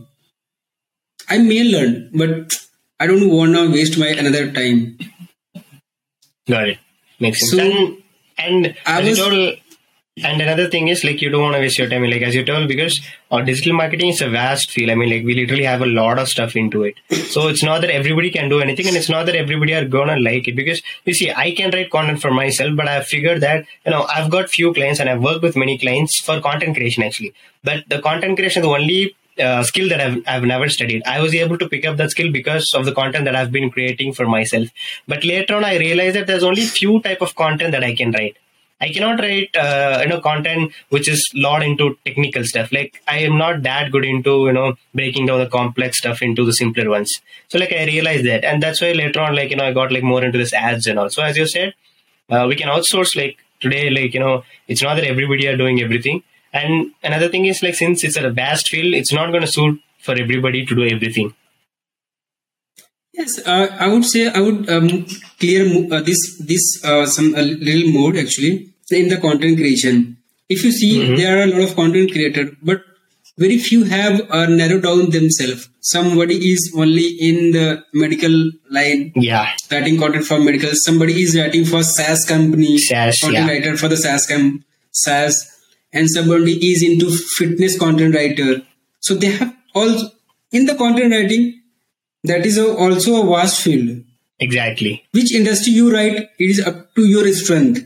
I 1.30 1.38
may 1.38 1.64
learn, 1.64 2.10
but 2.14 2.58
I 3.00 3.08
don't 3.08 3.30
want 3.30 3.54
to 3.56 3.72
waste 3.72 3.98
my 3.98 4.08
another 4.08 4.52
time. 4.52 4.98
Got 6.48 6.70
it. 6.70 6.78
Makes 7.20 7.50
sense. 7.50 7.74
So, 7.74 7.96
and 8.38 8.66
and 8.66 8.76
I 8.86 9.02
was- 9.02 9.18
told, 9.18 9.58
and 10.22 10.42
another 10.42 10.68
thing 10.68 10.90
is 10.90 11.04
like 11.06 11.22
you 11.22 11.30
don't 11.30 11.42
want 11.42 11.56
to 11.56 11.60
waste 11.62 11.78
your 11.78 11.88
time. 11.90 12.04
Like 12.04 12.22
as 12.22 12.36
you 12.36 12.44
told, 12.44 12.68
because 12.68 13.00
uh, 13.32 13.42
digital 13.42 13.74
marketing 13.74 14.10
is 14.10 14.22
a 14.22 14.30
vast 14.30 14.72
field. 14.72 14.90
I 14.90 14.96
mean, 14.96 15.10
like 15.10 15.24
we 15.24 15.34
literally 15.34 15.64
have 15.64 15.82
a 15.82 15.86
lot 15.86 16.20
of 16.20 16.28
stuff 16.28 16.56
into 16.58 16.84
it. 16.84 16.96
So 17.30 17.48
it's 17.48 17.64
not 17.64 17.82
that 17.82 17.90
everybody 17.90 18.30
can 18.30 18.50
do 18.50 18.60
anything, 18.60 18.88
and 18.88 18.98
it's 18.98 19.10
not 19.10 19.26
that 19.28 19.36
everybody 19.36 19.74
are 19.74 19.86
gonna 19.86 20.18
like 20.18 20.48
it. 20.50 20.56
Because 20.58 20.82
you 21.06 21.14
see, 21.14 21.32
I 21.32 21.52
can 21.56 21.72
write 21.72 21.90
content 21.92 22.22
for 22.22 22.32
myself, 22.32 22.76
but 22.76 22.88
I've 22.90 23.06
figured 23.08 23.42
that 23.42 23.66
you 23.86 23.92
know 23.92 24.04
I've 24.10 24.30
got 24.30 24.50
few 24.50 24.74
clients, 24.74 25.00
and 25.00 25.10
I've 25.10 25.22
worked 25.24 25.42
with 25.42 25.56
many 25.56 25.78
clients 25.78 26.20
for 26.20 26.42
content 26.42 26.76
creation 26.76 27.04
actually. 27.04 27.34
But 27.64 27.84
the 27.88 28.02
content 28.02 28.38
creation 28.38 28.62
is 28.64 28.68
the 28.68 28.74
only 28.76 29.16
uh, 29.40 29.64
skill 29.64 29.90
that 29.90 30.02
I've, 30.02 30.24
I've 30.28 30.44
never 30.44 30.70
studied. 30.70 31.04
I 31.06 31.22
was 31.22 31.34
able 31.34 31.58
to 31.58 31.70
pick 31.70 31.86
up 31.86 31.98
that 31.98 32.12
skill 32.12 32.32
because 32.32 32.72
of 32.74 32.86
the 32.86 32.92
content 32.92 33.26
that 33.26 33.36
I've 33.36 33.52
been 33.52 33.70
creating 33.70 34.14
for 34.14 34.26
myself. 34.26 34.68
But 35.08 35.24
later 35.24 35.56
on, 35.56 35.66
I 35.66 35.78
realized 35.78 36.16
that 36.16 36.28
there's 36.28 36.44
only 36.44 36.62
few 36.62 37.02
type 37.02 37.22
of 37.22 37.36
content 37.36 37.72
that 37.72 37.84
I 37.84 37.96
can 37.96 38.12
write. 38.12 38.38
I 38.82 38.90
cannot 38.90 39.20
write 39.20 39.56
uh, 39.56 40.00
you 40.02 40.08
know 40.08 40.22
content 40.22 40.72
which 40.90 41.08
is 41.10 41.30
lot 41.36 41.64
into 41.64 41.98
technical 42.06 42.46
stuff. 42.46 42.72
Like 42.72 43.02
I 43.08 43.20
am 43.20 43.38
not 43.38 43.64
that 43.64 43.92
good 43.92 44.06
into 44.06 44.46
you 44.46 44.54
know 44.54 44.76
breaking 44.94 45.26
down 45.26 45.40
the 45.40 45.48
complex 45.48 45.98
stuff 45.98 46.22
into 46.22 46.46
the 46.46 46.54
simpler 46.54 46.90
ones. 46.90 47.22
So 47.50 47.60
like 47.60 47.74
I 47.74 47.86
realized 47.86 48.26
that, 48.26 48.46
and 48.46 48.64
that's 48.64 48.82
why 48.82 48.94
later 48.94 49.20
on 49.20 49.36
like 49.36 49.50
you 49.50 49.58
know 49.58 49.66
I 49.66 49.74
got 49.74 49.92
like 49.92 50.04
more 50.04 50.24
into 50.24 50.38
this 50.38 50.54
ads 50.54 50.88
and 50.88 50.98
all. 50.98 51.10
So 51.10 51.22
as 51.24 51.36
you 51.36 51.46
said, 51.46 51.74
uh, 52.30 52.46
we 52.48 52.56
can 52.56 52.70
outsource 52.70 53.16
like 53.16 53.38
today 53.60 53.90
like 53.90 54.14
you 54.14 54.22
know 54.22 54.44
it's 54.68 54.82
not 54.82 54.96
that 54.96 55.04
everybody 55.04 55.48
are 55.48 55.58
doing 55.58 55.82
everything. 55.82 56.24
And 56.54 56.92
another 57.04 57.30
thing 57.30 57.46
is 57.46 57.62
like 57.62 57.76
since 57.76 58.04
it's 58.04 58.18
a 58.18 58.30
vast 58.30 58.70
field, 58.70 58.94
it's 58.94 59.14
not 59.14 59.30
going 59.32 59.42
to 59.42 59.48
suit 59.48 59.80
for 60.00 60.14
everybody 60.20 60.66
to 60.66 60.76
do 60.76 60.84
everything. 60.88 61.34
Yes, 63.14 63.40
uh, 63.46 63.68
I 63.80 63.88
would 63.88 64.06
say 64.06 64.28
I 64.30 64.40
would 64.40 64.70
um, 64.70 65.06
clear 65.40 65.64
uh, 65.94 66.02
this 66.02 66.38
this 66.40 66.64
uh, 66.86 67.06
some 67.06 67.34
a 67.36 67.42
little 67.42 67.92
more 67.92 68.16
actually 68.18 68.70
in 68.92 69.10
the 69.10 69.18
content 69.18 69.58
creation. 69.58 70.18
If 70.48 70.64
you 70.64 70.72
see, 70.72 70.92
Mhm. 71.00 71.18
there 71.18 71.38
are 71.38 71.44
a 71.44 71.48
lot 71.48 71.62
of 71.68 71.76
content 71.76 72.12
creators, 72.12 72.52
but 72.62 72.82
very 73.38 73.58
few 73.58 73.84
have 73.86 74.16
uh, 74.30 74.46
narrowed 74.48 74.84
down 74.84 75.10
themselves. 75.10 75.68
Somebody 75.82 76.38
is 76.54 76.72
only 76.76 77.08
in 77.30 77.52
the 77.52 77.84
medical 77.94 78.36
line 78.70 79.12
Yeah, 79.16 79.52
writing 79.72 79.98
content 79.98 80.26
for 80.26 80.40
medical. 80.40 80.72
Somebody 80.86 81.22
is 81.24 81.36
writing 81.38 81.66
for 81.66 81.84
SaaS 81.84 82.26
company, 82.26 82.78
SaaS, 82.78 83.20
content 83.22 83.46
yeah. 83.48 83.52
writer 83.54 83.78
for 83.78 83.88
the 83.88 83.98
SaaS 83.98 84.28
com- 84.28 84.64
SaaS, 84.92 85.36
and 85.94 86.10
somebody 86.10 86.54
is 86.72 86.84
into 86.84 87.10
fitness 87.38 87.78
content 87.78 88.16
writer. 88.16 88.62
So 89.00 89.16
they 89.16 89.32
have 89.32 89.56
all 89.74 90.12
in 90.52 90.66
the 90.66 90.76
content 90.76 91.12
writing. 91.12 91.62
That 92.24 92.46
is 92.46 92.58
a, 92.58 92.76
also 92.76 93.22
a 93.22 93.26
vast 93.36 93.62
field. 93.62 94.04
exactly. 94.40 95.06
Which 95.12 95.34
industry 95.34 95.74
you 95.74 95.92
write, 95.94 96.18
it 96.18 96.30
is 96.40 96.60
up 96.60 96.94
to 96.96 97.06
your 97.06 97.32
strength 97.34 97.86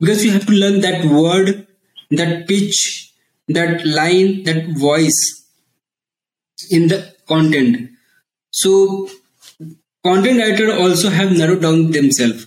because 0.00 0.24
you 0.24 0.30
have 0.32 0.46
to 0.46 0.52
learn 0.52 0.80
that 0.80 1.04
word, 1.04 1.66
that 2.10 2.46
pitch, 2.46 3.12
that 3.48 3.86
line, 3.86 4.42
that 4.44 4.68
voice 4.78 5.44
in 6.70 6.88
the 6.88 7.14
content. 7.28 7.90
So 8.50 9.08
content 10.04 10.38
writer 10.38 10.72
also 10.72 11.10
have 11.10 11.36
narrowed 11.36 11.62
down 11.62 11.90
themselves. 11.90 12.46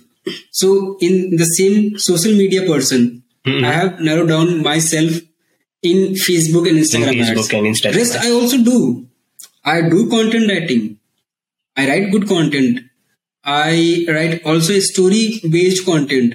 So 0.50 0.96
in 1.00 1.36
the 1.36 1.44
same 1.44 1.98
social 1.98 2.32
media 2.32 2.66
person, 2.66 3.19
Mhm. 3.46 3.64
I 3.64 3.72
have 3.72 4.00
narrowed 4.00 4.28
down 4.28 4.62
myself 4.62 5.12
in 5.82 6.14
Facebook 6.14 6.68
and 6.68 6.78
Instagram. 6.78 7.12
In 7.12 7.24
Facebook 7.24 7.38
ads. 7.38 7.54
and 7.54 7.66
Instagram 7.66 7.96
Rest. 7.96 8.16
I 8.20 8.30
also 8.30 8.58
do. 8.62 9.06
I 9.64 9.80
do 9.82 10.08
content 10.10 10.48
writing. 10.50 10.98
I 11.76 11.88
write 11.88 12.10
good 12.10 12.28
content. 12.28 12.80
I 13.44 14.04
write 14.08 14.44
also 14.44 14.78
story 14.80 15.40
based 15.48 15.84
content. 15.86 16.34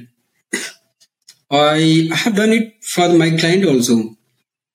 I 1.51 2.09
have 2.13 2.35
done 2.35 2.51
it 2.51 2.73
for 2.83 3.09
my 3.09 3.29
client 3.31 3.65
also. 3.65 4.15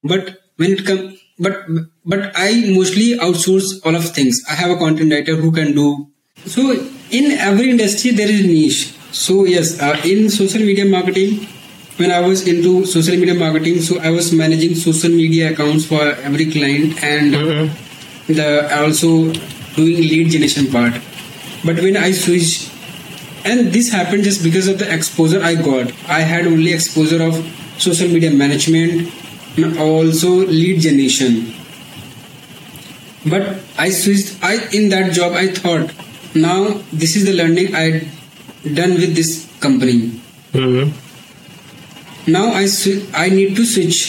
But 0.04 0.38
when 0.56 0.72
it 0.72 0.86
comes, 0.86 1.18
but 1.38 1.66
but 2.04 2.32
I 2.36 2.70
mostly 2.76 3.18
outsource 3.18 3.80
all 3.84 3.96
of 3.96 4.08
things. 4.10 4.40
I 4.48 4.54
have 4.54 4.70
a 4.70 4.76
content 4.76 5.12
writer 5.12 5.36
who 5.36 5.50
can 5.50 5.74
do. 5.74 6.08
So 6.46 6.70
in 7.10 7.32
every 7.32 7.70
industry 7.70 8.12
there 8.12 8.30
is 8.30 8.44
niche. 8.46 8.94
So 9.10 9.44
yes, 9.44 9.80
uh, 9.80 10.00
in 10.04 10.30
social 10.30 10.60
media 10.60 10.84
marketing, 10.84 11.48
when 12.00 12.10
I 12.10 12.20
was 12.20 12.42
into 12.48 12.86
social 12.86 13.16
media 13.16 13.34
marketing, 13.34 13.80
so 13.82 14.00
I 14.00 14.10
was 14.10 14.32
managing 14.32 14.74
social 14.74 15.10
media 15.10 15.52
accounts 15.52 15.84
for 15.84 16.02
every 16.28 16.46
client 16.56 17.02
and 17.04 17.34
Mhm. 17.34 17.70
the 18.38 18.48
also 18.80 19.10
doing 19.76 20.00
lead 20.12 20.30
generation 20.34 20.68
part. 20.74 21.00
But 21.64 21.82
when 21.86 21.98
I 22.02 22.12
switched, 22.12 22.68
and 23.50 23.72
this 23.74 23.90
happened 23.90 24.24
just 24.24 24.42
because 24.46 24.68
of 24.68 24.78
the 24.78 24.88
exposure 24.94 25.42
I 25.50 25.54
got. 25.66 25.92
I 26.08 26.20
had 26.30 26.46
only 26.46 26.72
exposure 26.78 27.20
of 27.26 27.38
social 27.78 28.08
media 28.14 28.30
management 28.30 29.12
and 29.56 29.78
also 29.78 30.32
lead 30.62 30.80
generation. 30.86 31.38
But 33.34 33.60
I 33.78 33.90
switched. 33.90 34.34
I 34.42 34.54
in 34.80 34.88
that 34.90 35.12
job 35.20 35.38
I 35.44 35.46
thought 35.60 35.94
now 36.34 36.58
this 37.04 37.16
is 37.20 37.28
the 37.30 37.36
learning 37.42 37.74
I 37.74 37.86
had 37.90 38.74
done 38.80 38.98
with 39.04 39.14
this 39.20 39.32
company. 39.60 39.96
Mhm. 40.54 40.92
Now 42.30 42.52
I 42.52 42.64
swi- 42.64 43.06
I 43.14 43.28
need 43.28 43.56
to 43.56 43.64
switch. 43.64 44.00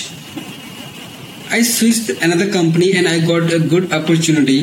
I 1.49 1.61
switched 1.63 2.09
another 2.21 2.49
company 2.51 2.93
and 2.95 3.07
I 3.07 3.19
got 3.19 3.51
a 3.53 3.59
good 3.59 3.91
opportunity, 3.93 4.59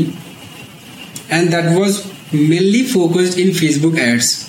and 1.30 1.52
that 1.52 1.78
was 1.78 1.98
mainly 2.32 2.82
focused 2.84 3.38
in 3.38 3.48
Facebook 3.48 3.98
ads 3.98 4.48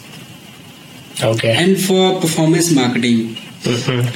Okay. 1.22 1.51
and 1.51 1.80
for 1.80 2.20
performance 2.22 2.72
marketing. 2.72 3.36
Mhm. 3.64 4.10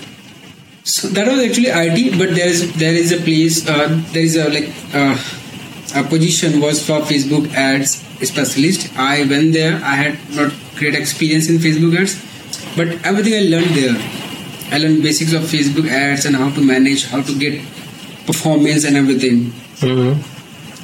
So 0.85 1.07
that 1.09 1.27
was 1.31 1.39
actually 1.45 1.71
IT, 1.71 2.17
but 2.21 2.35
there 2.35 2.47
is 2.47 2.63
there 2.83 2.93
is 2.93 3.11
a 3.11 3.19
place 3.27 3.59
uh, 3.67 3.87
there 4.13 4.23
is 4.23 4.35
a 4.35 4.49
like 4.49 4.69
uh, 4.93 5.15
a 5.95 6.03
position 6.15 6.59
was 6.61 6.81
for 6.85 6.99
Facebook 7.11 7.53
ads 7.67 8.01
specialist. 8.31 8.89
I 8.97 9.23
went 9.35 9.53
there. 9.53 9.75
I 9.83 9.95
had 10.03 10.17
not 10.39 10.51
great 10.75 10.95
experience 10.95 11.47
in 11.53 11.57
Facebook 11.67 11.95
ads, 12.01 12.15
but 12.75 12.87
everything 13.11 13.35
I 13.39 13.43
learned 13.55 13.75
there. 13.81 13.95
I 14.71 14.77
learned 14.77 15.03
basics 15.03 15.33
of 15.33 15.43
Facebook 15.43 15.89
ads 15.89 16.25
and 16.25 16.35
how 16.35 16.49
to 16.51 16.61
manage, 16.61 17.05
how 17.07 17.21
to 17.21 17.33
get 17.37 17.59
performance 18.25 18.83
and 18.85 18.95
everything. 18.97 19.51
Mhm. 19.81 20.17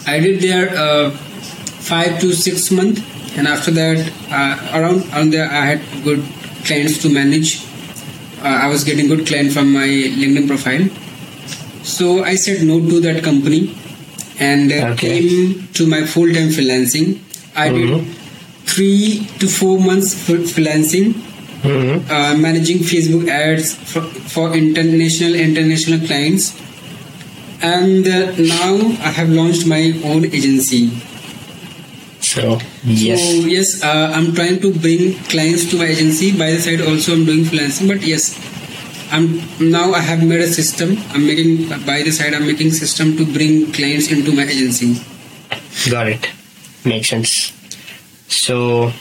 I 0.08 0.20
did 0.20 0.42
there 0.42 0.70
uh, 0.78 1.12
five 1.90 2.20
to 2.22 2.34
six 2.34 2.70
months, 2.72 3.02
and 3.38 3.48
after 3.48 3.72
that, 3.72 3.98
uh, 4.32 4.78
around 4.78 5.04
around 5.14 5.32
there, 5.34 5.50
I 5.50 5.66
had 5.66 5.82
good 6.04 6.24
clients 6.66 6.98
to 7.04 7.10
manage. 7.10 7.62
Uh, 8.44 8.48
I 8.66 8.68
was 8.68 8.84
getting 8.84 9.08
good 9.08 9.26
client 9.28 9.52
from 9.52 9.74
my 9.74 9.88
LinkedIn 9.88 10.48
profile, 10.48 10.88
so 11.84 12.24
I 12.24 12.36
said 12.36 12.64
no 12.64 12.80
to 12.80 13.00
that 13.02 13.24
company 13.24 13.76
and 14.40 14.72
uh, 14.72 14.94
Okay. 14.94 15.20
came 15.20 15.68
to 15.74 15.88
my 15.88 16.06
full 16.06 16.32
time 16.34 16.50
freelancing. 16.50 17.18
I 17.56 17.70
Mhm. 17.70 17.80
did 17.80 18.06
three 18.66 19.28
to 19.40 19.48
four 19.48 19.80
months 19.80 20.14
freelancing, 20.16 21.16
Mhm. 21.64 22.10
uh, 22.10 22.38
managing 22.38 22.80
Facebook 22.80 23.28
ads 23.28 23.74
for, 23.74 24.02
for 24.02 24.56
international 24.56 25.36
international 25.36 26.00
clients 26.08 26.56
and 27.62 28.08
uh, 28.08 28.32
now 28.38 28.76
I 29.04 29.12
have 29.12 29.30
launched 29.30 29.68
my 29.68 29.94
own 30.06 30.26
agency. 30.26 30.90
So 32.22 32.60
yes. 32.84 33.20
So 33.20 33.48
yes, 33.48 33.84
uh, 33.84 34.12
I'm 34.16 34.34
trying 34.36 34.62
to 34.62 34.72
bring 34.74 35.16
clients 35.28 35.70
to 35.72 35.78
my 35.78 35.86
agency. 35.86 36.38
By 36.38 36.52
the 36.52 36.60
side, 36.60 36.82
also 36.82 37.14
I'm 37.14 37.26
doing 37.26 37.44
freelancing. 37.44 37.88
But 37.88 38.02
yes, 38.04 38.38
I'm 39.12 39.42
now 39.60 39.94
I 39.94 40.00
have 40.00 40.24
made 40.24 40.42
a 40.42 40.48
system. 40.48 40.98
I'm 41.12 41.26
making 41.26 41.68
by 41.86 42.04
the 42.04 42.12
side. 42.12 42.34
I'm 42.34 42.46
making 42.46 42.72
system 42.72 43.18
to 43.18 43.26
bring 43.26 43.72
clients 43.74 44.12
into 44.12 44.32
my 44.32 44.44
agency. 44.44 45.02
Got 45.90 46.08
it. 46.08 46.30
Makes 46.86 47.10
sense. 47.10 47.52
So, 48.28 48.94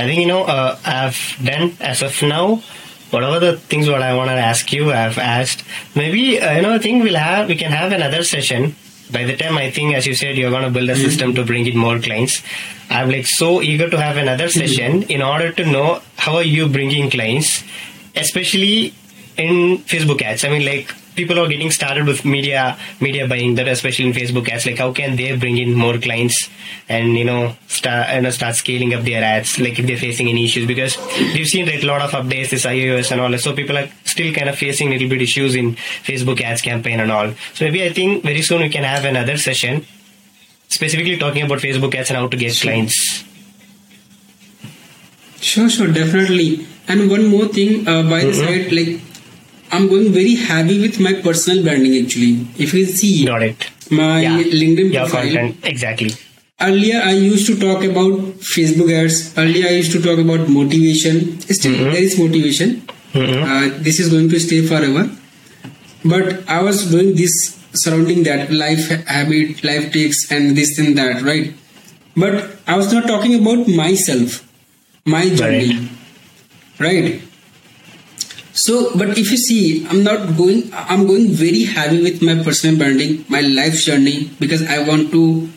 I 0.00 0.06
think 0.06 0.20
you 0.20 0.26
know 0.26 0.44
uh, 0.44 0.78
I've 0.84 1.36
done 1.44 1.76
as 1.80 2.00
of 2.02 2.22
now 2.22 2.62
whatever 3.10 3.38
the 3.38 3.56
things 3.56 3.88
what 3.88 4.02
I 4.02 4.14
want 4.14 4.30
to 4.30 4.34
ask 4.34 4.72
you, 4.72 4.92
I've 4.92 5.18
asked. 5.18 5.64
Maybe 5.94 6.40
uh, 6.40 6.56
you 6.56 6.62
know, 6.62 6.74
I 6.74 6.78
think 6.78 7.04
we'll 7.04 7.16
have 7.16 7.48
we 7.48 7.56
can 7.56 7.72
have 7.72 7.92
another 7.92 8.22
session. 8.24 8.76
By 9.12 9.24
the 9.24 9.36
time 9.36 9.58
I 9.58 9.70
think, 9.70 9.94
as 9.94 10.06
you 10.06 10.14
said, 10.14 10.36
you're 10.36 10.50
going 10.50 10.62
to 10.62 10.70
build 10.70 10.88
a 10.88 10.94
system 10.96 11.34
to 11.34 11.44
bring 11.44 11.66
in 11.66 11.76
more 11.76 11.98
clients. 11.98 12.42
I'm 12.88 13.10
like 13.10 13.26
so 13.26 13.60
eager 13.60 13.90
to 13.90 14.00
have 14.00 14.16
another 14.16 14.48
session 14.48 15.02
in 15.04 15.20
order 15.20 15.52
to 15.52 15.66
know 15.66 16.00
how 16.16 16.36
are 16.36 16.44
you 16.44 16.68
bringing 16.68 17.10
clients, 17.10 17.64
especially 18.14 18.94
in 19.36 19.78
Facebook 19.78 20.22
ads. 20.22 20.44
I 20.44 20.50
mean, 20.50 20.64
like 20.64 20.94
people 21.16 21.38
are 21.38 21.48
getting 21.48 21.70
started 21.70 22.06
with 22.06 22.24
media 22.24 22.78
media 23.00 23.26
buying 23.28 23.54
that 23.56 23.68
especially 23.68 24.06
in 24.06 24.12
facebook 24.12 24.48
ads. 24.48 24.66
Like 24.66 24.78
how 24.78 24.92
can 24.92 25.16
they 25.16 25.36
bring 25.36 25.58
in 25.58 25.74
more 25.74 25.98
clients 25.98 26.48
and 26.88 27.16
you 27.18 27.24
know 27.24 27.54
start 27.68 28.14
you 28.14 28.20
know 28.22 28.30
start 28.30 28.54
scaling 28.56 28.94
up 28.94 29.02
their 29.04 29.22
ads? 29.22 29.58
Like 29.58 29.78
if 29.78 29.86
they're 29.86 29.96
facing 29.96 30.28
any 30.28 30.44
issues 30.44 30.66
because 30.66 30.96
we've 31.34 31.46
seen 31.46 31.66
like 31.66 31.82
a 31.82 31.86
lot 31.86 32.00
of 32.02 32.10
updates 32.12 32.50
this 32.50 32.64
iOS 32.66 33.10
and 33.12 33.20
all 33.20 33.30
that. 33.30 33.40
So 33.40 33.54
people 33.54 33.76
are 33.76 33.88
still 34.04 34.32
kind 34.34 34.48
of 34.48 34.56
facing 34.56 34.90
little 34.90 35.08
bit 35.08 35.22
issues 35.22 35.54
in 35.54 35.74
facebook 36.10 36.40
ads 36.40 36.62
campaign 36.62 37.00
and 37.00 37.10
all. 37.12 37.32
So 37.54 37.64
maybe 37.64 37.84
i 37.84 37.92
think 37.92 38.22
very 38.24 38.42
soon 38.42 38.60
we 38.62 38.68
can 38.68 38.84
have 38.84 39.04
another 39.04 39.36
session 39.36 39.84
specifically 40.68 41.16
talking 41.18 41.42
about 41.42 41.58
facebook 41.58 41.94
ads 41.94 42.10
and 42.10 42.16
how 42.18 42.28
to 42.28 42.36
get 42.36 42.54
clients. 42.60 43.24
Sure, 45.40 45.68
sure, 45.70 45.88
definitely. 45.88 46.66
And 46.86 47.10
one 47.10 47.26
more 47.26 47.46
thing, 47.48 47.86
uh, 47.88 48.02
by 48.02 48.20
the 48.24 48.32
Mhm. 48.32 48.40
side, 48.46 48.72
like 48.72 49.00
I'm 49.72 49.88
going 49.88 50.12
very 50.12 50.34
heavy 50.34 50.80
with 50.80 50.98
my 51.00 51.12
personal 51.14 51.62
branding. 51.62 51.94
Actually, 52.04 52.46
if 52.58 52.74
you 52.74 52.86
see 52.86 53.24
got 53.24 53.42
it 53.42 53.70
my 53.90 54.20
yeah 54.20 54.38
LinkedIn 54.62 54.92
your 54.92 55.06
profile, 55.08 55.22
content 55.22 55.56
exactly 55.64 56.10
earlier 56.60 57.00
I 57.02 57.12
used 57.12 57.46
to 57.46 57.58
talk 57.58 57.84
about 57.84 58.18
Facebook 58.54 58.92
ads. 58.92 59.36
Earlier 59.38 59.66
I 59.68 59.70
used 59.80 59.92
to 59.92 60.02
talk 60.02 60.18
about 60.18 60.48
motivation. 60.48 61.40
Still, 61.40 61.72
Mhm. 61.76 61.92
there 61.92 62.02
is 62.08 62.18
motivation. 62.18 62.74
Mhm. 63.14 63.38
Uh, 63.52 63.78
this 63.86 64.00
is 64.00 64.10
going 64.14 64.28
to 64.34 64.40
stay 64.46 64.60
forever. 64.72 65.04
But 66.04 66.44
I 66.48 66.60
was 66.62 66.84
doing 66.90 67.14
this 67.14 67.32
surrounding 67.72 68.22
that 68.24 68.52
life 68.52 68.84
habit, 69.06 69.62
life 69.64 69.92
takes, 69.96 70.30
and 70.30 70.56
this 70.56 70.78
and 70.78 70.96
that, 70.98 71.22
right? 71.22 71.52
But 72.16 72.58
I 72.66 72.76
was 72.76 72.92
not 72.92 73.06
talking 73.06 73.34
about 73.40 73.68
myself, 73.68 74.42
my 75.04 75.24
journey, 75.40 75.88
right? 76.78 77.20
So, 78.60 78.90
but 79.00 79.16
if 79.16 79.30
you 79.30 79.38
see, 79.38 79.86
I'm 79.88 80.02
not 80.04 80.36
going. 80.36 80.70
I'm 80.74 81.06
going 81.06 81.28
very 81.42 81.64
heavy 81.64 82.02
with 82.02 82.20
my 82.20 82.34
personal 82.44 82.76
branding, 82.76 83.24
my 83.28 83.40
life 83.40 83.76
journey, 83.84 84.30
because 84.38 84.62
I 84.68 84.78
want 84.88 85.10
to 85.12 85.48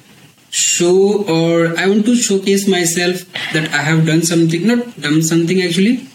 show 0.51 1.23
or 1.35 1.77
I 1.77 1.87
want 1.87 2.05
to 2.05 2.15
showcase 2.15 2.67
myself 2.67 3.25
that 3.53 3.67
I 3.73 3.81
have 3.89 4.05
done 4.05 4.21
something, 4.21 4.65
not 4.67 4.85
done 5.01 5.21
something 5.21 5.61
actually. 5.61 6.07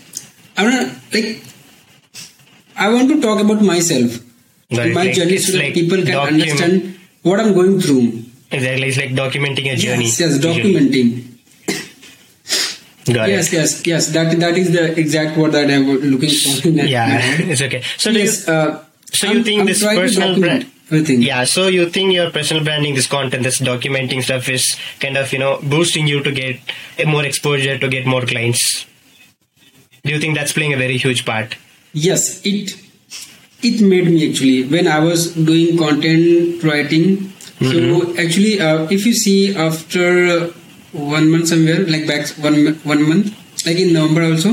I 0.57 0.64
want 0.64 0.76
to 0.80 1.18
like. 1.18 1.43
I 2.76 2.89
want 2.95 3.09
to 3.11 3.20
talk 3.20 3.41
about 3.41 3.61
myself, 3.61 4.18
Right, 4.70 4.95
my 4.95 5.05
like, 5.05 5.14
journey, 5.14 5.36
so 5.39 5.53
that 5.53 5.64
like 5.64 5.74
people 5.74 6.03
can 6.03 6.14
understand 6.16 6.97
what 7.22 7.41
I'm 7.41 7.53
going 7.55 7.80
through. 7.80 8.24
exactly 8.57 8.86
it's 8.89 8.97
like 8.97 9.11
documenting 9.16 9.66
a 9.70 9.76
journey 9.76 10.05
Yes, 10.05 10.20
yes, 10.20 10.39
documenting. 10.45 11.09
Got 13.12 13.28
it 13.28 13.32
Yes, 13.32 13.52
yes, 13.52 13.86
yes. 13.86 14.09
That 14.12 14.38
that 14.40 14.56
is 14.56 14.72
the 14.72 14.98
exact 14.98 15.36
word 15.38 15.52
that 15.52 15.70
I 15.70 15.78
was 15.78 16.02
looking 16.02 16.30
for. 16.30 16.68
yeah 16.96 17.18
it's 17.52 17.62
okay 17.62 17.82
so 17.96 18.12
do 18.12 18.20
you. 18.22 18.30
Uh, 18.46 18.84
so 19.12 19.30
you 19.32 19.42
think 19.44 19.61
I'm 19.61 19.66
this 19.66 19.82
personal 19.84 20.38
brand 20.40 20.66
everything. 20.90 21.22
yeah 21.22 21.44
so 21.44 21.66
you 21.68 21.88
think 21.90 22.12
your 22.12 22.30
personal 22.30 22.62
branding 22.64 22.94
this 22.94 23.06
content 23.06 23.42
this 23.42 23.61
documenting 23.61 24.22
stuff 24.22 24.48
is 24.48 24.76
kind 25.00 25.16
of 25.16 25.32
you 25.32 25.38
know 25.38 25.59
boosting 25.62 26.06
you 26.06 26.22
to 26.22 26.32
get 26.32 26.61
a 26.98 27.04
more 27.06 27.24
exposure 27.24 27.78
to 27.78 27.88
get 27.88 28.06
more 28.06 28.22
clients 28.26 28.86
do 30.04 30.12
you 30.12 30.20
think 30.20 30.34
that's 30.36 30.52
playing 30.52 30.72
a 30.72 30.76
very 30.76 30.96
huge 30.98 31.24
part 31.24 31.56
Yes, 31.94 32.44
it 32.44 32.76
it 33.62 33.80
made 33.80 34.06
me 34.06 34.28
actually 34.30 34.64
when 34.64 34.86
I 34.86 34.98
was 35.00 35.34
doing 35.34 35.78
content 35.78 36.62
writing. 36.62 37.32
So 37.61 37.72
Mm-hmm. 37.74 38.18
actually, 38.20 38.61
uh, 38.61 38.86
if 38.96 39.04
you 39.06 39.14
see 39.14 39.56
after 39.56 40.52
one 40.93 41.30
month 41.30 41.49
somewhere, 41.49 41.80
like 41.86 42.07
back 42.07 42.28
one 42.39 42.74
one 42.84 43.09
month, 43.09 43.66
like 43.66 43.78
in 43.78 43.93
November 43.93 44.24
also, 44.24 44.51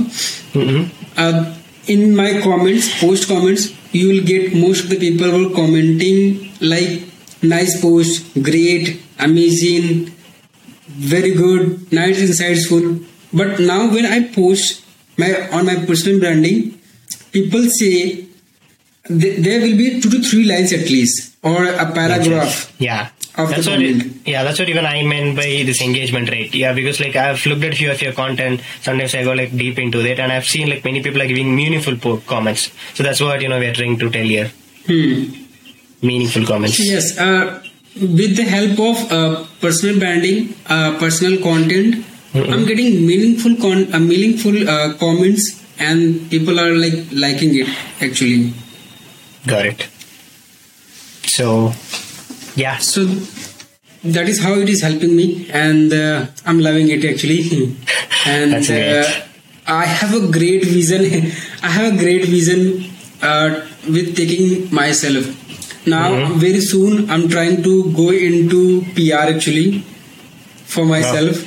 mm-hmm. 0.53 0.83
uh, 1.17 1.55
in 1.87 2.15
my 2.15 2.41
comments, 2.41 2.99
post 2.99 3.27
comments, 3.27 3.73
you 3.91 4.07
will 4.09 4.23
get 4.23 4.55
most 4.55 4.85
of 4.85 4.89
the 4.89 4.99
people 4.99 5.31
were 5.31 5.53
commenting 5.53 6.51
like 6.61 7.03
nice 7.41 7.79
post, 7.81 8.33
great, 8.41 9.01
amazing, 9.19 10.11
very 10.87 11.33
good, 11.33 11.91
nice, 11.91 12.21
insightful. 12.21 13.05
But 13.33 13.59
now 13.59 13.91
when 13.91 14.05
I 14.05 14.27
post 14.33 14.83
my 15.17 15.49
on 15.51 15.65
my 15.65 15.75
personal 15.85 16.19
branding, 16.19 16.79
people 17.31 17.63
say 17.69 18.27
th- 19.07 19.37
there 19.39 19.61
will 19.61 19.77
be 19.77 20.01
two 20.01 20.09
to 20.09 20.21
three 20.21 20.45
lines 20.45 20.73
at 20.73 20.89
least 20.89 21.35
or 21.43 21.65
a 21.65 21.91
paragraph. 21.91 22.73
yeah 22.79 23.09
Of 23.37 23.49
that's 23.49 23.67
what 23.67 23.81
it, 23.81 23.97
yeah 24.25 24.43
that's 24.45 24.59
what 24.59 24.69
even 24.69 24.85
i 24.85 25.03
meant 25.03 25.35
by 25.35 25.47
this 25.69 25.81
engagement 25.81 26.29
rate. 26.29 26.53
Yeah 26.55 26.73
because 26.73 26.99
like 27.05 27.15
i've 27.15 27.45
looked 27.45 27.63
at 27.69 27.73
few 27.75 27.91
of 27.91 28.01
your 28.01 28.13
content. 28.13 28.61
Sometimes 28.81 29.13
i 29.15 29.23
go 29.29 29.33
like 29.33 29.55
deep 29.63 29.77
into 29.85 29.99
it 30.11 30.19
and 30.19 30.31
i've 30.31 30.45
seen 30.45 30.69
like 30.69 30.83
many 30.85 31.01
people 31.03 31.21
are 31.21 31.27
giving 31.27 31.55
meaningful 31.55 31.97
po- 31.97 32.21
comments. 32.33 32.71
So 32.93 33.03
that's 33.03 33.19
what 33.21 33.41
you 33.41 33.49
know 33.49 33.59
we're 33.59 33.73
trying 33.73 33.97
to 33.99 34.09
tell 34.09 34.23
here. 34.35 34.51
Hmm. 34.87 35.23
meaningful 36.01 36.45
comments. 36.45 36.79
Yes, 36.79 37.17
uh, 37.17 37.61
with 38.19 38.35
the 38.39 38.43
help 38.43 38.79
of 38.87 39.11
uh, 39.11 39.43
personal 39.61 39.97
branding, 39.99 40.53
uh, 40.67 40.97
personal 40.99 41.41
content, 41.41 42.03
Mhm. 42.35 42.51
I'm 42.53 42.65
getting 42.69 43.05
meaningful 43.09 43.53
con- 43.63 43.87
uh, 43.93 43.99
meaningful 43.99 44.55
uh, 44.73 44.93
comments, 45.03 45.45
and 45.79 46.29
people 46.33 46.59
are 46.63 46.73
like 46.83 46.97
liking 47.25 47.53
it. 47.61 47.69
Actually, 48.07 48.53
got 49.47 49.65
it. 49.71 49.87
So 51.37 51.47
yeah 52.55 52.77
so 52.77 53.05
that 54.15 54.29
is 54.29 54.39
how 54.43 54.53
it 54.53 54.69
is 54.69 54.81
helping 54.81 55.15
me, 55.15 55.49
and 55.51 55.91
uh, 55.91 56.27
I'm 56.45 56.59
loving 56.59 56.89
it 56.89 57.03
actually. 57.03 57.39
and 58.27 58.53
That's 58.53 58.67
great. 58.67 58.99
uh, 58.99 59.21
I 59.67 59.85
have 59.85 60.13
a 60.13 60.31
great 60.31 60.63
vision. 60.63 61.01
I 61.63 61.69
have 61.69 61.95
a 61.95 61.97
great 61.97 62.25
vision 62.25 62.83
uh, 63.23 63.65
with 63.89 64.15
taking 64.15 64.71
myself. 64.73 65.25
Now, 65.87 66.03
Mhm. 66.11 66.35
very 66.43 66.61
soon, 66.61 67.09
I'm 67.09 67.27
trying 67.29 67.63
to 67.63 67.73
go 67.93 68.09
into 68.11 68.61
PR 68.95 69.23
actually 69.35 69.83
for 70.75 70.85
myself. 70.85 71.41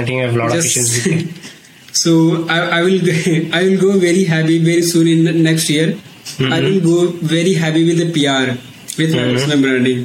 i 0.00 0.02
think 0.06 0.16
i 0.22 0.24
have 0.24 0.34
a 0.36 0.38
lot 0.40 0.52
of 0.56 0.64
issues 0.64 0.90
so 2.00 2.12
I, 2.56 2.58
I 2.78 2.82
will 2.86 3.00
I 3.58 3.62
will 3.66 3.78
go 3.84 3.92
very 3.98 4.24
happy 4.32 4.58
very 4.70 4.82
soon 4.90 5.08
in 5.14 5.24
the 5.28 5.32
next 5.48 5.68
year. 5.76 5.88
I 6.38 6.58
Mhm. 6.58 6.66
will 6.66 6.80
go 6.90 6.98
very 7.36 7.54
happy 7.62 7.82
with 7.90 7.98
the 8.02 8.08
PR 8.16 8.44
with 9.00 9.10
my 9.18 9.24
Mhm. 9.24 9.32
personal 9.36 9.60
branding. 9.66 10.02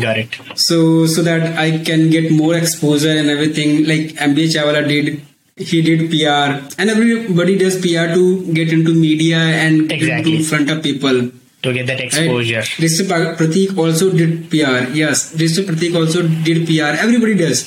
Got 0.00 0.18
it 0.18 0.36
So 0.56 1.06
so 1.06 1.22
that 1.22 1.58
I 1.58 1.78
can 1.88 2.10
get 2.10 2.30
more 2.32 2.54
exposure 2.54 3.10
and 3.22 3.28
everything. 3.30 3.84
Like 3.90 4.14
MBA 4.28 4.46
Chaiwala 4.54 4.86
did, 4.88 5.20
he 5.56 5.82
did 5.82 6.10
PR, 6.12 6.48
and 6.78 6.90
everybody 6.94 7.56
does 7.58 7.76
PR 7.84 8.06
to 8.14 8.24
get 8.58 8.72
into 8.72 8.94
media 8.94 9.38
and 9.38 9.88
get 9.88 9.98
Exactly. 10.00 10.36
into 10.36 10.48
front 10.52 10.70
of 10.76 10.82
people. 10.82 11.18
to 11.64 11.72
get 11.76 11.86
that 11.88 11.98
exposure 12.02 12.60
Rishta 12.82 13.02
Pa- 13.08 13.32
Pratik 13.38 13.72
also 13.82 14.06
did 14.20 14.30
PR. 14.52 14.78
Yes, 15.00 15.34
Rishta 15.40 15.64
Pratik 15.70 15.94
also 16.02 16.22
did 16.48 16.60
PR. 16.68 16.92
Everybody 17.06 17.34
does. 17.40 17.60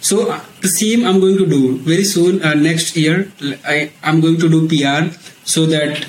So 0.00 0.30
uh, 0.30 0.40
the 0.62 0.68
same 0.68 1.04
I'm 1.08 1.18
going 1.24 1.36
to 1.42 1.46
do 1.46 1.60
very 1.90 2.04
soon. 2.04 2.42
Uh, 2.42 2.54
next 2.54 2.96
year, 2.96 3.16
I 3.74 3.76
I'm 4.02 4.20
going 4.26 4.38
to 4.44 4.48
do 4.54 4.60
PR 4.72 5.02
so 5.54 5.66
that 5.74 6.06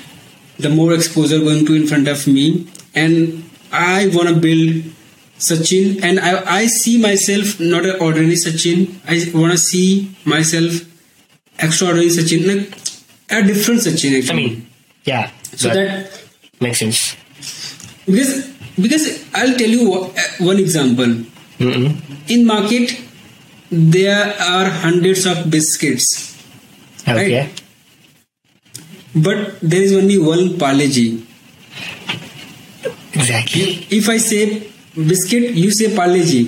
the 0.66 0.70
more 0.78 0.92
exposure 0.94 1.38
going 1.48 1.66
to 1.66 1.74
in 1.80 1.86
front 1.92 2.08
of 2.14 2.26
me, 2.36 2.46
and 2.94 3.44
I 3.72 4.08
want 4.16 4.28
to 4.32 4.36
build 4.46 4.84
Sachin, 5.38 6.02
and 6.02 6.20
I 6.20 6.62
I 6.62 6.66
see 6.66 7.00
myself 7.00 7.60
not 7.60 7.86
an 7.86 8.00
ordinary 8.00 8.34
Sachin. 8.36 8.86
I 9.06 9.18
want 9.38 9.52
to 9.52 9.58
see 9.58 10.14
myself 10.24 10.84
extraordinary 11.58 12.10
Sachin, 12.10 12.46
like 12.46 12.78
a 13.30 13.42
different 13.42 13.80
Sachin 13.80 14.30
i 14.30 14.34
mean 14.34 14.66
yeah 15.04 15.30
so 15.54 15.68
that 15.68 16.10
makes 16.60 16.78
sense. 16.78 17.16
Because 18.06 18.48
because 18.80 19.04
i'll 19.34 19.56
tell 19.56 19.68
you 19.68 19.92
uh, 19.94 20.10
one 20.38 20.58
example. 20.58 21.12
Mm-hmm. 21.58 22.32
in 22.32 22.46
market 22.46 23.00
there 23.70 24.34
are 24.40 24.70
hundreds 24.70 25.26
of 25.26 25.50
biscuits 25.50 26.36
okay. 27.02 27.40
Right. 27.40 27.62
but 29.16 29.58
there 29.60 29.82
is 29.82 29.92
only 29.92 30.18
one 30.18 30.56
Parle-G 30.56 31.26
exactly. 33.12 33.86
If 33.90 34.08
i 34.08 34.18
say 34.18 34.67
biscuit 34.98 35.56
you 35.56 35.70
say 35.70 35.88
Parle 35.88 36.20
G 36.20 36.46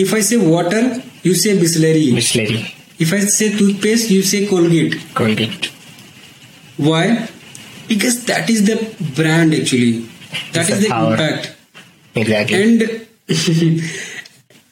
if 0.00 0.14
I 0.14 0.22
से 0.22 0.36
water 0.36 0.90
you 1.26 1.34
से 1.34 1.54
Bisleri. 1.54 2.10
Bisleri 2.12 2.62
if 3.00 3.14
I 3.14 3.26
say 3.26 3.48
toothpaste 3.48 4.10
you 4.10 4.22
say 4.22 4.44
Colgate 4.46 4.94
Colgate 5.16 5.66
why 6.80 7.08
because 7.88 8.18
that 8.26 8.50
is 8.50 8.62
the 8.70 8.78
brand 9.16 9.54
actually 9.54 9.92
that 10.54 10.70
is 10.70 10.80
the 10.80 10.84
impact 10.84 12.50
and 12.52 12.82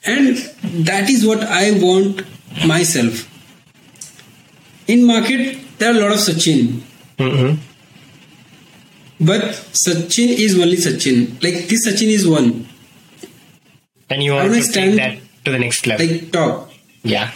and 0.07 0.37
that 0.85 1.11
is 1.11 1.27
what 1.27 1.41
I 1.41 1.71
want 1.71 2.23
myself 2.85 3.27
in 4.89 5.05
market 5.05 5.53
there 5.81 5.89
are 5.89 5.95
lot 5.95 6.13
of 6.13 6.21
Sachin 6.21 6.67
but 9.23 9.55
Sachin 9.77 10.29
is 10.29 10.59
only 10.61 10.77
Sachin 10.77 11.27
like 11.43 11.67
this 11.69 11.85
Sachin 11.85 12.11
is 12.11 12.27
one 12.27 12.53
And 14.13 14.23
you 14.23 14.33
want 14.35 14.53
to 14.55 14.63
take 14.73 14.97
that 14.97 15.19
to 15.45 15.51
the 15.53 15.59
next 15.59 15.87
level. 15.87 16.07
Like 16.07 16.31
top. 16.33 16.71
yeah, 17.03 17.31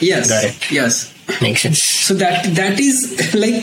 Yes. 0.00 0.28
Got 0.28 0.44
it. 0.44 0.70
Yes. 0.70 1.12
makes 1.40 1.62
sense. 1.62 1.80
So 2.06 2.14
that 2.14 2.44
that 2.56 2.80
is 2.80 2.96
like 3.44 3.58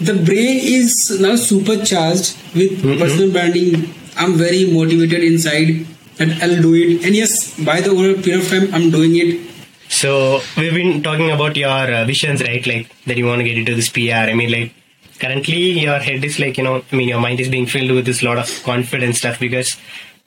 the 0.00 0.14
brain 0.28 0.58
is 0.76 0.92
now 1.20 1.36
supercharged 1.36 2.36
with 2.54 2.82
Mhm. 2.82 2.98
personal 3.02 3.30
branding. 3.30 3.94
I'm 4.16 4.34
very 4.34 4.62
motivated 4.76 5.22
inside 5.30 5.86
and 6.18 6.32
I'll 6.42 6.60
do 6.66 6.74
it. 6.74 7.04
And 7.06 7.14
yes, 7.14 7.54
by 7.70 7.80
the 7.80 7.90
over 7.90 8.14
period 8.22 8.40
of 8.44 8.48
time, 8.54 8.68
I'm 8.74 8.90
doing 8.90 9.16
it. 9.24 9.40
So 9.88 10.40
we've 10.56 10.74
been 10.74 11.02
talking 11.02 11.30
about 11.30 11.56
your 11.56 11.68
uh, 11.98 12.04
visions, 12.06 12.42
right? 12.42 12.66
Like 12.66 12.88
that 13.06 13.16
you 13.18 13.26
want 13.26 13.40
to 13.40 13.44
get 13.44 13.58
into 13.58 13.74
this 13.74 13.88
PR. 13.90 14.24
I 14.32 14.34
mean, 14.34 14.50
like 14.50 14.72
currently 15.20 15.62
your 15.86 15.98
head 15.98 16.24
is 16.24 16.38
like 16.38 16.56
you 16.58 16.64
know, 16.64 16.82
I 16.90 16.96
mean, 16.96 17.08
your 17.08 17.20
mind 17.20 17.40
is 17.40 17.48
being 17.48 17.66
filled 17.66 17.90
with 17.90 18.06
this 18.06 18.22
lot 18.22 18.38
of 18.38 18.48
confidence 18.64 19.18
stuff 19.18 19.38
because 19.38 19.76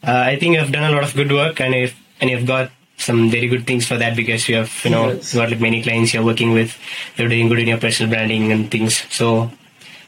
uh, 0.08 0.24
I 0.32 0.38
think 0.40 0.56
you've 0.56 0.72
done 0.72 0.92
a 0.92 0.96
lot 0.96 1.04
of 1.04 1.14
good 1.16 1.32
work 1.32 1.60
and 1.62 1.74
if 1.76 1.96
and 2.22 2.30
you've 2.30 2.46
got 2.48 2.72
some 2.98 3.30
very 3.30 3.48
good 3.48 3.68
things 3.68 3.86
for 3.86 3.98
that 3.98 4.16
because 4.16 4.48
you 4.48 4.56
have 4.56 4.72
you 4.84 4.92
know 4.92 5.12
Yes. 5.12 5.34
got 5.34 5.50
like 5.52 5.60
many 5.60 5.82
clients 5.84 6.14
you're 6.14 6.24
working 6.24 6.52
with. 6.54 6.78
You're 7.18 7.28
doing 7.30 7.50
good 7.50 7.60
in 7.60 7.68
your 7.68 7.78
personal 7.78 8.10
branding 8.12 8.52
and 8.52 8.70
things. 8.72 9.04
So 9.14 9.52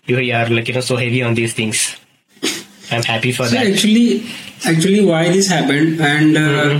you 0.06 0.18
are 0.34 0.48
like 0.50 0.68
you 0.68 0.74
know 0.74 0.82
so 0.82 0.96
heavy 0.96 1.22
on 1.22 1.34
these 1.36 1.54
things. 1.54 1.98
I'm 2.92 3.04
happy 3.04 3.32
for 3.34 3.46
So 3.46 3.56
that. 3.56 3.68
actually, 3.68 4.24
actually, 4.66 5.04
why 5.04 5.28
this 5.30 5.50
happened, 5.50 6.00
and 6.00 6.38
uh, 6.38 6.80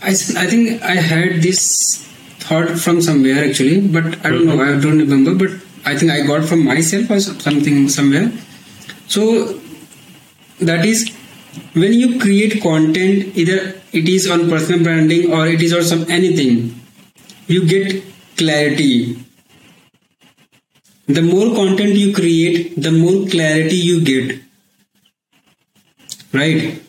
I, 0.00 0.10
s- 0.10 0.36
I 0.36 0.46
think 0.46 0.80
I 0.82 0.94
had 0.94 1.42
this 1.42 1.98
thought 2.38 2.78
from 2.78 3.00
somewhere 3.02 3.44
actually, 3.44 3.80
but 3.80 4.04
I 4.24 4.30
don't 4.30 4.46
know, 4.46 4.62
I 4.62 4.78
don't 4.80 4.98
remember, 5.00 5.34
but 5.34 5.50
I 5.84 5.96
think 5.98 6.12
I 6.12 6.22
got 6.24 6.44
from 6.44 6.64
myself 6.64 7.10
or 7.10 7.18
something 7.20 7.88
somewhere. 7.88 8.30
So 9.08 9.58
that 10.60 10.84
is 10.86 11.11
when 11.74 11.92
you 11.92 12.18
create 12.20 12.62
content, 12.62 13.36
either 13.36 13.80
it 13.92 14.08
is 14.08 14.30
on 14.30 14.48
personal 14.48 14.82
branding 14.82 15.32
or 15.32 15.46
it 15.46 15.62
is 15.62 15.72
on 15.72 15.82
some 15.84 16.10
anything, 16.10 16.80
you 17.46 17.66
get 17.66 18.02
clarity. 18.36 19.18
The 21.06 21.22
more 21.22 21.54
content 21.54 21.94
you 21.94 22.14
create, 22.14 22.80
the 22.80 22.92
more 22.92 23.28
clarity 23.28 23.76
you 23.76 24.02
get. 24.02 24.40
Right? 26.32 26.80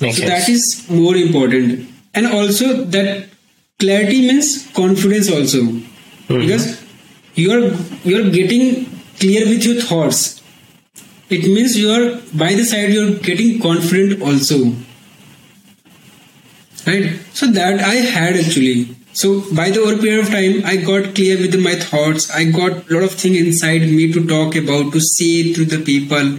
Makes 0.00 0.18
so 0.18 0.26
sense. 0.26 0.28
that 0.28 0.48
is 0.48 0.90
more 0.90 1.16
important. 1.16 1.88
And 2.14 2.26
also 2.26 2.84
that 2.84 3.28
clarity 3.78 4.28
means 4.28 4.70
confidence 4.72 5.30
also. 5.30 5.60
Mm-hmm. 5.62 6.40
Because 6.40 6.82
you 7.34 7.52
are 7.52 7.70
you 8.04 8.20
are 8.20 8.30
getting 8.30 8.86
clear 9.18 9.46
with 9.46 9.64
your 9.64 9.80
thoughts 9.80 10.42
it 11.36 11.44
means 11.54 11.76
you 11.78 11.90
are 11.96 12.04
by 12.42 12.54
the 12.54 12.64
side 12.64 12.90
you 12.96 13.04
are 13.08 13.14
getting 13.28 13.60
confident 13.60 14.22
also. 14.22 14.58
Right? 16.86 17.18
So 17.32 17.46
that 17.58 17.80
i 17.80 17.94
had 18.14 18.36
actually. 18.36 18.94
So 19.12 19.28
by 19.54 19.70
the 19.70 19.80
over 19.80 19.96
period 20.02 20.24
of 20.24 20.30
time 20.30 20.62
i 20.70 20.76
got 20.88 21.14
clear 21.14 21.36
with 21.44 21.54
my 21.66 21.74
thoughts. 21.84 22.30
I 22.30 22.44
got 22.56 22.72
a 22.90 22.94
lot 22.94 23.04
of 23.04 23.12
things 23.12 23.38
inside 23.44 23.82
me 23.98 24.12
to 24.12 24.26
talk 24.32 24.56
about 24.56 24.92
to 24.92 25.00
say 25.00 25.52
to 25.54 25.64
the 25.64 25.78
people 25.90 26.34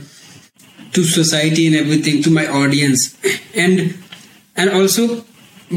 to 0.97 1.03
society 1.03 1.67
and 1.67 1.75
everything 1.75 2.21
to 2.23 2.29
my 2.29 2.47
audience. 2.47 3.17
And 3.55 3.95
and 4.55 4.69
also 4.69 5.07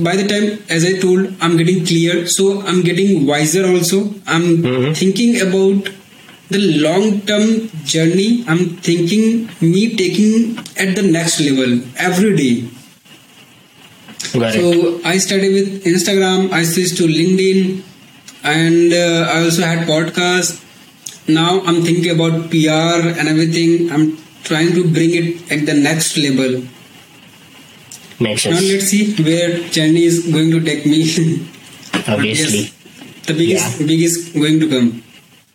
by 0.09 0.15
the 0.17 0.27
time 0.33 0.49
as 0.69 0.85
i 0.85 0.93
told 1.05 1.33
i'm 1.41 1.57
getting 1.57 1.85
clear. 1.87 2.27
So 2.27 2.61
i'm 2.63 2.83
getting 2.83 3.27
wiser 3.27 3.65
also. 3.67 4.03
I'm 4.27 4.47
Mhm. 4.59 4.97
thinking 5.05 5.41
about 5.47 5.89
the 6.51 6.61
long 6.87 7.21
term 7.31 7.47
journey 7.85 8.45
i'm 8.49 8.63
thinking 8.89 9.25
me 9.61 9.83
taking 9.97 10.57
at 10.85 10.95
the 10.99 11.03
next 11.17 11.41
level 11.41 11.81
every 12.09 12.35
day 12.43 12.55
Got 14.33 14.55
it. 14.55 14.61
so 14.61 15.01
I 15.09 15.17
started 15.19 15.53
with 15.55 15.85
Instagram. 15.85 16.51
I 16.53 16.63
switched 16.65 16.97
to 16.99 17.05
LinkedIn, 17.05 17.83
and 18.43 18.93
uh, 18.93 19.31
I 19.33 19.45
also 19.45 19.63
had 19.63 19.87
podcast. 19.89 20.59
Now 21.29 21.61
I'm 21.63 21.83
thinking 21.83 22.11
about 22.11 22.51
PR 22.51 22.99
and 23.19 23.29
everything. 23.29 23.91
I'm 23.91 24.19
trying 24.45 24.73
to 24.75 24.83
bring 24.93 25.15
it 25.21 25.51
at 25.53 25.65
the 25.67 25.75
next 25.75 26.17
level. 26.19 26.63
Makes 28.21 28.43
sense. 28.43 28.61
Now 28.61 28.69
let's 28.73 28.87
see 28.87 29.15
where 29.23 29.61
journey 29.71 30.05
is 30.05 30.27
going 30.31 30.51
to 30.51 30.61
take 30.61 30.85
me. 30.85 31.01
Obviously. 32.09 32.59
yes, 32.69 33.27
the 33.27 33.35
biggest 33.35 33.81
Yeah. 33.81 33.87
biggest 33.87 34.35
going 34.35 34.61
to 34.61 34.69
come. 34.69 35.03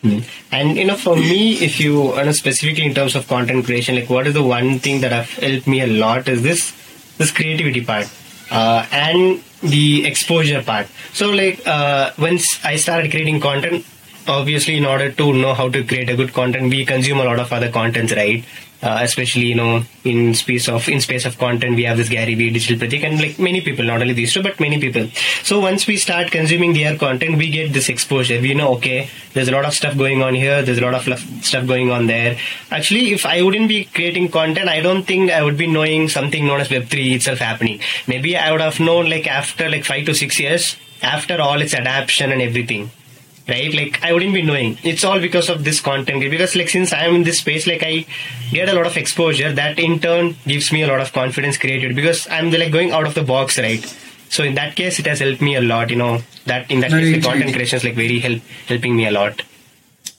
Mm. 0.03 0.27
And 0.51 0.77
you 0.77 0.85
know, 0.85 0.95
for 0.95 1.15
me, 1.15 1.53
if 1.53 1.79
you, 1.79 2.15
you 2.17 2.25
know, 2.25 2.31
specifically 2.31 2.85
in 2.85 2.93
terms 2.93 3.15
of 3.15 3.27
content 3.27 3.65
creation, 3.65 3.95
like 3.95 4.09
what 4.09 4.27
is 4.27 4.33
the 4.33 4.43
one 4.43 4.79
thing 4.79 5.01
that 5.01 5.11
have 5.11 5.29
helped 5.31 5.65
me 5.65 5.81
a 5.81 5.87
lot 5.87 6.27
is 6.27 6.41
this 6.41 6.73
this 7.17 7.31
creativity 7.31 7.83
part 7.83 8.09
uh, 8.51 8.85
and 8.91 9.41
the 9.61 10.05
exposure 10.05 10.61
part. 10.61 10.87
So, 11.13 11.29
like 11.29 11.65
uh, 11.65 12.11
once 12.17 12.63
I 12.65 12.75
started 12.75 13.11
creating 13.11 13.39
content, 13.39 13.85
obviously, 14.27 14.77
in 14.77 14.85
order 14.85 15.11
to 15.11 15.33
know 15.33 15.53
how 15.53 15.69
to 15.69 15.83
create 15.83 16.09
a 16.09 16.15
good 16.15 16.33
content, 16.33 16.69
we 16.69 16.85
consume 16.85 17.19
a 17.19 17.23
lot 17.23 17.39
of 17.39 17.51
other 17.51 17.71
contents, 17.71 18.13
right? 18.13 18.43
Uh, 18.81 18.99
especially 19.01 19.45
you 19.45 19.55
know 19.55 19.81
in 20.03 20.33
space 20.33 20.67
of 20.67 20.89
in 20.89 20.99
space 20.99 21.25
of 21.25 21.37
content 21.37 21.73
we 21.73 21.83
have 21.83 21.95
this 21.95 22.09
Gary 22.09 22.35
Vee, 22.35 22.49
Digital 22.49 22.85
Pratik, 22.85 23.05
and 23.05 23.17
like 23.17 23.39
many 23.39 23.61
people, 23.61 23.85
not 23.85 24.01
only 24.01 24.13
these 24.13 24.33
two, 24.33 24.43
but 24.43 24.59
many 24.59 24.77
people. 24.77 25.07
So 25.41 25.61
once 25.61 25.87
we 25.87 25.95
start 25.95 26.31
consuming 26.31 26.73
their 26.73 26.97
content, 26.97 27.37
we 27.37 27.49
get 27.49 27.71
this 27.71 27.87
exposure. 27.87 28.41
We 28.41 28.53
know 28.53 28.73
okay, 28.73 29.09
there's 29.33 29.47
a 29.47 29.53
lot 29.53 29.63
of 29.63 29.73
stuff 29.73 29.97
going 29.97 30.21
on 30.21 30.35
here, 30.35 30.61
there's 30.63 30.79
a 30.79 30.81
lot 30.81 30.95
of 30.95 31.19
stuff 31.45 31.65
going 31.65 31.91
on 31.91 32.07
there. 32.07 32.37
Actually, 32.71 33.13
if 33.13 33.25
I 33.25 33.41
wouldn't 33.41 33.69
be 33.69 33.85
creating 33.85 34.27
content, 34.27 34.67
I 34.67 34.81
don't 34.81 35.03
think 35.03 35.31
I 35.31 35.43
would 35.43 35.55
be 35.55 35.67
knowing 35.67 36.09
something 36.09 36.45
known 36.45 36.59
as 36.59 36.69
Web 36.69 36.87
three 36.87 37.13
itself 37.13 37.39
happening. 37.39 37.79
Maybe 38.05 38.35
I 38.35 38.51
would 38.51 38.59
have 38.59 38.81
known 38.81 39.09
like 39.09 39.27
after 39.27 39.69
like 39.69 39.85
five 39.85 40.05
to 40.07 40.13
six 40.13 40.41
years, 40.41 40.75
after 41.01 41.41
all 41.41 41.61
its 41.61 41.73
adaptation 41.73 42.33
and 42.33 42.41
everything 42.41 42.91
right? 43.47 43.73
Like 43.73 44.01
i 44.03 44.13
wouldn't 44.13 44.33
be 44.33 44.41
knowing. 44.41 44.77
It's 44.83 45.03
all 45.03 45.19
because 45.19 45.49
of 45.49 45.63
this 45.63 45.81
content. 45.81 46.19
Because 46.19 46.55
like 46.55 46.69
since 46.69 46.93
i 46.93 47.05
am 47.05 47.15
in 47.15 47.23
this 47.23 47.39
space 47.39 47.67
like 47.67 47.83
i 47.83 48.05
get 48.51 48.69
a 48.69 48.73
lot 48.73 48.85
of 48.85 48.97
exposure. 48.97 49.51
That 49.51 49.79
in 49.79 49.99
turn 49.99 50.35
gives 50.47 50.71
me 50.71 50.83
a 50.83 50.87
lot 50.87 50.99
of 50.99 51.13
confidence 51.13 51.57
created. 51.57 51.95
Because 51.95 52.27
i'm 52.29 52.51
like 52.51 52.71
going 52.71 52.91
out 52.91 53.07
of 53.07 53.13
the 53.13 53.23
box 53.23 53.57
right? 53.59 53.85
So 54.29 54.43
in 54.43 54.55
that 54.55 54.75
case 54.75 54.99
it 54.99 55.05
has 55.05 55.19
helped 55.19 55.41
me 55.41 55.55
a 55.55 55.61
lot 55.61 55.89
you 55.89 55.95
know. 55.95 56.19
That 56.45 56.69
in 56.71 56.79
that 56.81 56.91
case 56.91 57.15
the 57.15 57.21
content 57.21 57.53
creation 57.53 57.77
is 57.77 57.83
like 57.83 57.95
very 57.95 58.19
help 58.19 58.41
helping 58.67 58.95
me 58.95 59.07
a 59.07 59.11
lot. 59.11 59.41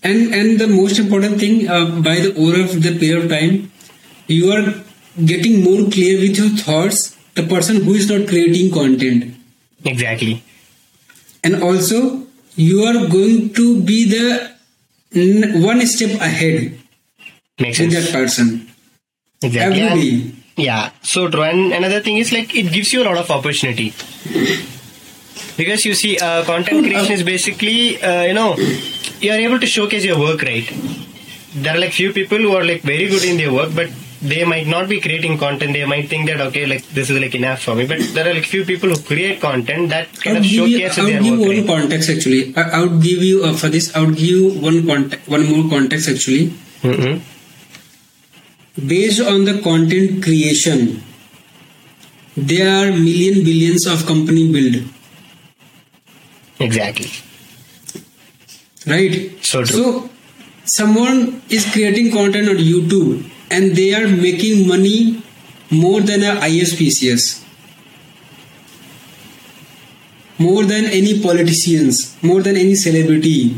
And 0.03 0.35
and 0.35 0.61
the 0.61 0.69
most 0.69 0.99
important 0.99 1.39
thing, 1.41 1.67
uh, 1.67 1.87
by 2.01 2.17
the 2.17 2.35
over 2.37 2.61
of 2.63 2.83
the 2.83 2.99
period 2.99 3.25
of 3.25 3.31
time, 3.31 3.73
you 4.27 4.53
are 4.53 4.85
getting 5.25 5.65
more 5.65 5.91
clear 5.91 6.21
with 6.21 6.37
your 6.37 6.51
thoughts. 6.51 7.17
The 7.35 7.43
person 7.43 7.83
who 7.85 7.95
is 7.95 8.09
not 8.11 8.29
creating 8.29 8.71
content, 8.71 9.35
exactly. 9.85 10.43
And 11.43 11.63
also 11.63 12.24
you 12.57 12.83
are 12.85 13.07
going 13.09 13.53
to 13.55 13.83
be 13.83 14.05
the 14.09 14.55
one 15.61 15.85
step 15.87 16.21
ahead 16.21 16.79
makes 17.61 17.79
with 17.79 17.93
sense 17.93 17.95
that 18.07 18.13
person 18.13 18.71
exactly 19.43 19.81
every 19.81 19.81
And- 19.89 20.01
day. 20.01 20.41
Yeah. 20.57 20.91
So 21.03 21.29
true. 21.29 21.43
And 21.43 21.73
another 21.73 22.01
thing 22.01 22.17
is 22.19 22.31
like 22.33 22.55
it 22.55 22.73
gives 22.73 22.93
you 22.93 23.03
a 23.03 23.07
lot 23.07 23.17
of 23.17 23.29
opportunity. 23.31 23.93
Because 25.57 25.85
you 25.85 25.95
see, 25.95 26.19
uh, 26.19 26.45
content 26.45 26.85
creation 26.85 27.13
is 27.13 27.23
basically, 27.23 28.01
uh, 28.03 28.23
you 28.23 28.35
know, 28.35 28.57
you 29.21 29.31
are 29.33 29.39
able 29.39 29.59
to 29.61 29.67
showcase 29.67 30.05
your 30.05 30.19
work, 30.19 30.43
right? 30.43 30.69
There 31.55 31.75
are 31.75 31.79
like 31.79 31.93
few 31.93 32.13
people 32.13 32.39
who 32.39 32.55
are 32.57 32.65
like 32.65 32.83
very 32.83 33.09
good 33.09 33.25
in 33.25 33.37
their 33.37 33.53
work, 33.53 33.71
but 33.75 33.89
they 34.31 34.45
might 34.51 34.67
not 34.73 34.89
be 34.89 35.01
creating 35.07 35.37
content. 35.39 35.73
They 35.79 35.85
might 35.93 36.09
think 36.09 36.29
that 36.31 36.41
okay, 36.49 36.65
like 36.73 36.85
this 36.99 37.11
is 37.11 37.21
like 37.25 37.35
enough 37.41 37.63
for 37.69 37.75
me. 37.81 37.87
But 37.93 38.01
there 38.15 38.29
are 38.31 38.35
like 38.39 38.45
few 38.55 38.65
people 38.65 38.89
who 38.95 38.99
create 39.11 39.41
content 39.43 39.91
that 39.91 40.09
kind 40.25 40.39
of 40.39 40.43
give 40.45 40.53
you, 40.53 40.89
showcases 40.89 40.99
I 40.99 41.05
would 41.11 41.23
give 41.29 41.39
work. 41.41 41.49
one 41.49 41.67
context 41.73 42.11
actually. 42.17 42.43
I, 42.57 42.63
I 42.63 42.83
would 42.85 43.03
give 43.03 43.23
you 43.31 43.45
uh, 43.45 43.53
for 43.63 43.69
this. 43.77 43.95
I 43.95 44.01
would 44.07 44.17
give 44.17 44.29
you 44.37 44.51
one 44.69 44.87
context, 44.93 45.29
one 45.37 45.47
more 45.53 45.69
context 45.77 46.09
actually. 46.17 46.47
Mm-hmm. 46.91 47.15
based 48.89 49.21
on 49.33 49.45
the 49.49 49.53
content 49.67 50.23
creation 50.25 50.81
there 52.37 52.69
are 52.79 52.91
million 52.93 53.37
billions 53.49 53.87
of 53.93 54.05
company 54.11 54.43
build 54.57 54.83
Exactly. 56.67 57.11
right 58.87 59.15
So 59.43 59.65
true. 59.65 59.77
so 59.77 60.11
someone 60.65 61.43
is 61.49 61.65
creating 61.73 62.11
content 62.13 62.49
on 62.49 62.57
youtube 62.57 63.25
and 63.51 63.77
they 63.77 63.95
are 63.95 64.09
making 64.09 64.67
money 64.67 65.23
more 65.71 66.01
than 66.01 66.23
a 66.23 66.33
ispcs 66.49 67.43
more 70.39 70.65
than 70.65 70.85
any 70.87 71.21
politicians 71.21 72.17
more 72.23 72.43
than 72.43 72.57
any 72.57 72.75
celebrity 72.75 73.57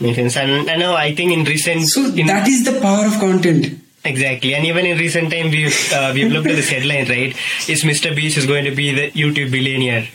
Makes 0.00 0.16
sense. 0.16 0.36
And 0.36 0.70
I 0.70 0.76
know. 0.76 0.94
I 0.94 1.12
think 1.12 1.32
in 1.32 1.42
recent, 1.44 1.82
so 1.88 2.04
in, 2.14 2.28
that 2.28 2.46
is 2.46 2.64
the 2.64 2.80
power 2.80 3.04
of 3.06 3.18
content 3.18 3.80
Exactly, 4.04 4.54
and 4.54 4.64
even 4.64 4.86
in 4.86 4.96
recent 4.96 5.32
time, 5.32 5.50
we've 5.50 5.92
uh, 5.92 6.12
we've 6.14 6.30
looked 6.32 6.46
at 6.46 6.54
this 6.54 6.70
headline, 6.70 7.08
right? 7.08 7.36
Is 7.68 7.82
Mr. 7.82 8.14
Beast 8.14 8.38
is 8.38 8.46
going 8.46 8.64
to 8.64 8.70
be 8.70 8.94
the 8.94 9.10
YouTube 9.10 9.50
billionaire? 9.50 10.06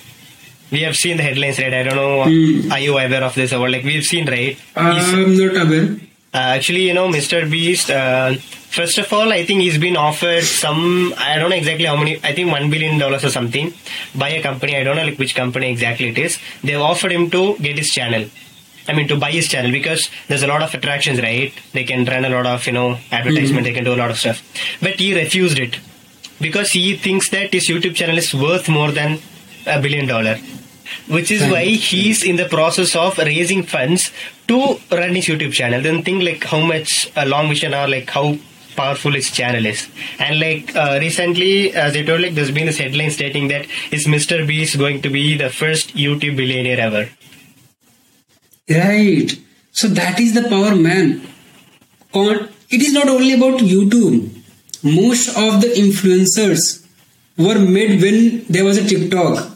we 0.71 0.81
have 0.81 0.95
seen 0.95 1.17
the 1.17 1.23
headlines, 1.23 1.59
right? 1.59 1.73
I 1.73 1.83
don't 1.83 1.95
know. 1.95 2.23
Hmm. 2.23 2.71
Are 2.71 2.79
you 2.79 2.97
aware 2.97 3.23
of 3.23 3.35
this 3.35 3.53
or 3.53 3.69
like 3.69 3.83
we've 3.83 4.03
seen, 4.03 4.25
right? 4.25 4.57
He's- 4.57 5.13
I'm 5.13 5.37
not 5.37 5.67
aware. 5.67 5.97
Uh, 6.33 6.57
actually, 6.57 6.87
you 6.87 6.93
know, 6.93 7.07
Mr. 7.09 7.49
Beast. 7.49 7.89
Uh, 7.91 8.33
first 8.33 8.97
of 8.97 9.11
all, 9.13 9.31
I 9.31 9.45
think 9.45 9.61
he's 9.61 9.77
been 9.77 9.95
offered 9.95 10.43
some. 10.43 11.13
I 11.17 11.37
don't 11.37 11.49
know 11.49 11.55
exactly 11.55 11.85
how 11.85 11.95
many. 11.95 12.17
I 12.23 12.33
think 12.33 12.51
one 12.51 12.69
billion 12.71 12.97
dollars 12.97 13.23
or 13.23 13.29
something 13.29 13.73
by 14.15 14.29
a 14.29 14.41
company. 14.41 14.75
I 14.75 14.83
don't 14.83 14.95
know 14.95 15.05
like 15.05 15.19
which 15.19 15.35
company 15.35 15.69
exactly 15.71 16.09
it 16.09 16.17
is. 16.17 16.39
They've 16.63 16.79
offered 16.79 17.11
him 17.11 17.29
to 17.31 17.55
get 17.57 17.77
his 17.77 17.89
channel. 17.89 18.29
I 18.87 18.93
mean, 18.93 19.07
to 19.07 19.17
buy 19.17 19.31
his 19.31 19.47
channel 19.47 19.71
because 19.71 20.09
there's 20.27 20.43
a 20.43 20.47
lot 20.47 20.61
of 20.61 20.73
attractions, 20.73 21.21
right? 21.21 21.53
They 21.71 21.85
can 21.85 22.03
run 22.03 22.25
a 22.25 22.29
lot 22.29 22.45
of, 22.45 22.65
you 22.67 22.73
know, 22.73 22.97
advertisement. 23.11 23.63
They 23.63 23.71
can 23.71 23.85
do 23.85 23.93
a 23.93 23.95
lot 23.95 24.09
of 24.11 24.17
stuff. 24.17 24.41
But 24.81 24.99
he 24.99 25.15
refused 25.15 25.57
it 25.57 25.79
because 26.41 26.71
he 26.71 26.97
thinks 26.97 27.29
that 27.29 27.53
his 27.53 27.67
YouTube 27.69 27.95
channel 27.95 28.17
is 28.17 28.33
worth 28.33 28.67
more 28.67 28.91
than 28.91 29.19
a 29.65 29.81
billion 29.81 30.05
dollar. 30.07 30.37
Which 31.07 31.31
is 31.31 31.41
why 31.51 31.65
he's 31.65 32.23
in 32.23 32.35
the 32.35 32.45
process 32.45 32.95
of 32.95 33.17
raising 33.17 33.63
funds 33.63 34.11
to 34.47 34.77
run 34.91 35.15
his 35.15 35.25
YouTube 35.27 35.53
channel. 35.53 35.81
Then 35.81 36.03
think 36.03 36.23
like 36.23 36.43
how 36.43 36.59
much 36.59 37.09
a 37.15 37.25
long 37.25 37.49
vision 37.49 37.73
or 37.73 37.87
like 37.87 38.09
how 38.09 38.37
powerful 38.75 39.11
his 39.11 39.29
channel 39.31 39.65
is. 39.65 39.87
And 40.19 40.39
like 40.39 40.75
uh, 40.75 40.97
recently, 40.99 41.73
as 41.73 41.95
I 41.95 42.03
told, 42.03 42.21
like 42.21 42.33
there's 42.33 42.51
been 42.51 42.65
this 42.65 42.79
headline 42.79 43.11
stating 43.11 43.47
that 43.49 43.67
is 43.91 44.07
Mr. 44.07 44.45
Beast 44.47 44.77
going 44.77 45.01
to 45.03 45.09
be 45.09 45.37
the 45.37 45.49
first 45.49 45.95
YouTube 45.95 46.37
billionaire 46.37 46.79
ever. 46.79 47.09
Right. 48.69 49.31
So 49.71 49.87
that 49.89 50.19
is 50.19 50.33
the 50.33 50.43
power, 50.49 50.75
man. 50.75 51.27
Con- 52.13 52.49
It 52.69 52.81
is 52.81 52.93
not 52.93 53.07
only 53.07 53.33
about 53.33 53.59
YouTube. 53.59 54.29
Most 54.83 55.29
of 55.37 55.61
the 55.61 55.67
influencers 55.67 56.85
were 57.37 57.59
made 57.59 58.01
when 58.01 58.45
there 58.45 58.65
was 58.65 58.77
a 58.77 58.87
TikTok. 58.87 59.52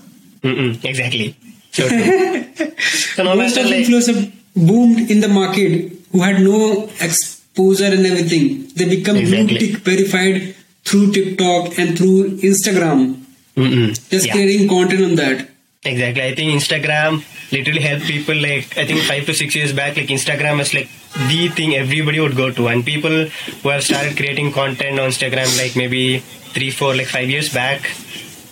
Mm-mm, 0.48 0.84
exactly. 0.84 1.36
So, 1.78 1.88
true. 1.88 3.24
Most 3.24 3.58
of 3.58 3.66
like 3.66 3.86
influencers 3.86 4.32
boomed 4.56 5.12
in 5.12 5.20
the 5.20 5.28
market 5.28 5.92
who 6.12 6.22
had 6.22 6.42
no 6.42 6.86
exposure 7.08 7.86
and 7.98 8.04
everything. 8.12 8.46
They 8.76 8.86
become 8.96 9.16
blue 9.18 9.48
tick 9.48 9.76
verified 9.90 10.56
through 10.86 11.12
TikTok 11.12 11.78
and 11.78 11.96
through 11.98 12.38
Instagram. 12.50 13.22
Mm-mm. 13.56 14.10
Just 14.10 14.26
Yeah. 14.26 14.34
creating 14.34 14.68
content 14.70 15.04
on 15.10 15.16
that. 15.16 15.50
Exactly. 15.86 16.24
I 16.24 16.34
think 16.34 16.52
Instagram 16.60 17.24
literally 17.52 17.82
helped 17.82 18.06
people 18.08 18.36
like 18.36 18.76
I 18.78 18.86
think 18.88 19.02
five 19.04 19.26
to 19.28 19.34
six 19.36 19.56
years 19.56 19.72
back, 19.74 19.98
like 19.98 20.08
Instagram 20.08 20.58
was 20.58 20.74
like 20.74 20.90
the 21.30 21.48
thing 21.50 21.76
everybody 21.76 22.20
would 22.20 22.36
go 22.36 22.50
to 22.52 22.68
and 22.70 22.84
people 22.84 23.26
who 23.62 23.70
have 23.70 23.84
started 23.84 24.18
creating 24.18 24.52
content 24.52 25.00
on 25.00 25.10
Instagram 25.12 25.56
like 25.62 25.76
maybe 25.76 26.20
three, 26.58 26.72
four, 26.72 26.96
like 26.96 27.08
five 27.08 27.30
years 27.30 27.54
back, 27.54 27.82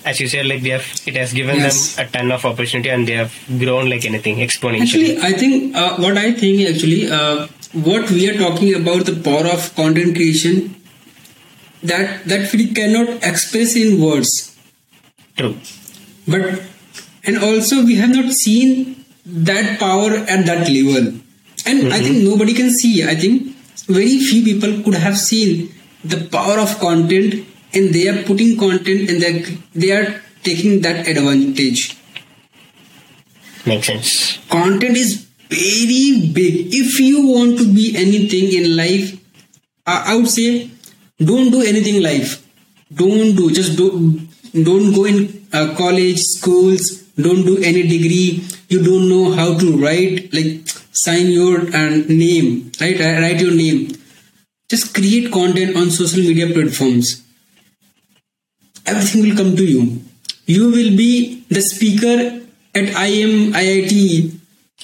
as 0.06 0.20
you 0.22 0.28
said, 0.28 0.46
like 0.46 0.62
they 0.62 0.70
have 0.70 0.86
it 1.06 1.16
has 1.18 1.34
given 1.34 1.56
Yes. 1.58 1.96
them 1.96 2.06
a 2.08 2.10
ton 2.12 2.32
of 2.32 2.46
opportunity 2.46 2.90
and 2.90 3.08
they 3.08 3.14
have 3.14 3.34
grown 3.60 3.90
like 3.90 4.06
anything 4.06 4.38
exponentially. 4.38 5.16
Actually, 5.16 5.18
I 5.30 5.32
think 5.34 5.76
uh, 5.76 5.96
what 5.98 6.18
I 6.18 6.32
think 6.34 6.62
actually, 6.70 7.10
uh, 7.10 7.48
what 7.74 8.10
we 8.12 8.30
are 8.30 8.38
talking 8.38 8.74
about 8.76 9.06
the 9.06 9.16
power 9.30 9.48
of 9.56 9.74
content 9.76 10.16
creation, 10.16 10.76
that 11.84 12.26
that 12.34 12.54
we 12.54 12.68
cannot 12.74 13.10
express 13.32 13.76
in 13.76 14.02
words, 14.02 14.32
True. 15.38 15.56
but 16.28 16.62
and 17.24 17.38
also 17.38 17.84
we 17.84 17.96
have 17.96 18.10
not 18.16 18.32
seen 18.32 19.04
that 19.26 19.80
power 19.80 20.12
at 20.36 20.46
that 20.46 20.70
level, 20.70 21.14
and 21.66 21.94
I 21.94 22.00
think 22.00 22.24
nobody 22.24 22.54
can 22.54 22.70
see. 22.72 23.04
I 23.04 23.16
think 23.16 23.56
very 23.88 24.20
few 24.20 24.44
people 24.44 24.82
could 24.84 24.94
have 24.96 25.18
seen 25.18 25.74
the 26.04 26.22
power 26.38 26.58
of 26.60 26.80
content, 26.80 27.46
and 27.76 27.94
they 27.94 28.08
are 28.08 28.24
putting 28.24 28.58
content 28.58 29.10
and 29.10 29.22
they 29.22 29.34
they 29.76 29.92
are 29.92 30.22
taking 30.44 30.82
that 30.82 31.08
advantage. 31.08 31.98
Makes 33.66 33.88
sense. 33.88 34.40
content 34.50 34.96
is 34.98 35.26
very 35.50 36.32
big. 36.34 36.74
If 36.74 37.00
you 37.00 37.28
want 37.28 37.58
to 37.58 37.66
be 37.74 37.96
anything 37.98 38.52
in 38.54 38.76
life 38.78 39.14
i 39.88 39.96
I 40.12 40.16
would 40.18 40.30
say 40.30 40.70
don't 41.32 41.52
do 41.52 41.62
anything 41.72 41.96
in 41.96 42.04
life. 42.04 42.32
Don't 43.02 43.36
do 43.40 43.50
just 43.58 43.78
do 43.78 43.88
don't 44.70 44.94
go 44.94 45.06
in 45.06 45.18
uh, 45.54 45.74
college 45.78 46.20
schools 46.22 47.02
don't 47.26 47.46
do 47.46 47.58
any 47.72 47.84
degree. 47.84 48.44
You 48.70 48.84
don't 48.84 49.08
know 49.10 49.32
how 49.32 49.58
to 49.58 49.68
write 49.84 50.34
like 50.34 50.68
sign 50.92 51.28
your 51.32 51.62
uh, 51.82 51.90
name 52.24 52.72
right 52.82 53.00
Uh, 53.10 53.14
write 53.22 53.42
your 53.42 53.54
name. 53.54 53.84
Just 54.70 54.94
create 54.94 55.32
content 55.32 55.76
on 55.78 55.92
social 55.92 56.22
media 56.30 56.48
platforms 56.54 57.25
everything 58.86 59.22
will 59.28 59.36
come 59.42 59.56
to 59.56 59.66
you 59.74 59.82
you 60.46 60.64
will 60.76 60.92
be 61.04 61.12
the 61.50 61.62
speaker 61.62 62.16
at 62.80 62.88
IM 63.10 63.54
IIT 63.54 63.94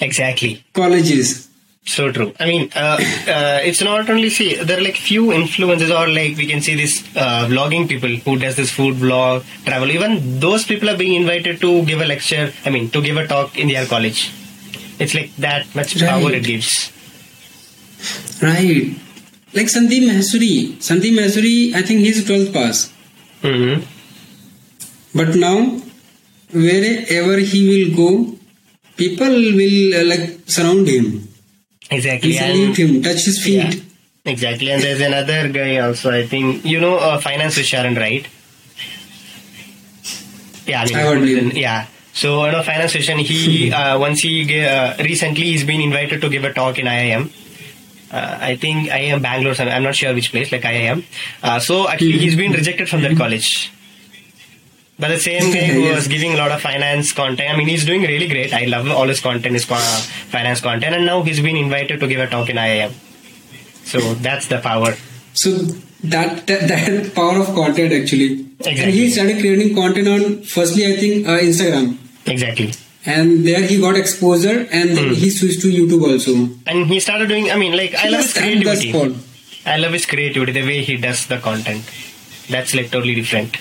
Exactly. 0.00 0.64
colleges 0.72 1.48
So 1.92 2.04
true. 2.16 2.26
I 2.42 2.46
mean, 2.48 2.70
uh, 2.80 2.96
uh, 3.36 3.58
it's 3.68 3.80
not 3.86 4.08
only 4.12 4.28
see 4.34 4.54
there 4.68 4.78
are 4.78 4.84
like 4.86 4.98
few 5.06 5.22
influences 5.38 5.90
or 5.90 6.04
like 6.18 6.36
we 6.40 6.46
can 6.50 6.60
see 6.66 6.74
this 6.80 6.92
uh, 7.22 7.46
vlogging 7.52 7.88
people 7.92 8.12
who 8.26 8.34
does 8.42 8.54
this 8.60 8.70
food 8.76 8.94
vlog, 9.04 9.42
travel. 9.64 9.90
Even 9.96 10.12
those 10.44 10.64
people 10.70 10.88
are 10.92 10.96
being 11.00 11.16
invited 11.22 11.60
to 11.64 11.70
give 11.90 12.00
a 12.00 12.06
lecture. 12.12 12.44
I 12.64 12.70
mean, 12.76 12.86
to 12.96 13.02
give 13.06 13.16
a 13.16 13.26
talk 13.32 13.58
in 13.64 13.66
their 13.74 13.84
college. 13.94 14.20
It's 15.00 15.14
like 15.18 15.34
that 15.46 15.74
much 15.80 15.98
power 16.04 16.30
it 16.40 16.44
gives. 16.52 16.70
right 18.42 18.94
like 19.54 19.66
Sandeep 19.66 20.04
Maheshwari 20.10 20.54
Sandeep 20.88 21.14
Maheshwari 21.18 21.74
I 21.74 21.82
think 21.82 22.00
he's 22.00 22.24
12th 22.24 22.52
pass 22.52 22.92
hmm 23.42 23.74
but 25.14 25.34
now 25.36 25.56
wherever 26.52 27.36
he 27.38 27.60
will 27.70 27.96
go 27.96 28.08
people 28.96 29.34
will 29.60 29.94
uh, 30.00 30.04
like 30.12 30.26
surround 30.46 30.86
him 30.88 31.28
Exactly. 31.90 32.32
salute 32.34 32.76
him 32.78 33.02
touch 33.02 33.24
his 33.30 33.42
feet 33.42 33.74
Yeah. 33.74 33.80
Exactly. 34.24 34.70
And 34.70 34.80
there's 34.80 35.00
another 35.00 35.48
guy 35.48 35.78
also. 35.78 36.12
I 36.12 36.24
think 36.32 36.64
you 36.64 36.78
know 36.78 36.96
uh, 36.96 37.18
finance 37.18 37.56
with 37.56 37.66
Sharan, 37.66 37.96
right? 37.98 38.24
Yeah, 40.66 40.82
I 40.82 40.84
mean, 40.86 40.94
I 40.96 41.00
heard 41.02 41.22
him. 41.28 41.50
yeah. 41.56 41.86
So 42.12 42.44
you 42.46 42.52
know, 42.52 42.62
finance 42.62 42.92
vision. 42.92 43.18
He 43.18 43.72
uh, 43.80 43.98
once 43.98 44.20
he 44.20 44.44
ga- 44.44 44.68
uh, 44.68 45.02
recently 45.02 45.42
he's 45.44 45.64
been 45.64 45.80
invited 45.80 46.20
to 46.20 46.28
give 46.28 46.44
a 46.44 46.52
talk 46.52 46.78
in 46.78 46.86
IIM. 46.86 47.30
Uh, 48.12 48.38
I 48.40 48.54
think 48.56 48.90
IIM 48.90 49.22
Bangalore. 49.22 49.54
I'm 49.58 49.82
not 49.82 49.96
sure 49.96 50.14
which 50.14 50.30
place. 50.30 50.52
Like 50.52 50.62
IIM. 50.62 51.02
Uh, 51.42 51.58
so 51.58 51.88
actually, 51.88 52.18
he's 52.18 52.36
been 52.36 52.52
rejected 52.52 52.88
from 52.88 53.02
that 53.02 53.16
college. 53.16 53.72
But 55.02 55.08
the 55.12 55.18
same 55.22 55.46
guy 55.54 55.62
who 55.74 55.80
Yes. 55.84 55.94
was 55.96 56.08
giving 56.14 56.32
a 56.34 56.36
lot 56.40 56.52
of 56.56 56.60
finance 56.64 57.12
content, 57.20 57.48
I 57.52 57.56
mean, 57.60 57.68
he's 57.74 57.84
doing 57.84 58.02
really 58.10 58.28
great. 58.32 58.52
I 58.58 58.64
love 58.74 58.88
all 58.96 59.08
his 59.12 59.20
content, 59.28 59.54
his 59.60 59.64
finance 60.34 60.60
content, 60.66 60.94
and 60.98 61.06
now 61.12 61.22
he's 61.28 61.40
been 61.46 61.56
invited 61.62 61.98
to 62.02 62.06
give 62.12 62.20
a 62.26 62.28
talk 62.34 62.48
in 62.52 62.56
IIM. 62.66 62.92
So 63.92 64.00
that's 64.28 64.46
the 64.52 64.58
power. 64.68 64.92
so 65.34 65.50
that 66.12 66.46
that, 66.50 66.62
that 66.72 67.14
power 67.16 67.36
of 67.42 67.48
content 67.58 67.92
actually 67.98 68.28
and 68.32 68.66
Exactly. 68.72 68.92
he 68.98 69.04
started 69.16 69.36
creating 69.42 69.74
content 69.80 70.08
on 70.14 70.22
firstly 70.54 70.82
I 70.92 70.96
think 71.02 71.28
uh, 71.32 71.36
Instagram 71.48 71.86
Exactly. 72.34 72.68
and 73.14 73.46
there 73.48 73.62
he 73.72 73.76
got 73.84 73.96
exposure 74.02 74.56
and 74.80 74.96
then 74.98 75.14
he 75.22 75.30
switched 75.38 75.60
to 75.66 75.68
YouTube 75.78 76.02
also 76.10 76.34
And 76.66 76.86
he 76.92 76.98
started 77.06 77.28
doing, 77.34 77.50
I 77.50 77.56
mean, 77.62 77.76
like, 77.82 77.94
I 77.94 78.08
love 78.14 78.22
his 78.26 78.36
and 78.36 78.62
creativity. 78.64 79.16
I 79.74 79.76
love 79.84 79.92
his 79.98 80.06
creativity, 80.14 80.52
the 80.60 80.66
way 80.72 80.78
he 80.90 80.96
does 81.08 81.26
the 81.34 81.38
content. 81.50 81.82
That's 82.56 82.74
like 82.80 82.90
totally 82.96 83.14
different. 83.22 83.56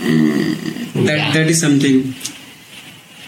That 0.00 1.16
Yeah. 1.16 1.32
that 1.36 1.46
is 1.54 1.60
something 1.60 2.14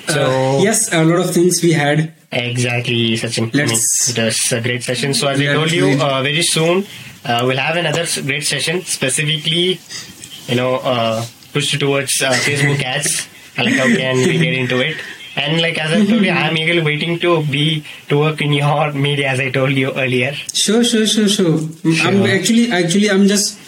So- 0.09 0.23
Uh, 0.31 0.63
yes 0.67 0.81
a 0.93 1.05
lot 1.05 1.21
of 1.25 1.33
things 1.35 1.63
we 1.63 1.73
had 1.85 2.13
Exactly, 2.35 3.19
Sachin. 3.21 3.49
I 3.55 3.65
mean, 3.67 3.77
it 3.77 4.19
was 4.19 4.53
a 4.53 4.61
great 4.67 4.83
session. 4.83 5.13
So 5.13 5.29
as 5.29 5.39
I 5.39 5.49
told 5.53 5.71
you, 5.71 5.89
uh, 6.01 6.23
very 6.23 6.41
soon 6.43 6.79
uh, 7.27 7.43
we'll 7.47 7.59
have 7.59 7.77
another 7.77 8.05
great 8.29 8.47
session 8.53 8.81
specifically, 8.93 9.79
you 10.49 10.55
know, 10.61 10.77
uh, 10.93 11.23
pushed 11.53 11.79
towards 11.79 12.15
uh, 12.23 12.31
Facebook 12.47 12.83
ads. 12.95 13.29
Like 13.59 13.75
how 13.75 13.85
can 13.87 14.17
we 14.17 14.39
get 14.45 14.55
into 14.63 14.81
it? 14.81 14.97
And 15.37 15.61
like 15.61 15.77
as 15.85 15.93
I 15.93 16.01
told 16.07 16.25
you, 16.25 16.31
I'm 16.31 16.57
eagerly 16.57 16.81
waiting 16.89 17.19
to 17.27 17.43
be 17.57 17.85
to 18.09 18.19
work 18.25 18.41
in 18.41 18.55
your 18.55 18.93
media, 18.93 19.29
as 19.29 19.39
I 19.49 19.51
told 19.51 19.73
you 19.83 19.93
earlier. 19.93 20.33
Sure, 20.65 20.83
sure, 20.83 21.07
sure, 21.07 21.29
sure. 21.29 21.59
I'm 22.07 22.23
actually, 22.39 22.73
actually, 22.73 23.11
I'm 23.11 23.29
just, 23.29 23.59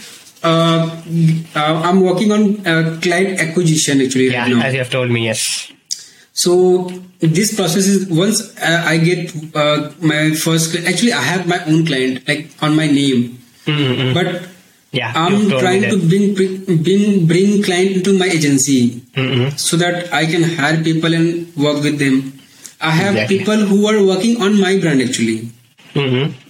uh, 0.45 1.03
uh, 1.57 1.83
I'm 1.85 2.01
working 2.03 2.31
on 2.31 2.67
uh, 2.67 2.99
client 3.01 3.41
acquisition 3.41 4.01
actually 4.03 4.29
Yeah, 4.31 4.45
right 4.53 4.67
as 4.67 4.73
you 4.75 4.81
have 4.81 4.91
told 4.91 5.11
me, 5.11 5.25
yes. 5.25 5.73
So 6.33 6.91
this 7.21 7.55
process 7.55 7.87
is 7.87 8.09
once 8.09 8.57
uh, 8.59 8.83
I 8.85 8.99
get 8.99 9.33
uh, 9.55 9.93
my 10.03 10.35
first, 10.35 10.77
actually, 10.77 11.13
I 11.13 11.23
have 11.23 11.47
my 11.47 11.65
own 11.65 11.87
client 11.87 12.27
like 12.29 12.51
on 12.61 12.77
my 12.77 12.87
name, 12.87 13.39
Mm-mm. 13.67 14.13
but 14.13 14.49
yeah, 14.93 15.13
I'm 15.15 15.49
trying 15.49 15.83
to 15.91 15.97
bring, 15.99 16.35
bring 16.35 17.27
bring 17.27 17.63
client 17.63 17.97
into 17.99 18.19
my 18.19 18.27
agency 18.27 19.01
Mm-mm. 19.15 19.59
so 19.59 19.77
that 19.77 20.13
I 20.13 20.27
can 20.27 20.43
hire 20.43 20.83
people 20.83 21.15
and 21.15 21.55
work 21.57 21.83
with 21.83 21.99
them. 21.99 22.33
I 22.81 22.91
have 22.91 23.15
Exactly. 23.15 23.39
people 23.39 23.57
who 23.57 23.87
are 23.87 24.05
working 24.05 24.43
on 24.43 24.61
my 24.61 24.79
brand 24.79 25.01
actually. 25.01 25.49
Mm-hmm. 25.95 26.44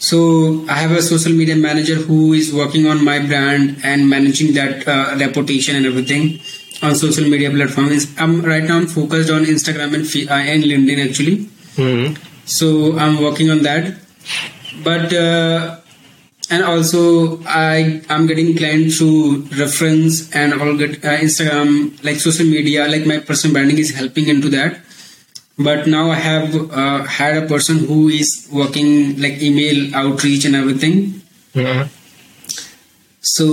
So 0.00 0.64
I 0.66 0.76
have 0.76 0.92
a 0.92 1.02
social 1.02 1.32
media 1.32 1.56
manager 1.56 1.96
who 1.96 2.32
is 2.32 2.54
working 2.54 2.86
on 2.86 3.04
my 3.04 3.18
brand 3.18 3.80
and 3.84 4.08
managing 4.08 4.54
that 4.54 4.88
uh, 4.88 5.14
reputation 5.20 5.76
and 5.76 5.84
everything 5.84 6.40
on 6.82 6.94
social 6.94 7.28
media 7.28 7.50
platforms. 7.50 8.06
I'm 8.18 8.40
right 8.40 8.64
now 8.64 8.78
I'm 8.78 8.86
focused 8.86 9.30
on 9.30 9.44
Instagram 9.44 9.94
and, 9.94 10.30
uh, 10.30 10.34
and 10.34 10.64
LinkedIn 10.64 11.06
actually. 11.06 11.36
Mm-hmm. 11.76 12.14
So 12.46 12.96
I'm 12.98 13.22
working 13.22 13.50
on 13.50 13.62
that. 13.62 13.94
But 14.82 15.12
uh, 15.12 15.80
and 16.48 16.64
also 16.64 17.42
I 17.44 18.02
I'm 18.08 18.26
getting 18.26 18.56
clients 18.56 18.96
through 18.96 19.48
reference 19.58 20.34
and 20.34 20.54
all 20.54 20.78
get 20.78 21.04
uh, 21.04 21.18
Instagram 21.18 22.02
like 22.02 22.16
social 22.16 22.46
media 22.46 22.88
like 22.88 23.04
my 23.04 23.18
personal 23.18 23.52
branding 23.52 23.76
is 23.76 23.94
helping 23.94 24.28
into 24.28 24.48
that 24.48 24.80
but 25.66 25.86
now 25.86 26.10
i 26.10 26.18
have 26.30 26.54
uh, 26.82 27.02
had 27.18 27.36
a 27.42 27.46
person 27.52 27.78
who 27.90 28.08
is 28.08 28.30
working 28.52 28.90
like 29.24 29.40
email 29.48 29.78
outreach 30.04 30.44
and 30.44 30.56
everything 30.56 30.98
Mm-hmm. 31.54 31.88
so 33.20 33.44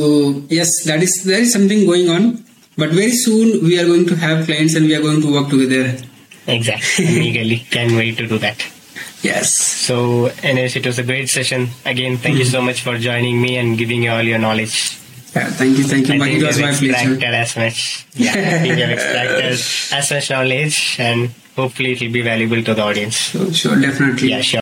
yes 0.58 0.70
that 0.86 1.02
is 1.02 1.14
there 1.26 1.40
is 1.46 1.52
something 1.52 1.86
going 1.86 2.10
on 2.16 2.44
but 2.78 2.90
very 2.92 3.12
soon 3.12 3.64
we 3.66 3.80
are 3.80 3.86
going 3.86 4.06
to 4.06 4.16
have 4.16 4.46
clients 4.46 4.76
and 4.76 4.86
we 4.86 4.94
are 4.96 5.02
going 5.02 5.22
to 5.22 5.32
work 5.34 5.50
together 5.50 5.98
Exactly. 6.50 7.06
I'm 7.08 7.22
eagerly 7.24 7.58
can't 7.72 7.92
wait 7.94 8.16
to 8.20 8.28
do 8.28 8.38
that. 8.38 8.60
yes 9.22 9.50
So, 9.88 9.96
anyways, 10.44 10.76
it 10.78 10.86
was 10.86 10.98
a 11.00 11.04
great 11.04 11.28
session. 11.30 11.68
Again, 11.86 12.16
thank 12.18 12.38
you 12.38 12.46
so 12.46 12.62
much 12.62 12.82
for 12.86 12.98
joining 12.98 13.42
me 13.42 13.58
and 13.58 13.78
giving 13.78 14.08
all 14.08 14.22
your 14.22 14.40
knowledge. 14.40 14.96
yeah, 15.36 15.50
thank 15.60 15.78
you 15.78 15.84
thank 15.84 16.08
you 16.08 16.16
I 16.16 16.20
think 16.24 16.44
it 16.44 16.48
was 16.48 16.60
my 16.60 16.72
pleasure 16.72 16.92
extracted 17.18 17.34
as 17.44 17.52
much. 17.58 18.06
Yeah, 18.14 18.32
I 18.32 18.60
think 18.64 18.80
you've 18.80 18.96
extracted 18.96 19.44
as 20.00 20.12
much 20.16 20.30
knowledge, 20.30 20.78
and 21.00 21.32
hopefully 21.58 21.92
it 21.94 22.02
will 22.02 22.12
be 22.12 22.22
valuable 22.22 22.64
to 22.64 22.74
the 22.74 22.82
audience. 22.82 23.16
sure, 23.16 23.52
sure 23.62 23.80
definitely 23.82 24.30
Yeah, 24.30 24.42
sure. 24.42 24.56